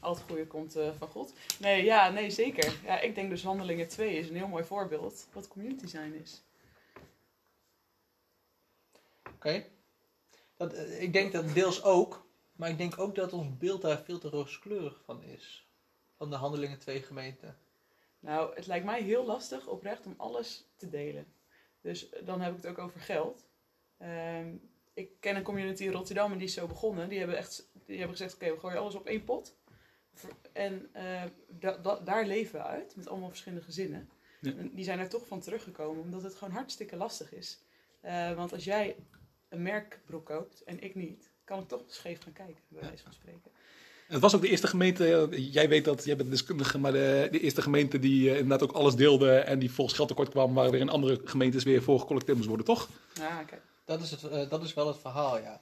Al 0.00 0.14
het 0.14 0.22
goede 0.22 0.46
komt 0.46 0.76
eh, 0.76 0.90
van 0.98 1.08
God. 1.08 1.32
Nee, 1.58 1.84
ja, 1.84 2.10
nee, 2.10 2.30
zeker. 2.30 2.78
Ja, 2.84 3.00
ik 3.00 3.14
denk 3.14 3.30
dus 3.30 3.42
Handelingen 3.42 3.88
2 3.88 4.18
is 4.18 4.28
een 4.28 4.36
heel 4.36 4.48
mooi 4.48 4.64
voorbeeld 4.64 5.26
wat 5.32 5.48
community 5.48 5.86
zijn 5.86 6.14
is. 6.14 6.42
Oké. 9.34 9.64
Dat, 10.56 10.72
eh, 10.72 11.02
ik 11.02 11.12
denk 11.12 11.32
dat 11.32 11.54
deels 11.54 11.82
ook. 11.82 12.28
Maar 12.52 12.70
ik 12.70 12.78
denk 12.78 12.98
ook 12.98 13.14
dat 13.14 13.32
ons 13.32 13.56
beeld 13.56 13.82
daar 13.82 14.02
veel 14.02 14.18
te 14.18 14.28
rooskleurig 14.28 15.00
van 15.04 15.22
is. 15.22 15.68
Van 16.16 16.30
de 16.30 16.36
Handelingen 16.36 16.78
2 16.78 17.02
gemeente. 17.02 17.54
Nou, 18.18 18.54
het 18.54 18.66
lijkt 18.66 18.84
mij 18.84 19.02
heel 19.02 19.24
lastig 19.24 19.66
oprecht 19.66 20.06
om 20.06 20.14
alles 20.16 20.64
te 20.76 20.88
delen. 20.88 21.26
Dus 21.80 22.08
eh, 22.08 22.26
dan 22.26 22.40
heb 22.40 22.56
ik 22.56 22.62
het 22.62 22.70
ook 22.70 22.78
over 22.78 23.00
geld. 23.00 23.46
Ehm, 23.98 24.56
ik 25.00 25.10
ken 25.20 25.36
een 25.36 25.42
community 25.42 25.84
in 25.84 25.92
Rotterdam 25.92 26.32
en 26.32 26.38
die 26.38 26.46
is 26.46 26.54
zo 26.54 26.66
begonnen. 26.66 27.08
Die 27.08 27.18
hebben 27.18 27.36
echt 27.36 27.68
die 27.86 27.98
hebben 27.98 28.16
gezegd, 28.16 28.34
oké, 28.34 28.52
we 28.52 28.58
gooien 28.58 28.78
alles 28.80 28.94
op 28.94 29.06
één 29.06 29.24
pot. 29.24 29.54
En 30.52 30.88
eh, 30.92 31.22
da- 31.48 31.76
da- 31.82 32.00
daar 32.04 32.26
leven 32.26 32.52
we 32.60 32.64
uit, 32.66 32.96
met 32.96 33.08
allemaal 33.08 33.28
verschillende 33.28 33.64
gezinnen. 33.64 34.08
Ja. 34.40 34.52
En 34.56 34.70
die 34.74 34.84
zijn 34.84 34.98
er 34.98 35.08
toch 35.08 35.26
van 35.26 35.40
teruggekomen, 35.40 36.02
omdat 36.02 36.22
het 36.22 36.34
gewoon 36.34 36.54
hartstikke 36.54 36.96
lastig 36.96 37.32
is. 37.32 37.58
Eh, 38.00 38.32
want 38.34 38.52
als 38.52 38.64
jij 38.64 38.96
een 39.48 39.62
merkbroek 39.62 40.26
koopt 40.26 40.62
en 40.64 40.82
ik 40.82 40.94
niet, 40.94 41.30
kan 41.44 41.60
ik 41.60 41.68
toch 41.68 41.82
scheef 41.86 42.22
gaan 42.22 42.32
kijken, 42.32 42.62
bij 42.68 42.80
wijze 42.82 43.02
van 43.02 43.12
spreken. 43.12 43.50
Het 44.08 44.20
was 44.20 44.34
ook 44.34 44.40
de 44.40 44.48
eerste 44.48 44.66
gemeente, 44.66 45.28
jij 45.30 45.68
weet 45.68 45.84
dat, 45.84 46.04
jij 46.04 46.16
bent 46.16 46.30
deskundige, 46.30 46.78
maar 46.78 46.92
de, 46.92 47.28
de 47.30 47.40
eerste 47.40 47.62
gemeente 47.62 47.98
die 47.98 48.28
eh, 48.30 48.38
inderdaad 48.38 48.62
ook 48.68 48.76
alles 48.76 48.94
deelde 48.94 49.38
en 49.38 49.58
die 49.58 49.70
volgens 49.70 49.96
geld 49.96 50.08
tekort 50.08 50.28
kwam, 50.28 50.54
waar 50.54 50.70
weer 50.70 50.80
in 50.80 50.88
andere 50.88 51.20
gemeentes 51.24 51.64
weer 51.64 51.82
voor 51.82 52.00
gecollecteerd 52.00 52.36
moest 52.36 52.48
worden, 52.48 52.66
toch? 52.66 52.88
Ja, 53.14 53.42
kijk. 53.42 53.62
Dat 53.90 54.00
is, 54.00 54.10
het, 54.10 54.28
eh, 54.28 54.50
dat 54.50 54.62
is 54.62 54.74
wel 54.74 54.86
het 54.86 54.98
verhaal, 54.98 55.38
ja. 55.38 55.60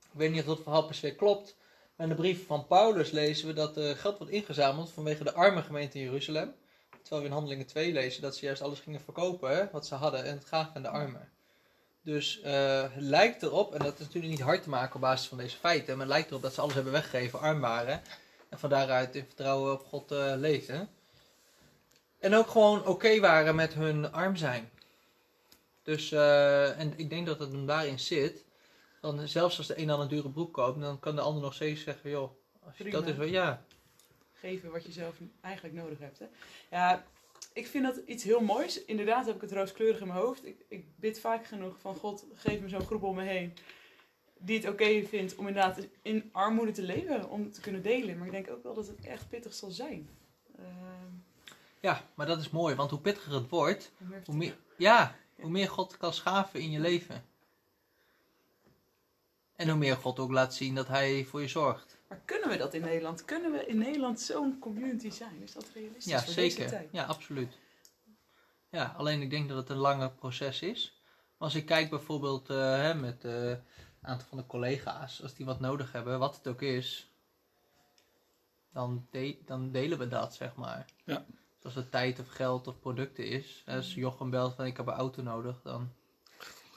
Ik 0.00 0.18
weet 0.18 0.30
niet 0.30 0.40
of 0.40 0.46
dat 0.46 0.62
verhaal 0.62 0.84
per 0.86 0.94
se 0.94 1.14
klopt. 1.14 1.56
Maar 1.96 2.06
in 2.06 2.12
de 2.12 2.20
brief 2.20 2.46
van 2.46 2.66
Paulus 2.66 3.10
lezen 3.10 3.46
we 3.46 3.52
dat 3.52 3.76
er 3.76 3.96
geld 3.96 4.18
wordt 4.18 4.32
ingezameld 4.32 4.90
vanwege 4.90 5.24
de 5.24 5.32
arme 5.32 5.62
gemeente 5.62 5.98
in 5.98 6.04
Jeruzalem. 6.04 6.54
Terwijl 6.90 7.22
we 7.22 7.28
in 7.28 7.34
Handelingen 7.34 7.66
2 7.66 7.92
lezen 7.92 8.22
dat 8.22 8.36
ze 8.36 8.44
juist 8.44 8.62
alles 8.62 8.80
gingen 8.80 9.00
verkopen 9.00 9.68
wat 9.72 9.86
ze 9.86 9.94
hadden 9.94 10.24
en 10.24 10.34
het 10.34 10.44
gaven 10.44 10.74
aan 10.74 10.82
de 10.82 10.88
armen. 10.88 11.28
Dus 12.02 12.40
eh, 12.40 12.82
het 12.82 13.02
lijkt 13.02 13.42
erop, 13.42 13.74
en 13.74 13.78
dat 13.78 13.92
is 13.92 14.06
natuurlijk 14.06 14.32
niet 14.32 14.42
hard 14.42 14.62
te 14.62 14.68
maken 14.68 14.94
op 14.94 15.00
basis 15.00 15.28
van 15.28 15.38
deze 15.38 15.56
feiten, 15.56 15.96
maar 15.96 16.06
het 16.06 16.14
lijkt 16.14 16.30
erop 16.30 16.42
dat 16.42 16.54
ze 16.54 16.60
alles 16.60 16.74
hebben 16.74 16.92
weggegeven, 16.92 17.40
arm 17.40 17.60
waren. 17.60 18.02
En 18.48 18.58
van 18.58 18.70
daaruit 18.70 19.14
in 19.14 19.24
vertrouwen 19.24 19.72
op 19.72 19.84
God 19.84 20.10
eh, 20.10 20.32
leefden. 20.36 20.88
En 22.18 22.34
ook 22.34 22.48
gewoon 22.48 22.86
oké 22.86 23.20
waren 23.20 23.54
met 23.54 23.74
hun 23.74 24.12
arm 24.12 24.36
zijn. 24.36 24.70
Dus, 25.82 26.12
eh, 26.12 26.78
en 26.78 26.92
ik 26.96 27.10
denk 27.10 27.26
dat 27.26 27.38
het 27.38 27.52
hem 27.52 27.66
daarin 27.66 27.98
zit. 27.98 28.44
Dan, 29.00 29.28
zelfs 29.28 29.58
als 29.58 29.66
de 29.66 29.78
een 29.78 29.86
dan 29.86 30.00
een 30.00 30.08
dure 30.08 30.30
broek 30.30 30.52
koopt, 30.52 30.80
dan 30.80 31.00
kan 31.00 31.14
de 31.14 31.20
ander 31.20 31.42
nog 31.42 31.54
steeds 31.54 31.82
zeggen, 31.82 32.10
joh, 32.10 32.30
als 32.64 32.76
je, 32.76 32.82
Prima. 32.82 32.98
dat 32.98 33.08
is 33.08 33.16
wel, 33.16 33.26
ja. 33.26 33.64
Geven 34.32 34.70
wat 34.70 34.84
je 34.84 34.92
zelf 34.92 35.14
eigenlijk 35.40 35.74
nodig 35.74 35.98
hebt. 35.98 36.18
Hè? 36.18 36.26
Ja, 36.70 37.04
ik 37.52 37.66
vind 37.66 37.84
dat 37.84 37.96
iets 38.06 38.24
heel 38.24 38.40
moois. 38.40 38.84
Inderdaad 38.84 39.26
heb 39.26 39.34
ik 39.34 39.40
het 39.40 39.52
rooskleurig 39.52 40.00
in 40.00 40.06
mijn 40.06 40.18
hoofd. 40.18 40.46
Ik, 40.46 40.64
ik 40.68 40.84
bid 40.96 41.20
vaak 41.20 41.46
genoeg 41.46 41.78
van 41.80 41.94
God, 41.96 42.24
geef 42.34 42.60
me 42.60 42.68
zo'n 42.68 42.86
groep 42.86 43.02
om 43.02 43.14
me 43.14 43.22
heen. 43.22 43.54
Die 44.38 44.56
het 44.60 44.68
oké 44.68 45.02
vindt 45.04 45.36
om 45.36 45.46
inderdaad 45.46 45.86
in 46.02 46.28
armoede 46.32 46.72
te 46.72 46.82
leven. 46.82 47.28
Om 47.30 47.52
te 47.52 47.60
kunnen 47.60 47.82
delen. 47.82 48.16
Maar 48.18 48.26
ik 48.26 48.32
denk 48.32 48.50
ook 48.50 48.62
wel 48.62 48.74
dat 48.74 48.86
het 48.86 49.00
echt 49.06 49.28
pittig 49.28 49.54
zal 49.54 49.70
zijn. 49.70 50.08
Ehm, 50.58 50.66
Ja, 51.80 52.04
maar 52.14 52.26
dat 52.26 52.40
is 52.40 52.50
mooi, 52.50 52.74
want 52.74 52.90
hoe 52.90 53.00
pittiger 53.00 53.32
het 53.34 53.48
wordt, 53.48 53.92
hoe 53.98 54.08
meer 54.08 54.22
hoe 54.26 54.34
meer, 54.34 54.56
ja, 54.76 55.16
hoe 55.42 55.50
meer 55.50 55.68
God 55.68 55.96
kan 55.96 56.12
schaven 56.12 56.60
in 56.60 56.70
je 56.70 56.80
leven. 56.80 57.24
En 59.56 59.68
hoe 59.68 59.78
meer 59.78 59.96
God 59.96 60.18
ook 60.18 60.30
laat 60.30 60.54
zien 60.54 60.74
dat 60.74 60.88
hij 60.88 61.24
voor 61.24 61.40
je 61.40 61.48
zorgt. 61.48 61.96
Maar 62.08 62.20
kunnen 62.24 62.48
we 62.48 62.56
dat 62.56 62.74
in 62.74 62.80
Nederland? 62.80 63.24
Kunnen 63.24 63.52
we 63.52 63.66
in 63.66 63.78
Nederland 63.78 64.20
zo'n 64.20 64.58
community 64.58 65.10
zijn? 65.10 65.42
Is 65.42 65.52
dat 65.52 65.70
realistisch 65.74 66.04
Ja, 66.12 66.22
voor 66.22 66.34
deze 66.34 66.56
zeker. 66.56 66.70
tijd? 66.70 66.88
Ja, 66.92 67.04
absoluut. 67.04 67.58
Ja, 68.70 68.94
alleen 68.96 69.22
ik 69.22 69.30
denk 69.30 69.48
dat 69.48 69.56
het 69.56 69.68
een 69.68 69.76
lange 69.76 70.10
proces 70.10 70.62
is. 70.62 71.00
Maar 71.06 71.48
als 71.48 71.54
ik 71.54 71.66
kijk 71.66 71.90
bijvoorbeeld 71.90 72.50
eh, 72.50 72.56
hè, 72.56 72.94
met 72.94 73.24
eh, 73.24 73.48
een 73.50 73.58
aantal 74.00 74.26
van 74.28 74.38
de 74.38 74.46
collega's, 74.46 75.22
als 75.22 75.34
die 75.34 75.46
wat 75.46 75.60
nodig 75.60 75.92
hebben, 75.92 76.18
wat 76.18 76.36
het 76.36 76.48
ook 76.48 76.62
is, 76.62 77.10
dan, 78.72 79.06
de- 79.10 79.38
dan 79.44 79.70
delen 79.70 79.98
we 79.98 80.08
dat, 80.08 80.34
zeg 80.34 80.54
maar. 80.54 80.84
Ja. 81.04 81.24
Als 81.64 81.74
het 81.74 81.90
tijd 81.90 82.20
of 82.20 82.28
geld 82.28 82.66
of 82.66 82.80
producten 82.80 83.26
is, 83.26 83.62
als 83.66 83.94
Jochem 83.94 84.30
belt 84.30 84.54
van 84.54 84.64
ik 84.64 84.76
heb 84.76 84.86
een 84.86 84.92
auto 84.92 85.22
nodig, 85.22 85.60
dan... 85.62 85.92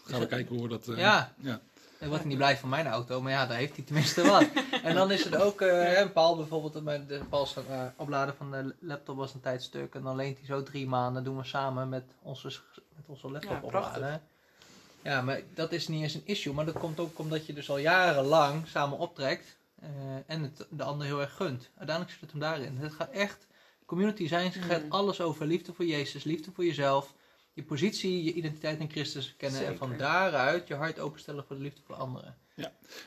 Gaan 0.05 0.19
we 0.19 0.27
kijken 0.27 0.53
hoe 0.55 0.63
we 0.63 0.69
dat... 0.69 0.87
eh, 0.87 0.97
Ja, 0.97 1.33
ja. 1.37 1.59
dan 1.99 2.07
wordt 2.07 2.19
hij 2.19 2.25
niet 2.27 2.37
blij 2.37 2.57
van 2.57 2.69
mijn 2.69 2.87
auto, 2.87 3.21
maar 3.21 3.31
ja, 3.31 3.45
daar 3.45 3.57
heeft 3.57 3.75
hij 3.75 3.85
tenminste 3.85 4.27
wat. 4.27 4.45
en 4.83 4.95
dan 4.95 5.11
is 5.11 5.23
het 5.23 5.35
ook, 5.35 5.61
eh, 5.61 5.69
hè, 5.83 6.09
Paul 6.09 6.35
bijvoorbeeld, 6.35 6.73
de 7.07 7.21
Paul's 7.29 7.55
eh, 7.55 7.85
opladen 7.95 8.35
van 8.35 8.51
de 8.51 8.75
laptop 8.79 9.17
was 9.17 9.33
een 9.33 9.41
tijdstuk. 9.41 9.95
En 9.95 10.01
dan 10.01 10.15
leent 10.15 10.37
hij 10.37 10.45
zo 10.45 10.63
drie 10.63 10.87
maanden, 10.87 11.23
doen 11.23 11.37
we 11.37 11.43
samen 11.43 11.89
met 11.89 12.03
onze, 12.21 12.47
met 12.95 13.05
onze 13.05 13.31
laptop 13.31 13.51
Ja, 13.51 13.57
prachtig. 13.59 13.95
opladen. 13.95 14.21
Ja, 15.01 15.21
maar 15.21 15.41
dat 15.53 15.71
is 15.71 15.87
niet 15.87 16.01
eens 16.03 16.13
een 16.13 16.25
issue, 16.25 16.53
maar 16.53 16.65
dat 16.65 16.77
komt 16.79 16.99
ook 16.99 17.19
omdat 17.19 17.45
je 17.45 17.53
dus 17.53 17.69
al 17.69 17.77
jarenlang 17.77 18.67
samen 18.67 18.97
optrekt. 18.97 19.57
eh, 19.81 19.89
en 20.25 20.41
het 20.41 20.65
de 20.69 20.83
ander 20.83 21.07
heel 21.07 21.21
erg 21.21 21.35
gunt. 21.35 21.69
Uiteindelijk 21.77 22.09
zit 22.11 22.21
het 22.21 22.31
hem 22.31 22.39
daarin. 22.39 22.77
Het 22.77 22.93
gaat 22.93 23.09
echt, 23.11 23.47
community 23.85 24.27
zijn 24.27 24.51
gaat 24.51 24.83
Mm. 24.83 24.91
alles 24.91 25.21
over 25.21 25.45
liefde 25.45 25.73
voor 25.73 25.85
Jezus, 25.85 26.23
liefde 26.23 26.51
voor 26.53 26.65
jezelf. 26.65 27.13
Je 27.53 27.63
positie, 27.63 28.23
je 28.23 28.33
identiteit 28.33 28.79
in 28.79 28.89
Christus 28.89 29.33
kennen 29.37 29.65
en 29.65 29.77
van 29.77 29.97
daaruit 29.97 30.67
je 30.67 30.73
hart 30.73 30.99
openstellen 30.99 31.43
voor 31.47 31.55
de 31.55 31.61
liefde 31.61 31.81
voor 31.85 31.95
anderen. 31.95 32.35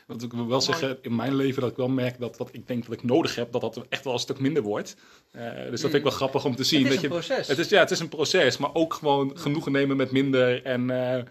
Want 0.07 0.23
ik 0.23 0.33
wil 0.33 0.47
wel 0.47 0.61
zeggen, 0.61 0.97
in 1.01 1.15
mijn 1.15 1.35
leven 1.35 1.61
dat 1.61 1.71
ik 1.71 1.77
wel 1.77 1.87
merk 1.87 2.19
dat 2.19 2.37
wat 2.37 2.49
ik 2.51 2.67
denk 2.67 2.83
dat 2.85 2.93
ik 2.93 3.03
nodig 3.03 3.35
heb, 3.35 3.51
dat 3.51 3.61
dat 3.61 3.85
echt 3.89 4.03
wel 4.03 4.13
een 4.13 4.19
stuk 4.19 4.39
minder 4.39 4.63
wordt. 4.63 4.95
Eh, 5.31 5.53
dus 5.53 5.69
dat 5.69 5.79
vind 5.79 5.93
ik 5.93 6.03
wel 6.03 6.11
grappig 6.11 6.45
om 6.45 6.55
te 6.55 6.63
zien. 6.63 6.83
het 6.83 6.93
is 6.93 7.01
dat 7.01 7.03
een 7.03 7.09
je, 7.09 7.25
proces. 7.25 7.47
het, 7.47 7.57
is, 7.57 7.69
ja, 7.69 7.79
het 7.79 7.91
is 7.91 7.99
een 7.99 8.09
proces, 8.09 8.57
maar 8.57 8.73
ook 8.73 8.93
gewoon 8.93 9.37
genoegen 9.37 9.71
nemen 9.71 9.97
met 9.97 10.11
minder. 10.11 10.63
En 10.63 10.89
eh, 10.89 11.23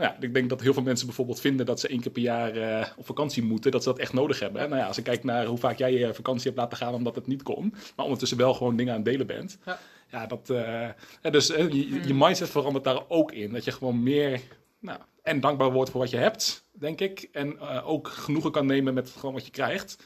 nou 0.00 0.12
ja, 0.12 0.26
ik 0.26 0.34
denk 0.34 0.48
dat 0.48 0.60
heel 0.60 0.72
veel 0.72 0.82
mensen 0.82 1.06
bijvoorbeeld 1.06 1.40
vinden 1.40 1.66
dat 1.66 1.80
ze 1.80 1.88
één 1.88 2.00
keer 2.00 2.12
per 2.12 2.22
jaar 2.22 2.56
eh, 2.56 2.86
op 2.96 3.06
vakantie 3.06 3.42
moeten, 3.42 3.70
dat 3.70 3.82
ze 3.82 3.88
dat 3.88 3.98
echt 3.98 4.12
nodig 4.12 4.40
hebben. 4.40 4.68
Nou 4.68 4.80
ja, 4.80 4.86
als 4.86 4.98
ik 4.98 5.04
kijk 5.04 5.24
naar 5.24 5.46
hoe 5.46 5.58
vaak 5.58 5.78
jij 5.78 5.92
je 5.92 6.14
vakantie 6.14 6.46
hebt 6.46 6.56
laten 6.56 6.76
gaan 6.76 6.94
omdat 6.94 7.14
het 7.14 7.26
niet 7.26 7.42
kon, 7.42 7.74
maar 7.96 8.04
ondertussen 8.04 8.38
wel 8.38 8.54
gewoon 8.54 8.76
dingen 8.76 8.92
aan 8.92 9.00
het 9.00 9.08
delen 9.08 9.26
bent. 9.26 9.58
Ja. 9.64 9.78
Ja, 10.10 10.26
dat, 10.26 10.50
eh, 10.50 10.88
dus 11.30 11.50
eh, 11.50 11.68
je, 11.68 12.06
je 12.06 12.14
mindset 12.14 12.48
verandert 12.48 12.84
daar 12.84 13.02
ook 13.08 13.32
in. 13.32 13.52
Dat 13.52 13.64
je 13.64 13.72
gewoon 13.72 14.02
meer 14.02 14.40
nou, 14.78 14.98
en 15.22 15.40
dankbaar 15.40 15.72
wordt 15.72 15.90
voor 15.90 16.00
wat 16.00 16.10
je 16.10 16.16
hebt, 16.16 16.64
denk 16.72 17.00
ik. 17.00 17.28
En 17.32 17.60
ook 17.82 18.08
genoegen 18.08 18.52
kan 18.52 18.66
nemen 18.66 18.94
met 18.94 19.10
gewoon 19.10 19.34
wat 19.34 19.44
je 19.44 19.50
krijgt. 19.50 19.96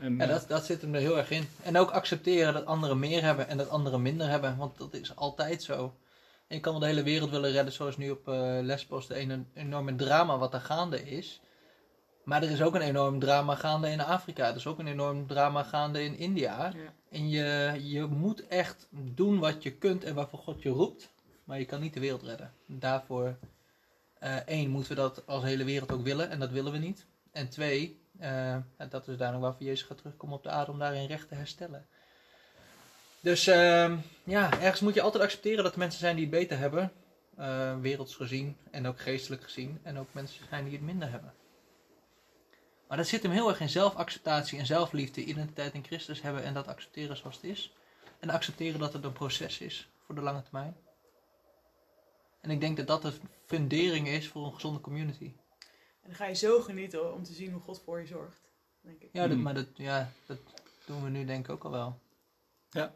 En, 0.00 0.16
Ja, 0.16 0.26
dat, 0.26 0.48
dat 0.48 0.64
zit 0.64 0.80
hem 0.82 0.94
er 0.94 1.00
heel 1.00 1.18
erg 1.18 1.30
in. 1.30 1.48
En 1.62 1.76
ook 1.76 1.90
accepteren 1.90 2.52
dat 2.52 2.66
anderen 2.66 2.98
meer 2.98 3.22
hebben 3.22 3.48
en 3.48 3.56
dat 3.56 3.68
anderen 3.68 4.02
minder 4.02 4.28
hebben. 4.28 4.56
Want 4.56 4.78
dat 4.78 4.94
is 4.94 5.16
altijd 5.16 5.62
zo. 5.62 5.94
En 6.52 6.58
je 6.58 6.64
kan 6.64 6.72
wel 6.72 6.80
de 6.80 6.88
hele 6.88 7.02
wereld 7.02 7.30
willen 7.30 7.50
redden, 7.50 7.72
zoals 7.72 7.96
nu 7.96 8.10
op 8.10 8.28
eh 8.28 8.58
Lesbos, 8.60 9.06
de 9.06 9.14
ene 9.14 9.44
enorme 9.54 9.94
drama 9.94 10.38
wat 10.38 10.54
er 10.54 10.60
gaande 10.60 11.02
is. 11.10 11.40
Maar 12.24 12.42
er 12.42 12.50
is 12.50 12.62
ook 12.62 12.74
een 12.74 12.80
enorm 12.80 13.18
drama 13.18 13.54
gaande 13.54 13.90
in 13.90 14.00
Afrika. 14.00 14.48
Er 14.48 14.56
is 14.56 14.66
ook 14.66 14.78
een 14.78 14.86
enorm 14.86 15.26
drama 15.26 15.62
gaande 15.62 16.04
in 16.04 16.16
India. 16.16 16.72
Ja. 16.74 16.92
En 17.10 17.28
je, 17.28 17.78
je 17.82 18.06
moet 18.06 18.46
echt 18.46 18.88
doen 18.90 19.38
wat 19.38 19.62
je 19.62 19.72
kunt 19.72 20.04
en 20.04 20.14
waarvoor 20.14 20.38
God 20.38 20.62
je 20.62 20.68
roept. 20.68 21.12
Maar 21.44 21.58
je 21.58 21.64
kan 21.64 21.80
niet 21.80 21.94
de 21.94 22.00
wereld 22.00 22.22
redden. 22.22 22.52
Daarvoor, 22.66 23.36
eh, 24.18 24.36
één, 24.36 24.70
moeten 24.70 24.94
we 24.94 25.00
dat 25.00 25.26
als 25.26 25.44
hele 25.44 25.64
wereld 25.64 25.92
ook 25.92 26.02
willen. 26.02 26.30
En 26.30 26.38
dat 26.38 26.50
willen 26.50 26.72
we 26.72 26.78
niet. 26.78 27.06
En 27.30 27.48
twee, 27.48 28.00
en 28.18 28.88
dat 28.88 29.08
is 29.08 29.16
daarom 29.16 29.40
waarvoor 29.40 29.66
Jezus 29.66 29.86
gaat 29.86 29.98
terugkomen 29.98 30.36
op 30.36 30.42
de 30.42 30.50
aarde 30.50 30.70
om 30.70 30.78
daarin 30.78 31.06
recht 31.06 31.28
te 31.28 31.34
herstellen. 31.34 31.86
Dus 33.22 33.46
ehm, 33.46 33.96
ja, 34.24 34.60
ergens 34.60 34.80
moet 34.80 34.94
je 34.94 35.02
altijd 35.02 35.22
accepteren 35.22 35.62
dat 35.64 35.72
er 35.72 35.78
mensen 35.78 36.00
zijn 36.00 36.14
die 36.16 36.24
het 36.24 36.34
beter 36.34 36.58
hebben. 36.58 36.92
eh, 37.36 37.80
werelds 37.80 38.14
gezien 38.16 38.56
en 38.70 38.86
ook 38.86 39.00
geestelijk 39.00 39.42
gezien. 39.42 39.80
En 39.82 39.98
ook 39.98 40.08
mensen 40.12 40.44
zijn 40.48 40.64
die 40.64 40.72
het 40.72 40.82
minder 40.82 41.10
hebben. 41.10 41.34
Maar 42.88 42.96
dat 42.96 43.06
zit 43.06 43.22
hem 43.22 43.32
heel 43.32 43.48
erg 43.48 43.60
in 43.60 43.68
zelfacceptatie 43.68 44.58
en 44.58 44.66
zelfliefde, 44.66 45.24
identiteit 45.24 45.74
in 45.74 45.84
Christus 45.84 46.22
hebben 46.22 46.42
en 46.44 46.54
dat 46.54 46.66
accepteren 46.68 47.16
zoals 47.16 47.34
het 47.36 47.44
is. 47.44 47.74
En 48.20 48.30
accepteren 48.30 48.80
dat 48.80 48.92
het 48.92 49.04
een 49.04 49.12
proces 49.12 49.58
is 49.60 49.88
voor 50.06 50.14
de 50.14 50.20
lange 50.20 50.42
termijn. 50.42 50.76
En 52.40 52.50
ik 52.50 52.60
denk 52.60 52.76
dat 52.76 52.86
dat 52.86 53.02
de 53.02 53.12
fundering 53.46 54.08
is 54.08 54.28
voor 54.28 54.44
een 54.46 54.54
gezonde 54.54 54.80
community. 54.80 55.32
En 56.02 56.08
dan 56.08 56.14
ga 56.14 56.26
je 56.26 56.34
zo 56.34 56.60
genieten 56.60 57.14
om 57.14 57.22
te 57.22 57.32
zien 57.32 57.52
hoe 57.52 57.60
God 57.62 57.82
voor 57.84 58.00
je 58.00 58.06
zorgt. 58.06 58.40
Denk 58.80 59.00
ik. 59.02 59.08
Ja, 59.12 59.22
dat, 59.22 59.30
Hmm. 59.32 59.42
maar 59.42 59.54
dat, 59.54 59.66
ja, 59.74 60.12
dat 60.26 60.38
doen 60.86 61.02
we 61.04 61.08
nu 61.10 61.24
denk 61.24 61.44
ik 61.46 61.52
ook 61.52 61.64
al 61.64 61.70
wel. 61.70 61.98
Ja, 62.70 62.94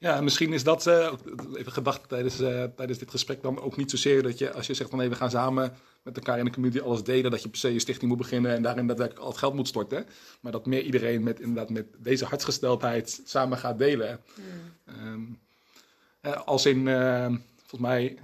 en 0.00 0.24
misschien 0.24 0.52
is 0.52 0.64
dat 0.64 0.88
ook 0.88 1.20
even 1.54 1.72
gedacht 1.72 2.08
tijdens, 2.08 2.40
eh, 2.40 2.64
tijdens 2.76 2.98
dit 2.98 3.10
gesprek 3.10 3.42
dan 3.42 3.60
ook 3.60 3.76
niet 3.76 3.90
zozeer 3.90 4.22
dat 4.22 4.38
je, 4.38 4.52
als 4.52 4.66
je 4.66 4.74
zegt 4.74 4.90
van 4.90 4.98
nee, 4.98 5.08
we 5.08 5.14
gaan 5.14 5.30
samen 5.30 5.72
met 6.02 6.16
elkaar 6.16 6.38
in 6.38 6.44
de 6.44 6.50
community 6.50 6.82
alles 6.82 7.02
delen, 7.02 7.30
dat 7.30 7.42
je 7.42 7.48
per 7.48 7.58
se 7.58 7.68
een 7.68 7.80
stichting 7.80 8.10
moet 8.10 8.18
beginnen 8.18 8.54
en 8.54 8.62
daarin 8.62 8.86
daadwerkelijk 8.86 9.24
al 9.24 9.30
het 9.30 9.38
geld 9.38 9.54
moet 9.54 9.68
storten. 9.68 10.06
Maar 10.40 10.52
dat 10.52 10.66
meer 10.66 10.82
iedereen 10.82 11.22
met 11.22 11.40
inderdaad 11.40 11.70
met 11.70 11.86
deze 11.98 12.24
hartsgesteldheid 12.24 13.20
samen 13.24 13.58
gaat 13.58 13.78
delen. 13.78 14.20
Ehm, 14.86 15.20
eh, 16.20 16.42
als 16.44 16.66
in, 16.66 16.88
eh, 16.88 17.26
volgens 17.56 17.80
mij, 17.80 18.18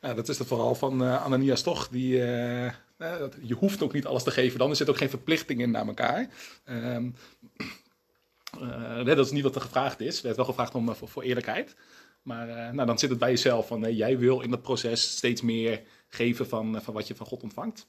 ja, 0.00 0.14
dat 0.14 0.28
is 0.28 0.38
het 0.38 0.48
vooral 0.48 0.74
van 0.74 1.02
Ananias 1.02 1.62
toch, 1.62 1.88
die, 1.88 2.16
je 3.42 3.56
hoeft 3.58 3.82
ook 3.82 3.92
niet 3.92 4.06
alles 4.06 4.22
te 4.22 4.30
geven 4.30 4.58
dan, 4.58 4.70
er 4.70 4.76
zit 4.76 4.88
ook 4.88 4.96
geen 4.96 5.10
verplichting 5.10 5.60
in 5.60 5.70
naar 5.70 5.86
elkaar. 5.86 6.28
Ehm, 6.64 7.02
nee, 7.02 7.89
dat 9.04 9.18
is 9.18 9.30
niet 9.30 9.42
wat 9.42 9.54
er 9.54 9.60
gevraagd 9.60 10.00
is. 10.00 10.16
Er 10.16 10.22
werd 10.22 10.36
wel 10.36 10.44
gevraagd 10.44 10.74
om, 10.74 10.88
eh, 10.88 10.94
voor, 10.94 11.22
eerlijkheid. 11.22 11.76
Maar 12.22 12.48
eh, 12.48 12.72
nou, 12.72 12.86
dan 12.86 12.98
zit 12.98 13.10
het 13.10 13.18
bij 13.18 13.30
jezelf 13.30 13.66
van 13.66 13.94
jij 13.94 14.18
wil 14.18 14.40
in 14.40 14.50
dat 14.50 14.62
proces 14.62 15.10
steeds 15.16 15.42
meer 15.42 15.82
geven 16.10 16.48
van, 16.48 16.76
eh, 16.76 16.82
van 16.82 16.94
wat 16.94 17.06
je 17.06 17.14
van 17.14 17.26
God 17.26 17.42
ontvangt. 17.42 17.86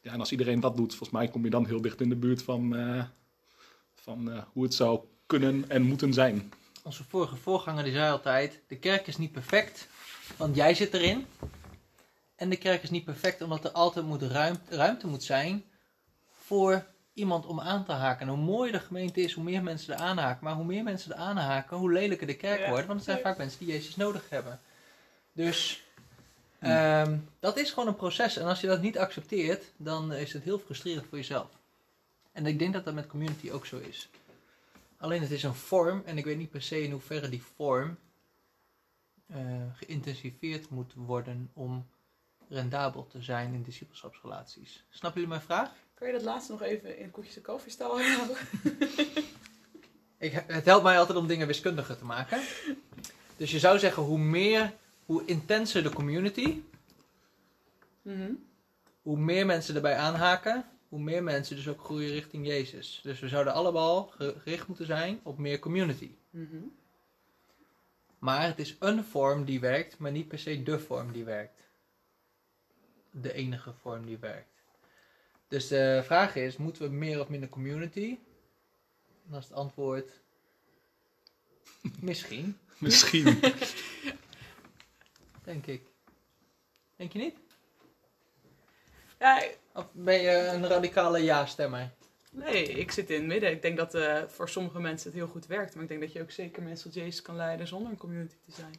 Ja, 0.00 0.12
en 0.12 0.20
als 0.20 0.32
iedereen 0.32 0.60
dat 0.60 0.76
doet, 0.76 0.94
volgens 0.94 1.10
mij 1.10 1.28
kom 1.28 1.44
je 1.44 1.50
dan 1.50 1.66
heel 1.66 1.80
dicht 1.80 2.00
in 2.00 2.08
de 2.08 2.16
buurt 2.16 2.42
van, 2.42 2.76
eh, 2.76 3.04
van 3.94 4.30
eh, 4.30 4.42
hoe 4.52 4.62
het 4.62 4.74
zou 4.74 5.00
kunnen 5.26 5.64
en 5.68 5.82
moeten 5.82 6.12
zijn. 6.12 6.52
Onze 6.82 7.04
vorige 7.04 7.36
voorganger 7.36 7.84
die 7.84 7.92
zei 7.92 8.12
altijd: 8.12 8.60
de 8.66 8.78
kerk 8.78 9.06
is 9.06 9.16
niet 9.16 9.32
perfect, 9.32 9.88
want 10.36 10.56
jij 10.56 10.74
zit 10.74 10.94
erin. 10.94 11.26
En 12.36 12.48
de 12.48 12.56
kerk 12.56 12.82
is 12.82 12.90
niet 12.90 13.04
perfect 13.04 13.42
omdat 13.42 13.64
er 13.64 13.70
altijd 13.70 14.06
moet 14.06 14.22
ruimte 14.68 15.06
moet 15.06 15.22
zijn 15.22 15.64
voor 16.32 16.86
iemand 17.14 17.46
om 17.46 17.60
aan 17.60 17.84
te 17.84 17.92
haken. 17.92 18.20
En 18.28 18.34
hoe 18.34 18.44
mooier 18.44 18.72
de 18.72 18.80
gemeente 18.80 19.20
is, 19.20 19.32
hoe 19.32 19.44
meer 19.44 19.62
mensen 19.62 19.94
er 19.94 20.00
aanhaken. 20.00 20.44
Maar 20.44 20.54
hoe 20.54 20.64
meer 20.64 20.82
mensen 20.82 21.12
er 21.12 21.18
aanhaken, 21.18 21.76
hoe 21.76 21.92
lelijker 21.92 22.26
de 22.26 22.36
kerk 22.36 22.60
Ja. 22.60 22.68
wordt. 22.68 22.86
Want 22.86 22.98
het 22.98 23.04
zijn 23.08 23.16
Ja. 23.18 23.22
vaak 23.24 23.36
mensen 23.38 23.58
die 23.58 23.68
Jezus 23.68 23.96
nodig 23.96 24.28
hebben. 24.30 24.60
Dus 25.32 25.82
ehm, 26.58 27.18
dat 27.40 27.56
is 27.56 27.70
gewoon 27.70 27.88
een 27.88 27.96
proces. 27.96 28.36
En 28.36 28.46
als 28.46 28.60
je 28.60 28.66
dat 28.66 28.80
niet 28.80 28.98
accepteert, 28.98 29.64
dan 29.76 30.12
is 30.12 30.32
het 30.32 30.42
heel 30.42 30.58
frustrerend 30.58 31.06
voor 31.06 31.18
jezelf. 31.18 31.48
En 32.32 32.46
ik 32.46 32.58
denk 32.58 32.72
dat 32.72 32.84
dat 32.84 32.94
met 32.94 33.06
community 33.06 33.50
ook 33.50 33.66
zo 33.66 33.78
is. 33.78 34.08
Alleen 34.98 35.20
het 35.22 35.30
is 35.30 35.42
een 35.42 35.54
vorm 35.54 36.02
en 36.04 36.18
ik 36.18 36.24
weet 36.24 36.36
niet 36.36 36.50
per 36.50 36.62
se 36.62 36.82
in 36.82 36.90
hoeverre 36.90 37.28
die 37.28 37.42
vorm 37.56 37.96
eh, 39.26 39.36
geïntensiveerd 39.74 40.70
moet 40.70 40.92
worden 40.94 41.50
om 41.52 41.86
rendabel 42.48 43.06
te 43.06 43.22
zijn 43.22 43.54
in 43.54 43.62
discipelschapsrelaties. 43.62 44.84
Snappen 44.90 45.20
jullie 45.20 45.36
mijn 45.36 45.46
vraag? 45.46 45.70
Kan 45.94 46.06
je 46.06 46.12
dat 46.12 46.22
laatste 46.22 46.52
nog 46.52 46.62
even 46.62 46.98
in 46.98 47.10
koetjes 47.10 47.36
en 47.36 47.42
herhalen? 47.78 48.36
Ik, 50.18 50.44
het 50.46 50.64
helpt 50.64 50.82
mij 50.84 50.98
altijd 50.98 51.18
om 51.18 51.26
dingen 51.26 51.46
wiskundiger 51.46 51.98
te 51.98 52.04
maken. 52.04 52.42
Dus 53.36 53.50
je 53.50 53.58
zou 53.58 53.78
zeggen, 53.78 54.02
hoe 54.02 54.18
meer, 54.18 54.74
hoe 55.04 55.24
intenser 55.24 55.82
de 55.82 55.90
community, 55.90 56.60
Mhm. 58.02 58.32
hoe 59.02 59.18
meer 59.18 59.46
mensen 59.46 59.74
erbij 59.74 59.96
aanhaken, 59.96 60.64
hoe 60.88 61.00
meer 61.00 61.22
mensen 61.22 61.56
dus 61.56 61.68
ook 61.68 61.84
groeien 61.84 62.10
richting 62.10 62.46
Jezus. 62.46 63.00
Dus 63.02 63.20
we 63.20 63.28
zouden 63.28 63.52
allemaal 63.52 64.12
gericht 64.16 64.66
moeten 64.66 64.86
zijn 64.86 65.20
op 65.22 65.38
meer 65.38 65.58
community. 65.58 66.10
Mhm. 66.30 66.56
Maar 68.18 68.46
het 68.46 68.58
is 68.58 68.76
een 68.78 69.04
vorm 69.04 69.44
die 69.44 69.60
werkt, 69.60 69.98
maar 69.98 70.10
niet 70.10 70.28
per 70.28 70.38
se 70.38 70.62
de 70.62 70.78
vorm 70.78 71.12
die 71.12 71.24
werkt. 71.24 71.60
De 73.10 73.32
enige 73.32 73.72
vorm 73.72 74.06
die 74.06 74.18
werkt. 74.18 74.53
Dus 75.48 75.68
de 75.68 76.00
vraag 76.04 76.36
is, 76.36 76.56
moeten 76.56 76.82
we 76.82 76.88
meer 76.88 77.20
of 77.20 77.28
minder 77.28 77.48
community? 77.48 78.18
En 79.24 79.30
dan 79.30 79.38
is 79.38 79.44
het 79.44 79.54
antwoord... 79.56 80.22
Misschien, 82.00 82.58
Misschien. 82.78 83.40
denk 85.44 85.66
ik. 85.66 85.82
Denk 86.96 87.12
je 87.12 87.18
niet? 87.18 87.36
Ja, 89.18 89.42
Of 89.72 89.86
ben 89.92 90.20
je 90.20 90.30
een 90.30 90.66
radicale 90.66 91.18
ja-stemmer? 91.18 91.90
nee, 92.30 92.68
ik 92.68 92.90
zit 92.90 93.10
in 93.10 93.16
het 93.16 93.26
midden. 93.26 93.50
Ik 93.50 93.62
denk 93.62 93.76
dat 93.76 93.94
eh, 93.94 94.22
voor 94.26 94.48
sommige 94.48 94.80
mensen 94.80 95.10
het 95.10 95.18
heel 95.18 95.28
goed 95.28 95.46
werkt. 95.46 95.74
Maar 95.74 95.82
ik 95.82 95.88
denk 95.88 96.00
dat 96.00 96.12
je 96.12 96.20
ook 96.22 96.30
zeker 96.30 96.62
mensen 96.62 96.90
tot 96.90 97.02
Jezus 97.02 97.22
kan 97.22 97.36
leiden 97.36 97.66
zonder 97.66 97.90
een 97.90 97.98
community 97.98 98.34
te 98.44 98.52
zijn. 98.52 98.74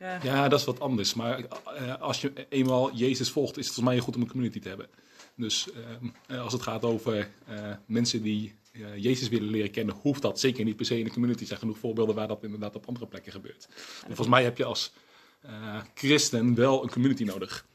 Ja, 0.00 0.18
Ja, 0.22 0.48
dat 0.48 0.58
is 0.58 0.66
wat 0.66 0.80
anders. 0.80 1.14
Maar 1.14 1.44
eh, 1.44 2.00
als 2.00 2.20
je 2.20 2.46
eenmaal 2.48 2.94
Jezus 2.94 3.30
volgt, 3.30 3.58
is 3.58 3.64
het 3.64 3.74
volgens 3.74 3.94
mij 3.94 4.04
goed 4.04 4.14
om 4.14 4.20
een 4.22 4.28
community 4.28 4.60
te 4.60 4.68
hebben. 4.68 4.88
Dus 5.34 5.72
ehm, 5.72 6.06
eh, 6.26 6.42
als 6.42 6.52
het 6.52 6.62
gaat 6.62 6.84
over 6.84 7.30
eh, 7.46 7.72
mensen 7.86 8.22
die 8.22 8.58
eh, 8.72 8.96
Jezus 8.96 9.28
willen 9.28 9.50
leren 9.50 9.70
kennen, 9.70 9.94
hoeft 9.94 10.22
dat 10.22 10.40
zeker 10.40 10.64
niet 10.64 10.76
per 10.76 10.86
se 10.86 10.98
in 10.98 11.04
de 11.04 11.10
community. 11.10 11.40
Er 11.40 11.46
zijn 11.46 11.58
genoeg 11.58 11.78
voorbeelden 11.78 12.14
waar 12.14 12.28
dat 12.28 12.42
inderdaad 12.42 12.76
op 12.76 12.86
andere 12.86 13.06
plekken 13.06 13.32
gebeurt. 13.32 13.68
En 14.00 14.06
volgens 14.06 14.28
mij 14.28 14.44
heb 14.44 14.56
je 14.56 14.64
als 14.64 14.92
eh, 15.40 15.80
christen 15.94 16.54
wel 16.54 16.82
een 16.82 16.90
community 16.90 17.24
nodig. 17.24 17.66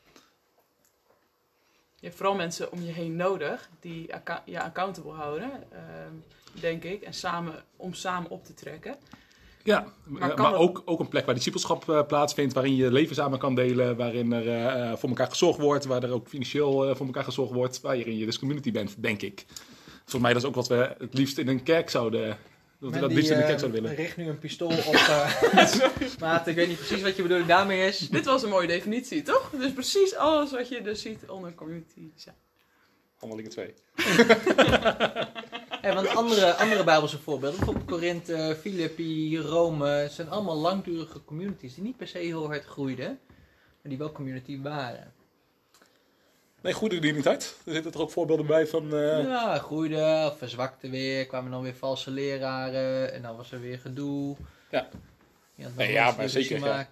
je 1.96 2.06
hebt 2.06 2.16
vooral 2.16 2.36
mensen 2.36 2.72
om 2.72 2.82
je 2.82 2.92
heen 2.92 3.16
nodig 3.16 3.70
die 3.80 4.08
je 4.46 4.62
accountable 4.62 5.12
houden, 5.12 5.64
denk 6.52 6.84
ik. 6.84 7.02
En 7.02 7.14
samen, 7.14 7.64
om 7.76 7.94
samen 7.94 8.30
op 8.30 8.46
te 8.46 8.54
trekken. 8.54 8.96
Ja, 9.66 9.86
Maar 10.06 10.56
ook, 10.56 10.82
ook 10.86 11.00
een 11.00 11.08
plek 11.08 11.26
waar 11.26 11.36
discipelschap 11.36 11.90
eh, 11.90 12.06
plaatsvindt, 12.06 12.54
waarin 12.54 12.76
je 12.76 12.92
leven 12.92 13.16
samen 13.16 13.40
kan 13.40 13.56
delen, 13.56 13.98
waarin 13.98 14.32
er 14.34 14.48
eh, 14.48 14.92
eh, 14.92 14.98
voor 14.98 15.10
elkaar 15.10 15.28
gezorgd 15.28 15.60
wordt, 15.60 15.86
waar 15.86 16.04
er 16.04 16.12
ook 16.12 16.28
financieel 16.28 16.90
eh, 16.90 16.96
voor 16.96 17.06
elkaar 17.06 17.24
gezorgd 17.24 17.52
wordt, 17.54 17.82
waarin 17.82 18.18
je 18.18 18.26
dus 18.26 18.40
community 18.40 18.72
bent, 18.72 19.02
denk 19.02 19.22
ik. 19.22 19.46
Volgens 19.98 20.22
mij 20.22 20.34
dat 20.34 20.42
is 20.42 20.48
ook 20.48 20.56
wat 20.56 20.68
we 20.68 20.96
het 20.98 21.14
liefst 21.14 21.38
in 21.38 21.48
een 21.48 21.64
kerk 21.64 21.90
zouden, 21.90 22.38
dat 22.80 22.92
we 22.92 23.00
dat 23.00 23.14
liefst 23.14 23.30
in 23.32 23.38
de 23.38 23.44
kerk 23.44 23.60
zouden 23.60 23.82
willen. 23.82 23.98
richt 23.98 24.18
nu 24.18 24.28
een 24.28 24.40
pistool 24.40 24.68
op... 24.68 24.94
eh 24.94 26.20
Maat, 26.20 26.48
ik 26.48 26.56
weet 26.56 26.68
niet 26.68 26.78
precies 26.78 27.02
wat 27.02 27.16
je 27.16 27.22
bedoeling 27.22 27.50
daarmee 27.50 27.88
is. 27.88 28.00
Dit 28.00 28.26
was 28.26 28.44
een 28.44 28.50
mooie 28.50 28.68
definitie, 28.68 29.22
toch? 29.22 29.50
Dus 29.60 29.72
precies 29.72 30.16
alles 30.16 30.52
wat 30.52 30.70
je 30.70 30.82
dus 30.82 31.02
ziet 31.02 31.30
onder 31.30 31.54
community 31.54 32.10
zijn. 32.16 32.36
Handelingen 33.16 33.52
2. 33.52 33.74
Ja, 35.86 35.94
want 35.94 36.08
andere, 36.08 36.54
andere 36.54 36.84
Bijbelse 36.84 37.18
voorbeelden, 37.20 37.58
bijvoorbeeld 37.58 37.90
Korinthe, 37.90 38.58
Filippi, 38.62 39.40
Rome, 39.40 40.08
zijn 40.12 40.30
allemaal 40.30 40.56
langdurige 40.58 41.24
communities 41.24 41.74
die 41.76 41.84
niet 41.84 41.98
per 41.98 42.08
se 42.08 42.18
heel 42.18 42.46
hard 42.46 42.66
groeiden, 42.66 43.20
maar 43.82 43.90
die 43.90 43.98
wel 43.98 44.12
community 44.12 44.62
waren. 44.62 45.14
Nee, 46.62 46.74
goede 46.74 47.00
die 47.00 47.14
niet 47.14 47.28
uit. 47.28 47.56
Er 47.66 47.74
zitten 47.74 47.92
er 47.94 48.02
ook 48.02 48.12
voorbeelden 48.12 48.46
bij 48.46 48.68
van... 48.68 48.94
eh, 48.94 49.24
Ja, 49.24 49.58
groeiden, 49.58 50.26
of 50.26 50.38
verzwakten 50.38 50.92
weer, 50.92 51.26
kwamen 51.28 51.52
dan 51.52 51.62
weer 51.62 51.76
valse 51.76 52.12
leraren 52.12 53.14
en 53.14 53.22
dan 53.22 53.36
was 53.38 53.52
er 53.52 53.60
weer 53.62 53.80
gedoe. 53.80 54.36
Ja. 54.72 54.88
Ja, 55.56 55.68
Nee, 55.76 55.92
ja, 55.92 56.14
maar 56.18 56.30
zeker, 56.30 56.60
ja. 56.60 56.88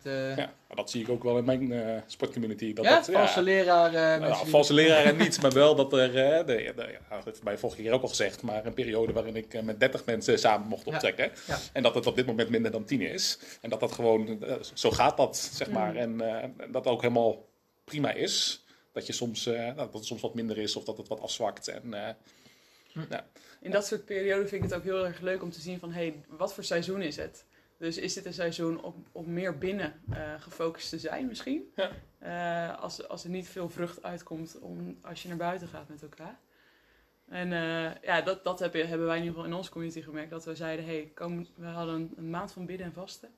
Maar 0.67 0.75
dat 0.75 0.89
zie 0.89 1.01
ik 1.01 1.09
ook 1.09 1.23
wel 1.23 1.37
in 1.37 1.45
mijn 1.45 1.71
eh, 1.71 2.01
sportcommunity. 2.07 2.73
Dat 2.73 2.85
ja, 2.85 2.95
dat, 2.95 3.09
valse 3.11 3.41
leraren. 3.41 4.01
Nou, 4.01 4.19
mensen 4.19 4.41
die- 4.43 4.51
valse 4.51 4.73
leraren 4.73 5.17
niet, 5.23 5.41
maar 5.41 5.51
wel 5.51 5.75
dat 5.75 5.93
er, 5.93 6.17
eh, 6.17 6.37
de, 6.45 6.73
de, 6.75 6.97
ja, 7.09 7.15
dat 7.15 7.25
heeft 7.25 7.43
mij 7.43 7.57
vorige 7.57 7.81
keer 7.81 7.91
ook 7.91 8.01
al 8.01 8.07
gezegd, 8.07 8.41
maar 8.41 8.65
een 8.65 8.73
periode 8.73 9.13
waarin 9.13 9.35
ik 9.35 9.53
eh, 9.53 9.61
met 9.61 9.79
30 9.79 10.05
mensen 10.05 10.39
samen 10.39 10.67
mocht 10.67 10.85
optrekken. 10.87 11.31
Ja. 11.47 11.59
En 11.73 11.83
dat 11.83 11.95
het 11.95 12.05
op 12.07 12.15
dit 12.15 12.25
moment 12.25 12.49
minder 12.49 12.71
dan 12.71 12.85
10 12.85 13.01
is. 13.01 13.39
En 13.61 13.69
dat 13.69 13.79
dat 13.79 13.91
gewoon, 13.91 14.43
eh, 14.43 14.55
zo 14.73 14.91
gaat 14.91 15.17
dat, 15.17 15.37
zeg 15.37 15.69
maar. 15.69 15.91
Mm. 15.91 15.97
En 15.97 16.21
eh, 16.41 16.49
dat 16.71 16.87
ook 16.87 17.01
helemaal 17.01 17.45
prima 17.83 18.11
is. 18.13 18.63
Dat, 18.91 19.07
je 19.07 19.13
soms, 19.13 19.45
eh, 19.45 19.53
nou, 19.59 19.75
dat 19.75 19.93
het 19.93 20.05
soms 20.05 20.21
wat 20.21 20.33
minder 20.35 20.57
is 20.57 20.75
of 20.75 20.83
dat 20.83 20.97
het 20.97 21.07
wat 21.07 21.21
afzwakt. 21.21 21.67
En, 21.67 21.93
eh, 21.93 22.09
In 23.61 23.71
dat 23.71 23.85
soort 23.87 24.05
perioden 24.05 24.49
vind 24.49 24.63
ik 24.63 24.69
het 24.69 24.77
ook 24.79 24.83
heel 24.85 25.05
erg 25.05 25.19
leuk 25.19 25.41
om 25.43 25.51
te 25.51 25.59
zien 25.61 25.79
van, 25.79 25.91
hé, 25.91 26.01
hey, 26.01 26.13
wat 26.27 26.53
voor 26.53 26.63
seizoen 26.63 27.01
is 27.01 27.15
het? 27.15 27.45
Dus 27.83 27.97
is 27.97 28.13
dit 28.13 28.25
een 28.25 28.33
seizoen 28.33 28.83
om, 28.83 29.05
om 29.11 29.33
meer 29.33 29.57
binnen 29.57 30.01
eh, 30.09 30.33
gefocust 30.39 30.89
te 30.89 30.99
zijn 30.99 31.27
misschien? 31.27 31.71
Ja. 31.75 31.91
Eh, 32.19 32.81
als, 32.81 33.07
als 33.07 33.23
er 33.23 33.29
niet 33.29 33.47
veel 33.47 33.69
vrucht 33.69 34.03
uitkomt 34.03 34.57
om, 34.61 34.97
als 35.01 35.21
je 35.21 35.27
naar 35.27 35.37
buiten 35.37 35.67
gaat 35.67 35.89
met 35.89 36.01
elkaar. 36.01 36.39
En 37.29 37.53
eh, 37.53 37.91
ja, 38.01 38.21
dat, 38.21 38.43
dat 38.43 38.59
heb 38.59 38.73
hebben 38.73 39.05
wij 39.05 39.17
in 39.17 39.23
ieder 39.23 39.35
geval 39.35 39.51
in 39.51 39.57
onze 39.57 39.71
community 39.71 40.01
gemerkt. 40.01 40.29
Dat 40.29 40.45
we 40.45 40.55
zeiden, 40.55 40.85
hey, 40.85 41.11
kom, 41.15 41.47
we 41.55 41.65
hadden 41.65 41.95
een, 41.95 42.13
een 42.15 42.29
maand 42.29 42.51
van 42.51 42.65
bidden 42.65 42.85
en 42.85 42.93
vasten. 42.93 43.29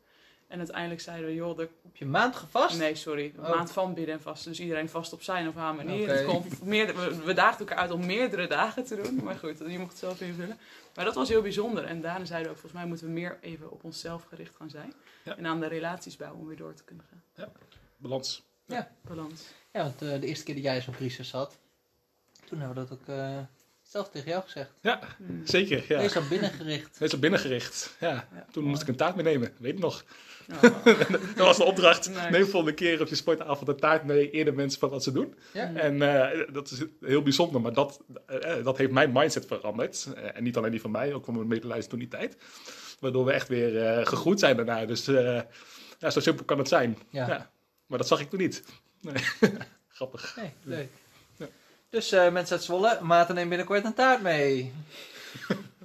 En 0.48 0.58
uiteindelijk 0.58 1.02
zeiden 1.02 1.26
we, 1.26 1.34
joh, 1.34 1.60
er 1.60 1.70
Heb 1.84 1.96
je 1.96 2.06
een 2.06 2.12
maand 2.12 2.36
gevast? 2.36 2.78
Nee, 2.78 2.96
sorry. 2.96 3.34
Een 3.36 3.44
Oh. 3.44 3.50
maand 3.50 3.72
van 3.72 3.94
bidden 3.94 4.16
en 4.16 4.22
vasten. 4.22 4.52
Dus 4.52 4.60
iedereen 4.60 4.90
vast 4.90 5.14
op 5.14 5.22
zijn 5.22 5.48
of 5.48 5.56
haar 5.56 5.76
manier. 5.76 6.10
Het 6.10 6.26
we, 6.60 7.22
we 7.26 7.34
daagden 7.34 7.68
elkaar 7.68 7.78
uit 7.84 7.92
om 7.92 8.06
meerdere 8.06 8.48
dagen 8.48 8.84
te 8.86 8.96
doen. 8.96 9.24
Maar 9.24 9.36
goed, 9.36 9.58
je 9.58 9.80
mocht 9.80 9.92
het 9.92 10.00
zelf 10.00 10.22
invullen. 10.22 10.58
Maar 10.96 11.06
dat 11.06 11.16
was 11.16 11.30
heel 11.30 11.42
bijzonder. 11.42 11.84
En 11.84 12.02
daarna 12.02 12.26
zeiden 12.26 12.48
we 12.48 12.54
ook, 12.54 12.62
volgens 12.62 12.82
mij 12.82 12.90
moeten 12.90 13.06
we 13.06 13.12
meer 13.14 13.38
even 13.42 13.72
op 13.72 13.84
onszelf 13.84 14.24
gericht 14.24 14.56
gaan 14.56 14.70
zijn. 14.70 14.94
Ja. 15.24 15.38
En 15.38 15.46
aan 15.46 15.60
de 15.60 15.68
relaties 15.68 16.16
bouwen 16.18 16.42
om 16.42 16.48
weer 16.48 16.58
door 16.58 16.74
te 16.74 16.84
kunnen 16.84 17.06
gaan. 17.10 17.52
balans. 17.98 18.44
Balans. 19.02 19.44
Ja, 19.72 19.84
want 19.84 20.02
eh, 20.02 20.20
de 20.20 20.28
eerste 20.28 20.44
keer 20.44 20.56
dat 20.56 20.64
jij 20.64 20.76
in 20.76 20.82
zo'n 20.82 20.94
crisis 20.94 21.30
zat, 21.30 21.58
toen 22.46 22.60
hebben 22.60 22.84
we 22.84 22.88
dat 22.90 23.00
ook 23.00 23.08
eh, 23.08 23.40
zelf 23.96 24.10
tegen 24.10 24.30
jou 24.30 24.44
gezegd. 24.44 24.70
Ja, 24.82 25.00
Hmm. 25.18 25.42
zeker. 25.46 25.86
Ja. 25.88 25.98
Wees 26.00 26.16
al 26.16 26.22
binnengericht. 26.30 26.98
Wees 26.98 27.14
op 27.14 27.22
binnengericht. 27.22 27.96
Ja. 28.00 28.28
Ja. 28.34 28.46
Toen 28.52 28.64
moest 28.64 28.82
ik 28.82 28.88
een 28.88 28.96
taart 28.96 29.16
meenemen, 29.16 29.52
weet 29.60 29.74
ik 29.74 29.80
nog. 29.80 30.04
Oh. 30.54 30.62
Dat 31.36 31.46
was 31.46 31.58
de 31.58 31.64
opdracht. 31.64 32.10
Nice. 32.10 32.30
Neem 32.30 32.46
volgende 32.46 32.74
keer 32.76 33.02
op 33.02 33.08
je 33.08 33.16
sportavond 33.16 33.68
een 33.68 33.76
taart 33.76 34.04
mee, 34.04 34.30
eerder 34.30 34.54
mensen 34.54 34.80
van 34.80 34.90
wat 34.90 35.04
ze 35.04 35.12
doen. 35.12 35.36
Ja. 35.54 35.70
Mm. 35.70 35.76
En 35.78 36.02
eh, 36.02 36.54
dat 36.54 36.72
is 36.72 36.84
heel 37.02 37.22
bijzonder, 37.22 37.62
maar 37.62 37.74
dat, 37.74 38.00
eh, 38.28 38.64
dat 38.64 38.78
heeft 38.78 38.92
mijn 38.92 39.12
mindset 39.14 39.46
veranderd. 39.46 40.08
Eh, 40.16 40.36
en 40.38 40.44
niet 40.44 40.58
alleen 40.58 40.72
die 40.72 40.82
van 40.82 40.92
mij, 40.92 41.14
ook 41.14 41.26
van 41.26 41.36
mijn 41.36 41.48
medelijden 41.48 41.90
toen 41.90 42.00
die 42.00 42.08
tijd. 42.08 42.38
Waardoor 43.00 43.26
we 43.26 43.32
echt 43.32 43.48
weer 43.48 43.82
eh, 43.86 44.06
gegroeid 44.06 44.40
zijn 44.40 44.56
daarna. 44.56 44.86
Dus 44.86 45.08
eh, 45.08 45.42
ja, 46.00 46.10
zo 46.10 46.20
simpel 46.20 46.46
kan 46.46 46.58
het 46.58 46.68
zijn. 46.68 46.98
Ja. 47.10 47.28
Ja. 47.28 47.52
Maar 47.86 47.98
dat 47.98 48.08
zag 48.08 48.20
ik 48.20 48.30
toen 48.30 48.40
niet. 48.40 48.64
Nee. 49.02 49.14
Grappig. 49.98 50.36
Nee, 50.36 50.52
leuk. 50.64 50.90
Dus 51.96 52.12
eh, 52.12 52.32
mensen 52.32 52.56
uit 52.56 52.66
Zwolle, 52.66 53.00
Maarten 53.02 53.36
neemt 53.36 53.50
binnenkort 53.50 53.86
een 53.86 53.94
taart 53.94 54.22
mee. 54.22 54.56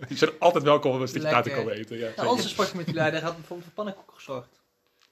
Je 0.08 0.16
bent 0.18 0.40
altijd 0.40 0.64
welkom 0.64 0.92
om 0.92 1.00
een 1.00 1.08
stukje 1.08 1.28
taart 1.28 1.44
te 1.44 1.50
komen 1.50 1.72
eten. 1.72 1.98
Ja, 1.98 2.10
Nou, 2.16 2.28
onze 2.28 2.48
sportcommittieleider 2.48 3.22
had 3.22 3.34
bijvoorbeeld 3.36 3.64
voor 3.64 3.74
pannenkoeken 3.74 4.14
gezorgd. 4.14 4.60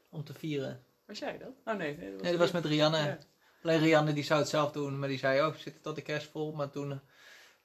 Om 0.09 0.25
te 0.25 0.35
vieren. 0.35 0.83
Was 1.05 1.19
jij 1.19 1.39
dat? 1.39 1.49
Oh 1.65 1.75
nee. 1.75 1.97
Nee, 1.97 2.05
dat 2.05 2.13
was, 2.13 2.23
Nee, 2.23 2.31
dat 2.31 2.41
was 2.41 2.51
met 2.51 2.65
Rianne. 2.65 2.99
Ja. 2.99 3.19
Alleen 3.63 3.79
Rianne 3.79 4.13
die 4.13 4.25
zou 4.25 4.41
het 4.41 4.49
zelf 4.49 4.73
doen, 4.73 4.99
maar 4.99 5.09
die 5.09 5.19
zei, 5.19 5.41
oh, 5.41 5.53
we 5.53 5.59
zitten 5.59 5.83
tot 5.83 5.95
de 5.95 6.03
kerst 6.03 6.31
vol. 6.31 6.53
Maar 6.53 6.71
toen 6.71 6.91
eh, 6.91 6.99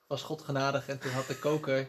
was 0.08 0.22
God 0.22 0.42
genadig 0.42 0.88
en 0.88 1.00
toen 1.00 1.12
had 1.12 1.28
de 1.28 1.40
koker 1.40 1.88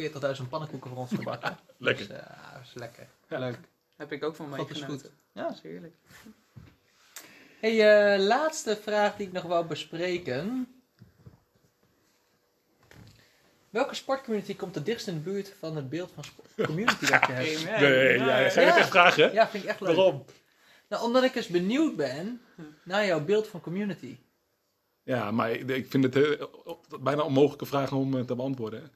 40.000 0.00 0.48
pannenkoeken 0.48 0.90
voor 0.90 0.98
ons 0.98 1.10
gebakken. 1.14 1.58
Lekker. 1.78 2.08
Dus, 2.08 2.16
eh, 2.16 2.26
dat 2.26 2.58
was 2.58 2.72
lekker. 2.74 3.06
Ja. 3.28 3.38
Leuk. 3.38 3.58
Heb 3.96 4.12
ik 4.12 4.24
ook 4.24 4.36
van 4.36 4.56
God 4.56 4.70
is 4.70 4.78
meegenoten. 4.78 5.08
goed. 5.08 5.10
Ja. 5.32 5.42
Dat 5.42 5.52
is 5.52 5.62
heerlijk. 5.62 5.94
Hey, 7.60 8.14
eh, 8.14 8.20
laatste 8.20 8.76
vraag 8.82 9.16
die 9.16 9.26
ik 9.26 9.32
nog 9.32 9.42
wou 9.42 9.66
bespreken. 9.66 10.66
Welke 13.72 13.94
sportcommunity 13.94 14.56
komt 14.56 14.74
het 14.74 14.86
dichtst 14.86 15.06
in 15.06 15.14
de 15.14 15.20
buurt 15.20 15.54
van 15.58 15.76
het 15.76 15.88
beeld 15.90 16.12
van 16.14 16.24
community 16.66 17.06
dat 17.06 17.26
je 17.26 17.32
hebt? 17.32 17.66
Amen. 17.66 17.80
Nee, 17.80 18.18
ja, 18.18 18.48
ga 18.48 18.60
je 18.60 18.66
Ja. 18.66 18.76
echt 18.78 18.88
vragen? 18.88 19.32
Ja, 19.32 19.48
vind 19.48 19.62
ik 19.64 19.68
echt 19.70 19.80
leuk. 19.80 19.96
Waarom? 19.96 20.24
Nou, 20.88 21.04
omdat 21.04 21.22
ik 21.22 21.34
eens 21.34 21.46
benieuwd 21.46 21.96
ben 21.96 22.40
naar 22.84 23.06
jouw 23.06 23.24
beeld 23.24 23.48
van 23.48 23.60
community. 23.60 24.16
Ja, 25.02 25.30
maar 25.30 25.50
ik 25.50 25.86
vind 25.90 26.04
het 26.04 26.16
eh, 26.16 26.40
bijna 27.00 27.22
onmogelijke 27.22 27.66
vraag 27.66 27.92
om 27.92 28.16
eh, 28.18 28.24
te 28.24 28.34
beantwoorden. 28.34 28.90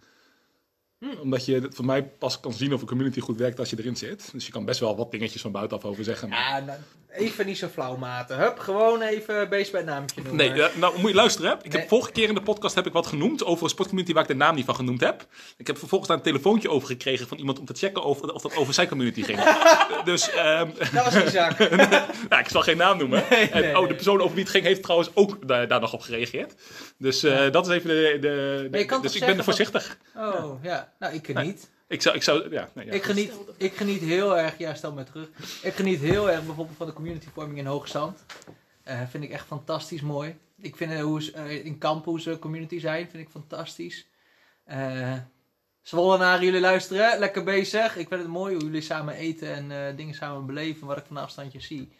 Hm. 0.98 1.18
Omdat 1.20 1.44
je 1.44 1.60
het 1.60 1.74
voor 1.74 1.84
mij 1.84 2.04
pas 2.04 2.40
kan 2.40 2.52
zien 2.52 2.74
of 2.74 2.80
een 2.80 2.86
community 2.86 3.20
goed 3.20 3.36
werkt 3.36 3.58
als 3.58 3.70
je 3.70 3.78
erin 3.78 3.96
zit. 3.96 4.32
Dus 4.32 4.46
je 4.46 4.52
kan 4.52 4.64
best 4.64 4.80
wel 4.80 4.96
wat 4.96 5.10
dingetjes 5.10 5.42
van 5.42 5.52
buitenaf 5.52 5.84
over 5.84 6.04
zeggen. 6.04 6.28
maar- 6.28 6.38
Ja, 6.38 6.60
nou, 6.64 6.78
even 7.16 7.46
niet 7.46 7.58
zo 7.58 7.68
flauw, 7.68 7.96
maten. 7.96 8.38
Hup, 8.38 8.58
gewoon 8.58 9.02
even 9.02 9.48
beest 9.48 9.70
bij 9.72 9.80
het 9.80 9.90
naamje 9.90 10.08
noemen. 10.16 10.36
Nee, 10.36 10.62
eh, 10.62 10.76
nou 10.76 10.98
moet 11.00 11.10
je 11.10 11.16
luisteren. 11.16 11.50
Hè? 11.50 11.56
Ik 11.56 11.72
Nee. 11.72 11.80
heb 11.80 11.88
vorige 11.88 12.12
keer 12.12 12.28
in 12.28 12.34
de 12.34 12.42
podcast 12.42 12.74
heb 12.74 12.86
ik 12.86 12.92
wat 12.92 13.06
genoemd 13.06 13.44
over 13.44 13.64
een 13.64 13.70
sportcommunity 13.70 14.14
waar 14.14 14.22
ik 14.22 14.28
de 14.28 14.34
naam 14.36 14.54
niet 14.54 14.64
van 14.64 14.74
genoemd 14.74 15.00
heb. 15.00 15.26
Ik 15.56 15.66
heb 15.66 15.78
vervolgens 15.78 16.08
daar 16.10 16.18
een 16.18 16.24
telefoontje 16.24 16.70
over 16.70 16.88
gekregen 16.88 17.28
van 17.28 17.38
iemand 17.38 17.58
om 17.58 17.64
te 17.64 17.74
checken 17.74 18.02
of, 18.04 18.20
of 18.20 18.42
dat 18.42 18.56
over 18.56 18.74
zijn 18.74 18.88
community 18.88 19.22
ging. 19.22 19.38
dus 20.04 20.30
ehm, 20.30 20.68
Dat 20.92 21.04
was 21.04 21.24
Isaac. 21.24 21.58
nou, 22.28 22.42
ik 22.42 22.48
zal 22.48 22.62
geen 22.62 22.76
naam 22.76 22.98
noemen. 22.98 23.24
Nee, 23.30 23.48
en, 23.48 23.60
nee, 23.62 23.78
oh, 23.78 23.88
de 23.88 23.94
persoon 23.94 24.20
over 24.20 24.34
wie 24.34 24.42
het 24.42 24.52
ging 24.52 24.64
heeft 24.64 24.82
trouwens 24.82 25.10
ook 25.14 25.48
da- 25.48 25.66
daar 25.66 25.80
nog 25.80 25.92
op 25.92 26.00
gereageerd. 26.00 26.54
Dus 26.98 27.22
eh, 27.22 27.36
Ja. 27.44 27.50
dat 27.50 27.66
is 27.68 27.74
even 27.74 27.88
de... 27.90 28.68
de, 28.70 28.84
kan 28.84 29.02
dus 29.02 29.12
ik 29.14 29.18
ben 29.18 29.28
zeggen 29.28 29.44
voorzichtig. 29.44 29.96
Oh, 30.16 30.62
ja. 30.64 30.92
Nou, 30.98 31.14
ik 31.14 31.34
Nee. 31.34 31.44
niet. 31.46 31.70
Ik 31.88 32.02
zou, 32.02 32.16
ik 32.16 32.22
zou, 32.22 32.50
ja, 32.50 32.68
nee, 32.74 32.86
ja. 32.86 32.92
Ik 32.92 33.02
geniet, 33.02 33.32
ik 33.56 33.76
geniet 33.76 34.00
heel 34.00 34.38
erg, 34.38 34.58
ja 34.58 34.74
stel 34.74 34.92
me 34.92 35.04
terug. 35.04 35.28
Ik 35.62 35.74
geniet 35.74 36.00
heel 36.00 36.30
erg 36.30 36.44
bijvoorbeeld 36.44 36.76
van 36.76 36.86
de 36.86 36.92
communityvorming 36.92 37.58
in 37.58 37.66
Hoogzand. 37.66 38.24
Eh 38.82 39.00
vind 39.08 39.24
ik 39.24 39.30
echt 39.30 39.46
fantastisch 39.46 40.00
mooi. 40.00 40.38
Ik 40.58 40.76
vind 40.76 40.92
eh, 40.92 41.02
hoe 41.02 41.22
ze 41.22 41.32
eh, 41.32 41.64
in 41.64 41.78
kamp 41.78 42.04
hoe 42.04 42.20
ze 42.20 42.38
community 42.38 42.78
zijn, 42.78 43.10
vind 43.10 43.22
ik 43.22 43.30
fantastisch. 43.30 44.06
Eh 44.64 45.16
Zwollenaren, 45.86 46.44
jullie 46.44 46.60
luisteren, 46.60 47.18
lekker 47.18 47.44
bezig. 47.44 47.96
Ik 47.96 48.08
vind 48.08 48.20
het 48.20 48.30
mooi 48.30 48.54
hoe 48.54 48.64
jullie 48.64 48.80
samen 48.80 49.14
eten 49.14 49.54
en 49.54 49.70
eh, 49.70 49.96
dingen 49.96 50.14
samen 50.14 50.46
beleven, 50.46 50.86
wat 50.86 50.96
ik 50.96 51.04
van 51.06 51.16
afstandje 51.16 51.60
zie. 51.60 51.92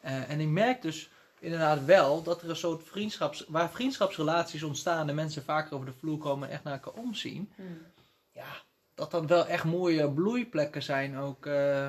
Eh, 0.00 0.30
en 0.30 0.40
ik 0.40 0.48
merk 0.48 0.82
dus 0.82 1.10
inderdaad 1.40 1.84
wel 1.84 2.22
dat 2.22 2.42
er 2.42 2.50
een 2.50 2.56
soort 2.56 2.84
vriendschaps... 2.84 3.44
Waar 3.48 3.70
vriendschapsrelaties 3.70 4.62
ontstaan 4.62 5.08
en 5.08 5.14
mensen 5.14 5.44
vaker 5.44 5.74
over 5.74 5.86
de 5.86 5.92
vloer 5.92 6.18
komen 6.18 6.48
en 6.48 6.54
echt 6.54 6.64
naar 6.64 6.72
elkaar 6.72 7.02
omzien 7.02 7.52
Hmm. 7.56 7.78
ja, 8.32 8.62
dat 8.98 9.10
dat 9.10 9.26
wel 9.26 9.46
echt 9.46 9.64
mooie 9.64 10.10
bloeiplekken 10.12 10.82
zijn 10.82 11.16
ook. 11.16 11.46
eh 11.46 11.88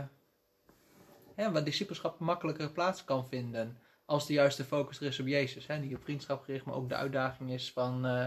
hè, 1.35 1.51
waar 1.51 1.63
discipelschap 1.63 2.19
makkelijker 2.19 2.71
plaats 2.71 3.03
kan 3.03 3.27
vinden. 3.27 3.77
Als 4.05 4.25
de 4.27 4.33
juiste 4.33 4.63
focus 4.63 4.99
er 4.99 5.05
is 5.07 5.19
op 5.19 5.27
Jezus. 5.27 5.67
Hè, 5.67 5.79
die 5.81 5.95
op 5.95 6.03
vriendschap 6.03 6.43
gericht, 6.43 6.65
maar 6.65 6.75
ook 6.75 6.89
de 6.89 6.95
uitdaging 6.95 7.51
is 7.51 7.71
van 7.71 8.05
eh, 8.05 8.25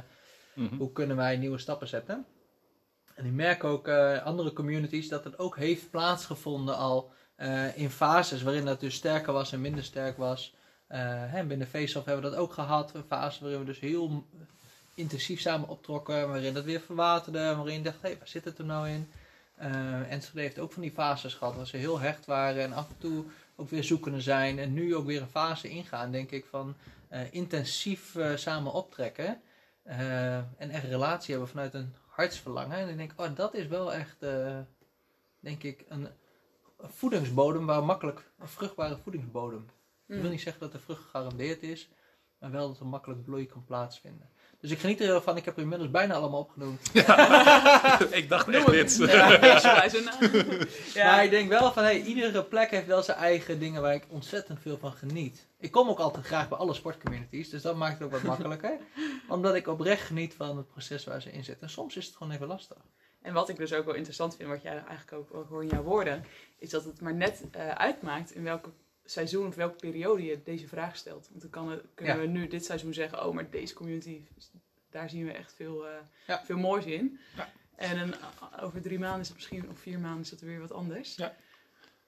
Mhm. 0.55 0.77
hoe 0.77 0.93
kunnen 0.93 1.17
wij 1.17 1.37
nieuwe 1.37 1.59
stappen 1.59 1.89
zetten. 1.89 2.27
En 3.15 3.25
ik 3.27 3.33
merk 3.33 3.65
ook 3.65 3.89
eh 3.89 4.23
andere 4.25 4.53
communities 4.53 5.09
dat 5.09 5.25
het 5.25 5.39
ook 5.39 5.57
heeft 5.57 5.91
plaatsgevonden 5.91 6.77
al 6.77 7.13
in 7.75 7.91
fases 7.91 8.43
waarin 8.43 8.65
dat 8.65 8.81
dus 8.81 8.95
sterker 8.95 9.33
was 9.33 9.53
en 9.53 9.61
minder 9.61 9.85
sterk 9.85 10.17
was. 10.17 10.55
Hè, 10.89 11.45
binnen 11.45 11.67
Faceoff 11.67 12.07
hebben 12.07 12.25
we 12.25 12.31
dat 12.31 12.39
ook 12.39 12.53
gehad. 12.53 12.95
Een 12.95 13.05
fase 13.05 13.41
waarin 13.41 13.59
we 13.61 13.67
dus 13.67 13.81
heel 13.81 14.27
intensief 14.95 15.41
samen 15.41 15.69
optrokken, 15.69 16.29
waarin 16.29 16.55
dat 16.55 16.65
weer 16.65 16.81
verwaterde, 16.81 17.55
waarin 17.55 17.75
je 17.75 17.83
dacht, 17.83 18.03
hé, 18.03 18.19
waar 18.19 18.29
zit 18.29 18.45
het 18.45 18.59
er 18.59 18.65
nou 18.65 18.89
in? 18.89 19.11
Eh 19.55 20.11
Enschede 20.13 20.41
heeft 20.41 20.59
ook 20.59 20.73
van 20.73 20.83
die 20.83 20.91
fases 20.91 21.35
gehad 21.35 21.57
waar 21.57 21.67
ze 21.67 21.77
heel 21.77 21.99
hecht 22.01 22.27
waren 22.27 22.63
en 22.63 22.73
af 22.73 22.89
en 22.89 22.99
toe 22.99 23.25
ook 23.57 23.69
weer 23.71 23.85
zoekende 23.85 24.21
zijn. 24.21 24.59
En 24.59 24.73
nu 24.73 24.97
ook 24.97 25.07
weer 25.07 25.23
een 25.23 25.29
fase 25.29 25.69
ingaan, 25.69 26.11
denk 26.11 26.31
ik, 26.31 26.45
van 26.47 26.75
eh, 27.09 27.33
intensief 27.33 28.15
eh, 28.17 28.37
samen 28.37 28.73
optrekken. 28.73 29.41
en 29.85 30.71
echt 30.71 30.85
relatie 30.85 31.31
hebben 31.31 31.49
vanuit 31.49 31.75
een 31.75 31.95
hartsverlangen. 32.07 32.79
En 32.79 32.89
ik 32.89 32.97
denk, 32.97 33.13
oh, 33.17 33.37
dat 33.37 33.55
is 33.55 33.67
wel 33.67 33.93
echt, 33.93 34.17
denk 35.41 35.63
ik, 35.63 35.85
een, 35.89 36.09
een 36.79 36.91
voedingsbodem 36.91 37.67
waar 37.67 37.85
makkelijk, 37.85 38.31
een 38.39 38.49
vruchtbare 38.49 38.97
voedingsbodem. 38.97 39.63
Ik 39.63 39.69
wil 40.07 40.21
Hmm. 40.21 40.31
niet 40.31 40.41
zeggen 40.41 40.61
dat 40.61 40.73
de 40.73 40.79
vrucht 40.79 41.03
gegarandeerd 41.03 41.63
is, 41.63 41.89
maar 42.39 42.51
wel 42.51 42.69
dat 42.69 42.81
er 42.81 42.87
makkelijk 42.87 43.25
bloei 43.25 43.47
kan 43.47 43.65
plaatsvinden. 43.65 44.29
Dus 44.63 44.71
ik 44.71 44.79
geniet 44.79 45.01
ervan, 45.01 45.37
ik 45.37 45.45
heb 45.45 45.57
er 45.57 45.63
inmiddels 45.63 45.91
bijna 45.91 46.15
allemaal 46.15 46.41
opgenoemd. 46.41 46.81
ik 48.21 48.29
dacht 48.29 48.49
echt 48.49 48.71
dit. 48.71 48.97
Ja. 48.97 49.39
Ja. 50.95 51.11
Maar 51.11 51.25
ik 51.25 51.31
denk 51.31 51.49
wel 51.49 51.73
van, 51.73 51.83
hey, 51.83 52.03
iedere 52.03 52.45
plek 52.45 52.71
heeft 52.71 52.87
wel 52.87 53.03
zijn 53.03 53.19
eigen 53.19 53.59
dingen 53.59 53.83
waar 53.83 53.95
ik 53.95 54.05
ontzettend 54.09 54.61
veel 54.61 54.79
van 54.79 54.93
geniet. 54.93 55.47
Ik 55.59 55.71
kom 55.71 55.89
ook 55.89 55.99
altijd 55.99 56.27
graag 56.27 56.49
bij 56.49 56.59
alle 56.59 56.75
sportcommunities, 56.75 57.51
dus 57.51 57.63
dat 57.63 57.77
maakt 57.77 57.95
het 57.95 58.03
ook 58.03 58.13
wat 58.13 58.23
makkelijker. 58.23 58.79
Omdat 59.29 59.55
ik 59.55 59.67
oprecht 59.67 60.03
geniet 60.07 60.35
van 60.35 60.57
het 60.57 60.69
proces 60.69 61.05
waar 61.05 61.23
ze 61.23 61.33
in 61.33 61.45
zitten. 61.45 61.67
En 61.67 61.73
soms 61.73 61.97
is 61.97 62.07
het 62.07 62.17
gewoon 62.17 62.33
even 62.33 62.47
lastig. 62.47 62.79
En 63.23 63.33
wat 63.33 63.49
ik 63.49 63.57
dus 63.57 63.73
ook 63.73 63.85
wel 63.85 63.95
interessant 63.95 64.37
vind, 64.37 64.49
wat 64.49 64.63
jij 64.63 64.73
eigenlijk 64.73 65.13
ook, 65.13 65.35
ook 65.35 65.49
hoor 65.49 65.63
in 65.63 65.69
jouw 65.69 65.83
woorden, 65.83 66.25
is 66.59 66.71
dat 66.71 66.85
het 66.85 67.01
maar 67.01 67.15
net 67.15 67.45
eh, 67.51 67.69
uitmaakt 67.69 68.35
in 68.35 68.43
welke 68.43 68.71
seizoen 69.05 69.47
of 69.47 69.55
welke 69.55 69.77
periode 69.77 70.23
je 70.25 70.43
deze 70.45 70.69
vraag 70.69 70.97
stelt. 70.97 71.29
Want 71.29 71.41
dan 71.41 71.51
kan 71.51 71.81
kunnen 71.95 72.15
Ja. 72.15 72.21
we 72.21 72.27
nu 72.27 72.47
dit 72.47 72.65
seizoen 72.65 72.95
zeggen, 72.95 73.27
oh, 73.27 73.35
maar 73.35 73.51
deze 73.51 73.75
community, 73.75 74.21
daar 74.91 75.11
zien 75.11 75.25
we 75.25 75.33
echt 75.33 75.55
veel, 75.55 75.87
eh, 75.89 75.95
Ja. 76.27 76.45
veel 76.45 76.59
moois 76.59 76.85
in. 76.85 77.19
Ja. 77.37 77.53
En 77.77 77.99
een, 77.99 78.15
over 78.61 78.81
drie 78.83 78.99
maanden 78.99 79.21
is 79.21 79.27
het 79.29 79.37
misschien, 79.37 79.69
of 79.71 79.79
vier 79.79 79.99
maanden 79.99 80.21
is 80.23 80.31
dat 80.31 80.41
weer 80.41 80.61
wat 80.61 80.73
anders. 80.73 81.15
Ja. 81.17 81.37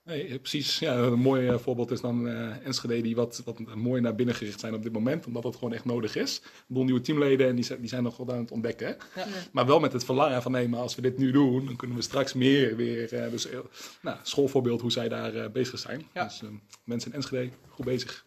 Nee, 0.04 0.38
precies. 0.38 0.78
Ja, 0.78 0.94
een 0.96 1.18
mooi 1.18 1.48
eh, 1.48 1.58
voorbeeld 1.58 1.90
is 1.90 2.00
dan 2.00 2.28
eh 2.28 2.66
Enschede 2.66 3.00
die 3.00 3.14
wat, 3.16 3.42
wat 3.44 3.58
mooi 3.74 4.00
naar 4.00 4.14
binnen 4.14 4.34
gericht 4.34 4.60
zijn 4.60 4.74
op 4.74 4.82
dit 4.82 4.92
moment. 4.92 5.26
Omdat 5.26 5.44
het 5.44 5.54
gewoon 5.54 5.72
echt 5.72 5.84
nodig 5.84 6.16
is. 6.16 6.40
Een 6.44 6.50
boel 6.66 6.84
nieuwe 6.84 7.00
teamleden 7.00 7.48
en 7.48 7.54
die 7.54 7.64
zijn, 7.64 7.80
die 7.80 7.88
zijn 7.88 8.02
nog 8.02 8.16
wel 8.16 8.30
aan 8.32 8.38
het 8.40 8.50
ontdekken. 8.50 8.86
hè. 8.86 9.20
Ja. 9.20 9.26
Maar 9.52 9.66
wel 9.66 9.80
met 9.80 9.92
het 9.92 10.04
verlangen 10.04 10.42
van 10.42 10.52
nee, 10.52 10.68
maar 10.68 10.80
als 10.80 10.94
we 10.94 11.02
dit 11.02 11.18
nu 11.18 11.30
doen, 11.30 11.66
dan 11.66 11.76
kunnen 11.76 11.96
we 11.96 12.02
straks 12.02 12.32
meer 12.32 12.76
weer. 12.76 13.12
eh, 13.12 13.30
dus 13.30 13.48
eh, 13.50 13.58
nou, 14.02 14.16
schoolvoorbeeld 14.22 14.80
hoe 14.80 14.92
zij 14.92 15.08
daar 15.08 15.34
eh, 15.34 15.50
bezig 15.50 15.78
zijn. 15.78 16.06
Ja. 16.14 16.24
Dus 16.24 16.42
eh, 16.42 16.48
mensen 16.84 17.10
in 17.10 17.16
Enschede, 17.16 17.50
goed 17.68 17.84
bezig. 17.84 18.24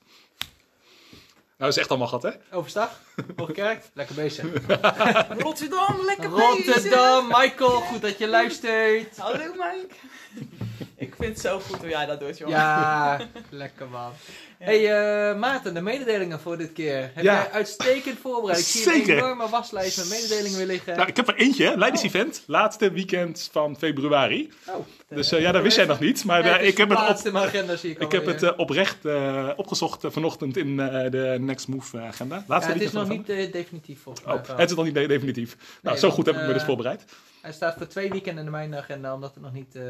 Nou, 1.58 1.72
is 1.72 1.78
echt 1.78 1.90
allemaal 1.90 2.08
gehad, 2.08 2.24
hè? 2.24 2.56
Overstag, 2.58 3.02
Hoogkerk, 3.36 3.84
lekker 3.94 4.16
bezig. 4.16 4.46
Rotterdam, 5.44 5.96
lekker 6.06 6.30
bezig! 6.30 6.66
Rotterdam, 6.66 7.28
Michael, 7.28 7.70
goed 7.82 8.02
dat 8.02 8.18
je 8.18 8.28
luistert. 8.28 9.18
Hallo 9.18 9.44
Mike! 9.54 9.88
ik 10.98 11.16
vind 11.16 11.30
het 11.34 11.39
zo 11.39 11.60
goed 11.60 11.78
hoe 11.78 11.89
jij 11.89 12.06
dat 12.06 12.20
doet, 12.20 12.38
jongen. 12.38 12.56
Ja, 12.56 13.20
lekker 13.50 13.88
man. 13.89 14.12
Ja. 14.60 14.66
Hey 14.66 15.30
eh, 15.32 15.38
Maarten, 15.39 15.74
de 15.74 15.82
mededelingen 15.82 16.39
voor 16.39 16.58
dit 16.58 16.74
keer. 16.74 17.12
Heb 17.14 17.24
Ja. 17.24 17.34
jij 17.34 17.52
uitstekend 17.52 18.20
voorbereid. 18.20 18.60
Ik 18.60 18.66
zie 18.66 18.88
een 18.88 18.93
Zeker. 18.93 19.18
enorme 19.18 19.50
waslijst 19.50 19.98
met 19.98 20.10
mededelingen 20.10 20.58
weer 20.58 20.68
liggen. 20.68 20.95
Nou, 20.95 21.08
ik 21.08 21.16
heb 21.16 21.28
er 21.28 21.36
eentje, 21.36 21.66
hè? 21.66 21.76
Leiders-event. 21.76 22.43
Laatste 22.48 22.91
weekend 22.91 23.50
van 23.52 23.78
februari. 23.78 24.52
Oh, 24.68 24.76
Dus 25.08 25.32
eh, 25.32 25.41
ja, 25.41 25.52
dat 25.52 25.62
wist 25.62 25.76
jij 25.76 25.86
nog 25.86 26.00
niet. 26.00 26.24
Maar 26.26 26.41
Nee, 26.43 26.52
eh, 26.52 26.68
ik 26.68 26.78
heb 26.78 26.89
het, 26.89 27.28
op, 27.28 27.36
agenda, 27.36 27.76
zie 27.76 27.91
ik 27.91 28.00
ik 28.00 28.12
heb 28.12 28.26
het 28.26 28.56
oprecht 28.56 29.06
eh, 29.06 29.50
opgezocht 29.56 30.04
vanochtend 30.08 30.58
in 30.58 30.80
eh, 30.80 31.12
de 31.12 31.36
Next 31.39 31.68
Move 31.68 32.00
agenda. 32.00 32.36
Ja, 32.36 32.43
Laatste 32.48 32.72
het 32.72 32.82
is 32.82 32.91
nog 32.91 33.08
niet 33.10 33.26
definitief 33.28 34.02
volgens 34.02 34.26
mij. 34.26 34.36
Oh, 34.36 34.58
het 34.58 34.70
is 34.70 34.76
nog 34.76 34.86
niet 34.86 34.93
de- 34.93 35.08
definitief. 35.08 35.56
Nou, 35.58 35.68
Nee, 35.82 35.95
zo 35.95 36.02
want, 36.02 36.14
goed 36.14 36.26
heb 36.26 36.36
ik 36.36 36.48
me 36.48 36.54
dus 36.54 36.64
voorbereid. 36.64 37.06
Hij 37.41 37.52
staat 37.54 37.78
voor 37.78 37.88
twee 37.88 38.10
weekenden 38.10 38.45
in 38.45 38.52
mijn 38.52 38.76
agenda, 38.76 39.14
omdat 39.14 39.34
het 39.34 39.43
nog 39.43 39.54
niet 39.54 39.76
eh, 39.76 39.84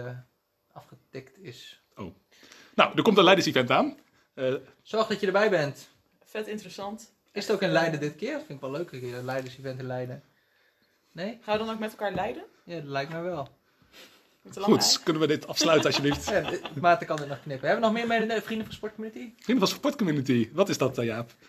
afgetikt 0.78 1.38
is. 1.43 1.82
Nou, 2.75 2.91
er 2.95 3.01
komt 3.01 3.17
een 3.17 3.23
leiders-event 3.23 3.71
aan. 3.71 3.97
Eh, 4.34 4.53
Zorg 4.82 5.07
dat 5.07 5.19
je 5.19 5.25
erbij 5.25 5.49
bent. 5.49 5.89
Vet 6.25 6.47
interessant. 6.47 7.13
Is 7.32 7.47
het 7.47 7.55
ook 7.55 7.61
in 7.61 7.71
Leiden 7.71 7.99
dit 7.99 8.15
keer? 8.15 8.32
Dat 8.34 8.43
vind 8.45 8.61
ik 8.63 8.69
wel 8.69 8.71
leuk, 8.71 8.91
een 8.91 9.25
Leiders-event 9.25 9.80
in 9.80 9.86
Leiden. 9.86 10.23
Nee? 11.11 11.38
Gaan 11.41 11.57
we 11.57 11.65
dan 11.65 11.73
ook 11.73 11.80
met 11.80 11.91
elkaar 11.91 12.13
leiden? 12.13 12.43
Ja, 12.65 12.75
dat 12.75 12.84
lijkt 12.89 13.11
me 13.13 13.21
wel. 13.21 13.47
Goed, 14.59 14.99
kunnen 15.03 15.21
we 15.21 15.28
dit 15.28 15.47
afsluiten 15.47 15.86
alsjeblieft? 15.88 16.30
Ja, 16.30 16.49
Maarten 16.82 17.07
kan 17.07 17.15
dit 17.17 17.28
nog 17.28 17.41
knippen. 17.43 17.67
Hebben 17.69 17.89
we 17.89 17.97
nog 17.99 18.07
meer 18.07 18.19
mede- 18.19 18.41
vrienden 18.41 18.65
van 18.67 18.75
Sportcommunity? 18.75 19.34
Vrienden 19.39 19.67
van 19.67 19.78
Sportcommunity, 19.78 20.49
wat 20.53 20.69
is 20.69 20.78
dat, 20.78 20.97
eh, 20.97 21.05
Jaap? 21.05 21.32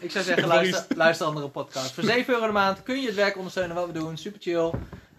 Ik 0.00 0.10
zou 0.10 0.24
zeggen, 0.24 0.46
luister, 0.48 0.96
luister 0.96 1.26
andere 1.26 1.48
podcasts. 1.48 1.92
Voor 1.92 2.04
7 2.04 2.34
euro 2.34 2.46
de 2.46 2.52
maand 2.52 2.82
kun 2.82 3.00
je 3.00 3.06
het 3.06 3.14
werk 3.16 3.36
ondersteunen 3.36 3.76
wat 3.76 3.86
we 3.86 3.92
doen. 3.92 4.16
Super 4.16 4.40
chill. 4.40 4.70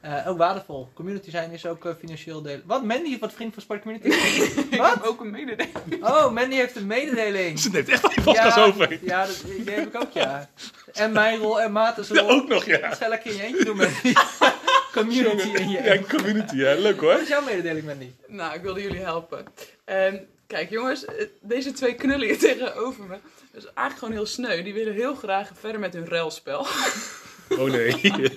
Eh, 0.04 0.28
ook 0.28 0.38
waardevol. 0.38 0.90
Community 0.94 1.30
zijn 1.30 1.52
is 1.52 1.66
ook 1.66 1.86
eh, 1.86 1.92
financieel 2.00 2.42
delen. 2.42 2.64
Wat? 2.66 2.84
Mandy 2.84 3.20
wat 3.20 3.34
vriend 3.34 3.54
van 3.54 3.62
Sportcommunity? 3.64 4.08
Ik 4.72 4.78
Wat? 4.80 4.94
heb 4.94 5.04
ook 5.04 5.20
een 5.22 5.30
mededeling. 5.32 5.76
Oh, 6.02 6.32
Mandy 6.32 6.56
heeft 6.56 6.76
een 6.76 6.88
mededeling. 6.88 7.60
Ze 7.60 7.70
neemt 7.70 7.90
echt 7.90 8.04
al 8.04 8.10
die 8.10 8.22
podcast 8.24 8.56
ja, 8.56 8.64
over. 8.64 9.00
Ja, 9.02 9.26
dat, 9.26 9.44
die 9.66 9.74
heb 9.74 9.88
ik 9.88 10.02
ook, 10.02 10.12
ja. 10.12 10.50
En 10.94 11.12
mijn 11.12 11.40
rol 11.40 11.62
en 11.62 11.72
Maarten's 11.72 12.08
Ja, 12.08 12.22
rol. 12.22 12.30
ook 12.30 12.48
nog, 12.48 12.66
ja. 12.66 12.78
Dat 12.90 12.98
ga 12.98 13.04
je 13.04 13.10
lekker 13.10 13.32
in 13.32 13.38
je 13.38 13.44
eentje 13.44 13.66
doen, 13.66 13.78
Mandy. 13.78 14.14
Community 14.94 15.48
in 15.48 15.70
je 15.70 15.78
Ja, 15.78 15.84
eentje. 15.84 15.92
een 15.94 16.08
community, 16.20 16.56
ja. 16.56 16.74
Leuk 16.76 17.02
Wat 17.02 17.12
hoor. 17.12 17.22
is 17.22 17.28
jouw 17.28 17.42
mededeling, 17.44 17.86
Mandy? 17.86 18.12
Nou, 18.28 18.54
ik 18.56 18.62
wilde 18.62 18.82
jullie 18.82 19.00
helpen. 19.02 19.46
Ehm, 19.86 20.18
kijk 20.48 20.70
jongens, 20.70 21.06
eh, 21.06 21.26
deze 21.42 21.72
twee 21.72 21.96
knullen 21.96 22.28
hier 22.28 22.40
tegenover 22.50 23.04
me. 23.04 23.18
Dat 23.52 23.64
is 23.64 23.66
eigenlijk 23.66 23.98
gewoon 23.98 24.14
heel 24.14 24.26
sneu. 24.26 24.64
Die 24.64 24.74
willen 24.74 24.94
heel 24.94 25.16
graag 25.16 25.50
verder 25.60 25.80
met 25.80 25.94
hun 25.94 26.08
ruilspel. 26.08 26.66
Oh 27.60 27.70
nee. 27.70 28.12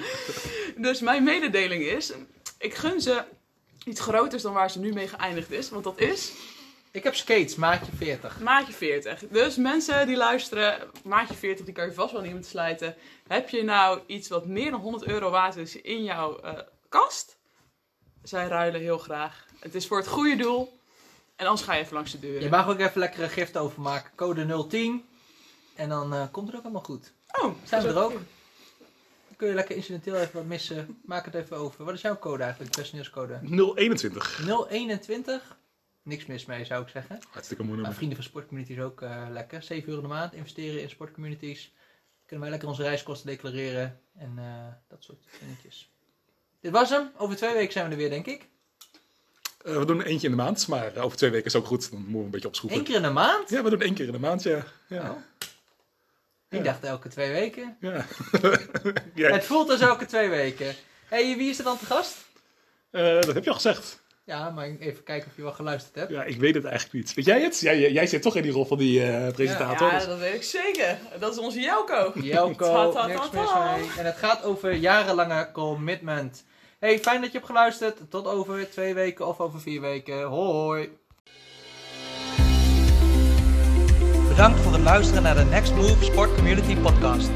Dus 0.76 1.00
mijn 1.00 1.22
mededeling 1.22 1.82
is, 1.84 2.12
ik 2.58 2.74
gun 2.74 3.00
ze 3.00 3.22
iets 3.84 4.00
groters 4.00 4.42
dan 4.42 4.52
waar 4.52 4.70
ze 4.70 4.78
nu 4.78 4.92
mee 4.92 5.08
geëindigd 5.08 5.50
is. 5.50 5.68
Want 5.70 5.84
dat 5.84 6.00
is 6.00 6.32
Ik 6.90 7.04
heb 7.04 7.14
skates, 7.14 7.54
maatje 7.54 7.92
40. 7.96 8.40
maatje 8.40 8.72
40. 8.72 9.22
Dus 9.30 9.56
mensen 9.56 10.06
die 10.06 10.16
luisteren, 10.16 10.78
maatje 11.04 11.34
40, 11.34 11.64
die 11.64 11.74
kan 11.74 11.86
je 11.86 11.92
vast 11.92 12.12
wel 12.12 12.22
niet 12.22 12.42
te 12.42 12.48
slijten. 12.48 12.94
Heb 13.26 13.48
je 13.48 13.62
nou 13.64 14.00
iets 14.06 14.28
wat 14.28 14.46
meer 14.46 14.70
dan 14.70 14.80
100 14.80 15.04
euro 15.06 15.30
waard 15.30 15.56
is 15.56 15.80
in 15.80 16.04
jouw 16.04 16.40
eh, 16.40 16.52
kast? 16.88 17.36
Zij 18.22 18.46
ruilen 18.46 18.80
heel 18.80 18.98
graag. 18.98 19.44
Het 19.60 19.74
is 19.74 19.86
voor 19.86 19.96
het 19.98 20.06
goede 20.06 20.36
doel. 20.36 20.78
En 21.36 21.46
anders 21.46 21.66
ga 21.66 21.74
je 21.74 21.80
even 21.82 21.94
langs 21.94 22.12
de 22.12 22.20
deur. 22.20 22.42
Je 22.42 22.48
mag 22.48 22.68
ook 22.68 22.78
even 22.78 23.00
lekker 23.00 23.22
een 23.22 23.30
gift 23.30 23.56
overmaken. 23.56 24.10
Code 24.14 24.66
010. 24.68 25.04
En 25.74 25.88
dan 25.88 26.14
eh, 26.14 26.22
komt 26.30 26.46
het 26.46 26.56
ook 26.56 26.62
allemaal 26.62 26.82
goed. 26.82 27.12
Oh, 27.40 27.54
Zijn 27.64 27.82
we 27.82 27.92
dat 27.92 27.96
er 27.96 28.02
ook? 28.02 28.20
Kun 29.36 29.48
je 29.48 29.54
lekker 29.54 29.76
incidenteel 29.76 30.14
even 30.14 30.34
wat 30.34 30.44
missen. 30.44 30.98
Maak 31.04 31.24
het 31.24 31.34
even 31.34 31.56
over. 31.56 31.84
Wat 31.84 31.94
is 31.94 32.00
jouw 32.00 32.18
code 32.18 32.42
eigenlijk? 32.42 32.74
Personeelscode? 32.74 33.40
021. 33.74 34.40
021. 34.68 35.56
Niks 36.02 36.26
mis 36.26 36.44
mee 36.44 36.64
zou 36.64 36.82
ik 36.82 36.88
zeggen. 36.88 37.18
Hartstikke 37.30 37.64
mooi 37.64 37.80
Maar 37.80 37.94
vrienden 37.94 38.16
van 38.16 38.26
sportcommunities 38.26 38.78
ook 38.78 39.02
eh, 39.02 39.26
lekker. 39.30 39.62
7 39.62 39.88
euro 39.88 40.00
de 40.00 40.08
maand. 40.08 40.32
Investeren 40.34 40.82
in 40.82 40.90
sportcommunities. 40.90 41.72
Kunnen 42.26 42.40
wij 42.40 42.50
lekker 42.50 42.68
onze 42.68 42.82
reiskosten 42.82 43.28
declareren. 43.28 44.00
En 44.18 44.32
eh, 44.36 44.44
dat 44.88 45.04
soort 45.04 45.24
dingetjes. 45.40 45.90
Dit 46.60 46.72
was 46.72 46.90
hem. 46.90 47.10
Over 47.16 47.36
twee 47.36 47.54
weken 47.54 47.72
zijn 47.72 47.84
we 47.84 47.90
er 47.90 47.96
weer, 47.96 48.10
denk 48.10 48.26
ik. 48.26 48.48
Eh, 49.64 49.78
we 49.78 49.84
doen 49.84 50.02
eentje 50.02 50.28
in 50.28 50.36
de 50.36 50.42
maand, 50.42 50.68
maar 50.68 50.96
over 50.96 51.16
twee 51.16 51.30
weken 51.30 51.46
is 51.46 51.54
ook 51.54 51.66
goed. 51.66 51.90
Dan 51.90 52.00
moeten 52.00 52.18
we 52.18 52.24
een 52.24 52.30
beetje 52.30 52.48
opschroeven. 52.48 52.78
Eén 52.78 52.84
keer 52.84 52.96
in 52.96 53.02
de 53.02 53.10
maand? 53.10 53.50
Ja, 53.50 53.62
we 53.62 53.70
doen 53.70 53.80
één 53.80 53.94
keer 53.94 54.06
in 54.06 54.12
de 54.12 54.18
maand, 54.18 54.42
ja. 54.42 54.64
Ja. 54.88 55.10
Oh. 55.10 55.16
Ik 56.50 56.58
Ja. 56.58 56.64
dacht 56.64 56.84
elke 56.84 57.08
twee 57.08 57.30
weken. 57.32 57.76
ja. 57.80 58.04
Het 59.34 59.44
voelt 59.44 59.70
als 59.70 59.80
elke 59.80 60.06
twee 60.06 60.28
weken. 60.28 60.74
hey, 61.08 61.36
wie 61.36 61.50
is 61.50 61.58
er 61.58 61.64
dan 61.64 61.78
te 61.78 61.86
gast? 61.86 62.16
Eh, 62.90 63.02
dat 63.20 63.34
heb 63.34 63.44
je 63.44 63.48
al 63.50 63.54
gezegd. 63.54 64.04
Ja, 64.24 64.50
maar 64.50 64.66
even 64.78 65.02
kijken 65.02 65.28
of 65.30 65.36
je 65.36 65.42
wel 65.42 65.52
geluisterd 65.52 65.94
hebt. 65.94 66.10
Ja, 66.10 66.24
ik 66.24 66.36
weet 66.40 66.54
het 66.54 66.64
eigenlijk 66.64 66.94
niet. 66.94 67.14
Weet 67.14 67.24
jij 67.24 67.40
het? 67.42 67.60
Jij, 67.60 67.92
jij 67.92 68.06
zit 68.06 68.22
toch 68.22 68.36
in 68.36 68.42
die 68.42 68.52
rol 68.52 68.64
van 68.64 68.78
die 68.78 69.02
eh, 69.02 69.32
presentator. 69.32 69.86
Ja, 69.86 69.94
dus- 69.98 70.06
dat 70.06 70.18
weet 70.18 70.34
ik 70.34 70.42
zeker. 70.42 70.98
Dat 71.18 71.32
is 71.32 71.38
onze 71.38 71.60
Jelko. 71.60 72.12
Jelko, 72.20 72.92
niks 73.06 73.30
mis 73.30 73.52
mee. 73.54 73.90
En 73.98 74.04
het 74.04 74.16
gaat 74.16 74.42
over 74.44 74.72
jarenlange 74.72 75.50
commitment. 75.52 76.44
Hey, 76.78 76.98
fijn 76.98 77.20
dat 77.20 77.30
je 77.30 77.36
hebt 77.36 77.50
geluisterd. 77.50 78.10
Tot 78.10 78.26
over 78.26 78.70
twee 78.70 78.94
weken 78.94 79.26
of 79.26 79.40
over 79.40 79.60
vier 79.60 79.80
weken. 79.80 80.22
Hoi. 80.22 80.98
Bedankt 84.36 84.60
voor 84.60 84.72
het 84.72 84.82
luisteren 84.82 85.22
naar 85.22 85.34
de 85.34 85.44
Next 85.44 85.74
Move 85.74 86.04
Sport 86.04 86.34
Community 86.34 86.76
Podcast. 86.76 87.30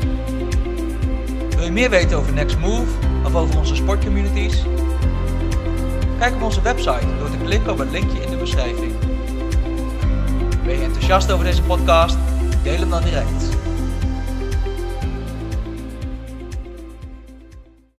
Wil 1.51 1.65
je 1.65 1.71
meer 1.71 1.91
weten 1.91 2.19
over 2.19 2.33
Next 2.33 2.59
Move 2.59 2.91
of 3.25 3.35
over 3.35 3.59
onze 3.59 3.75
sportcommunities? 3.75 4.63
Kijk 6.19 6.35
op 6.35 6.43
onze 6.43 6.63
website 6.63 7.17
door 7.19 7.31
te 7.31 7.37
klikken 7.45 7.73
op 7.73 7.79
het 7.79 7.91
linkje 7.91 8.23
in 8.23 8.31
de 8.31 8.37
beschrijving. 8.37 8.93
Ben 10.65 10.75
je 10.79 10.85
enthousiast 10.85 11.33
over 11.33 11.45
deze 11.45 11.63
podcast? 11.63 12.17
Deel 12.63 12.79
hem 12.79 12.91
dan 12.91 13.03
direct. 13.03 13.70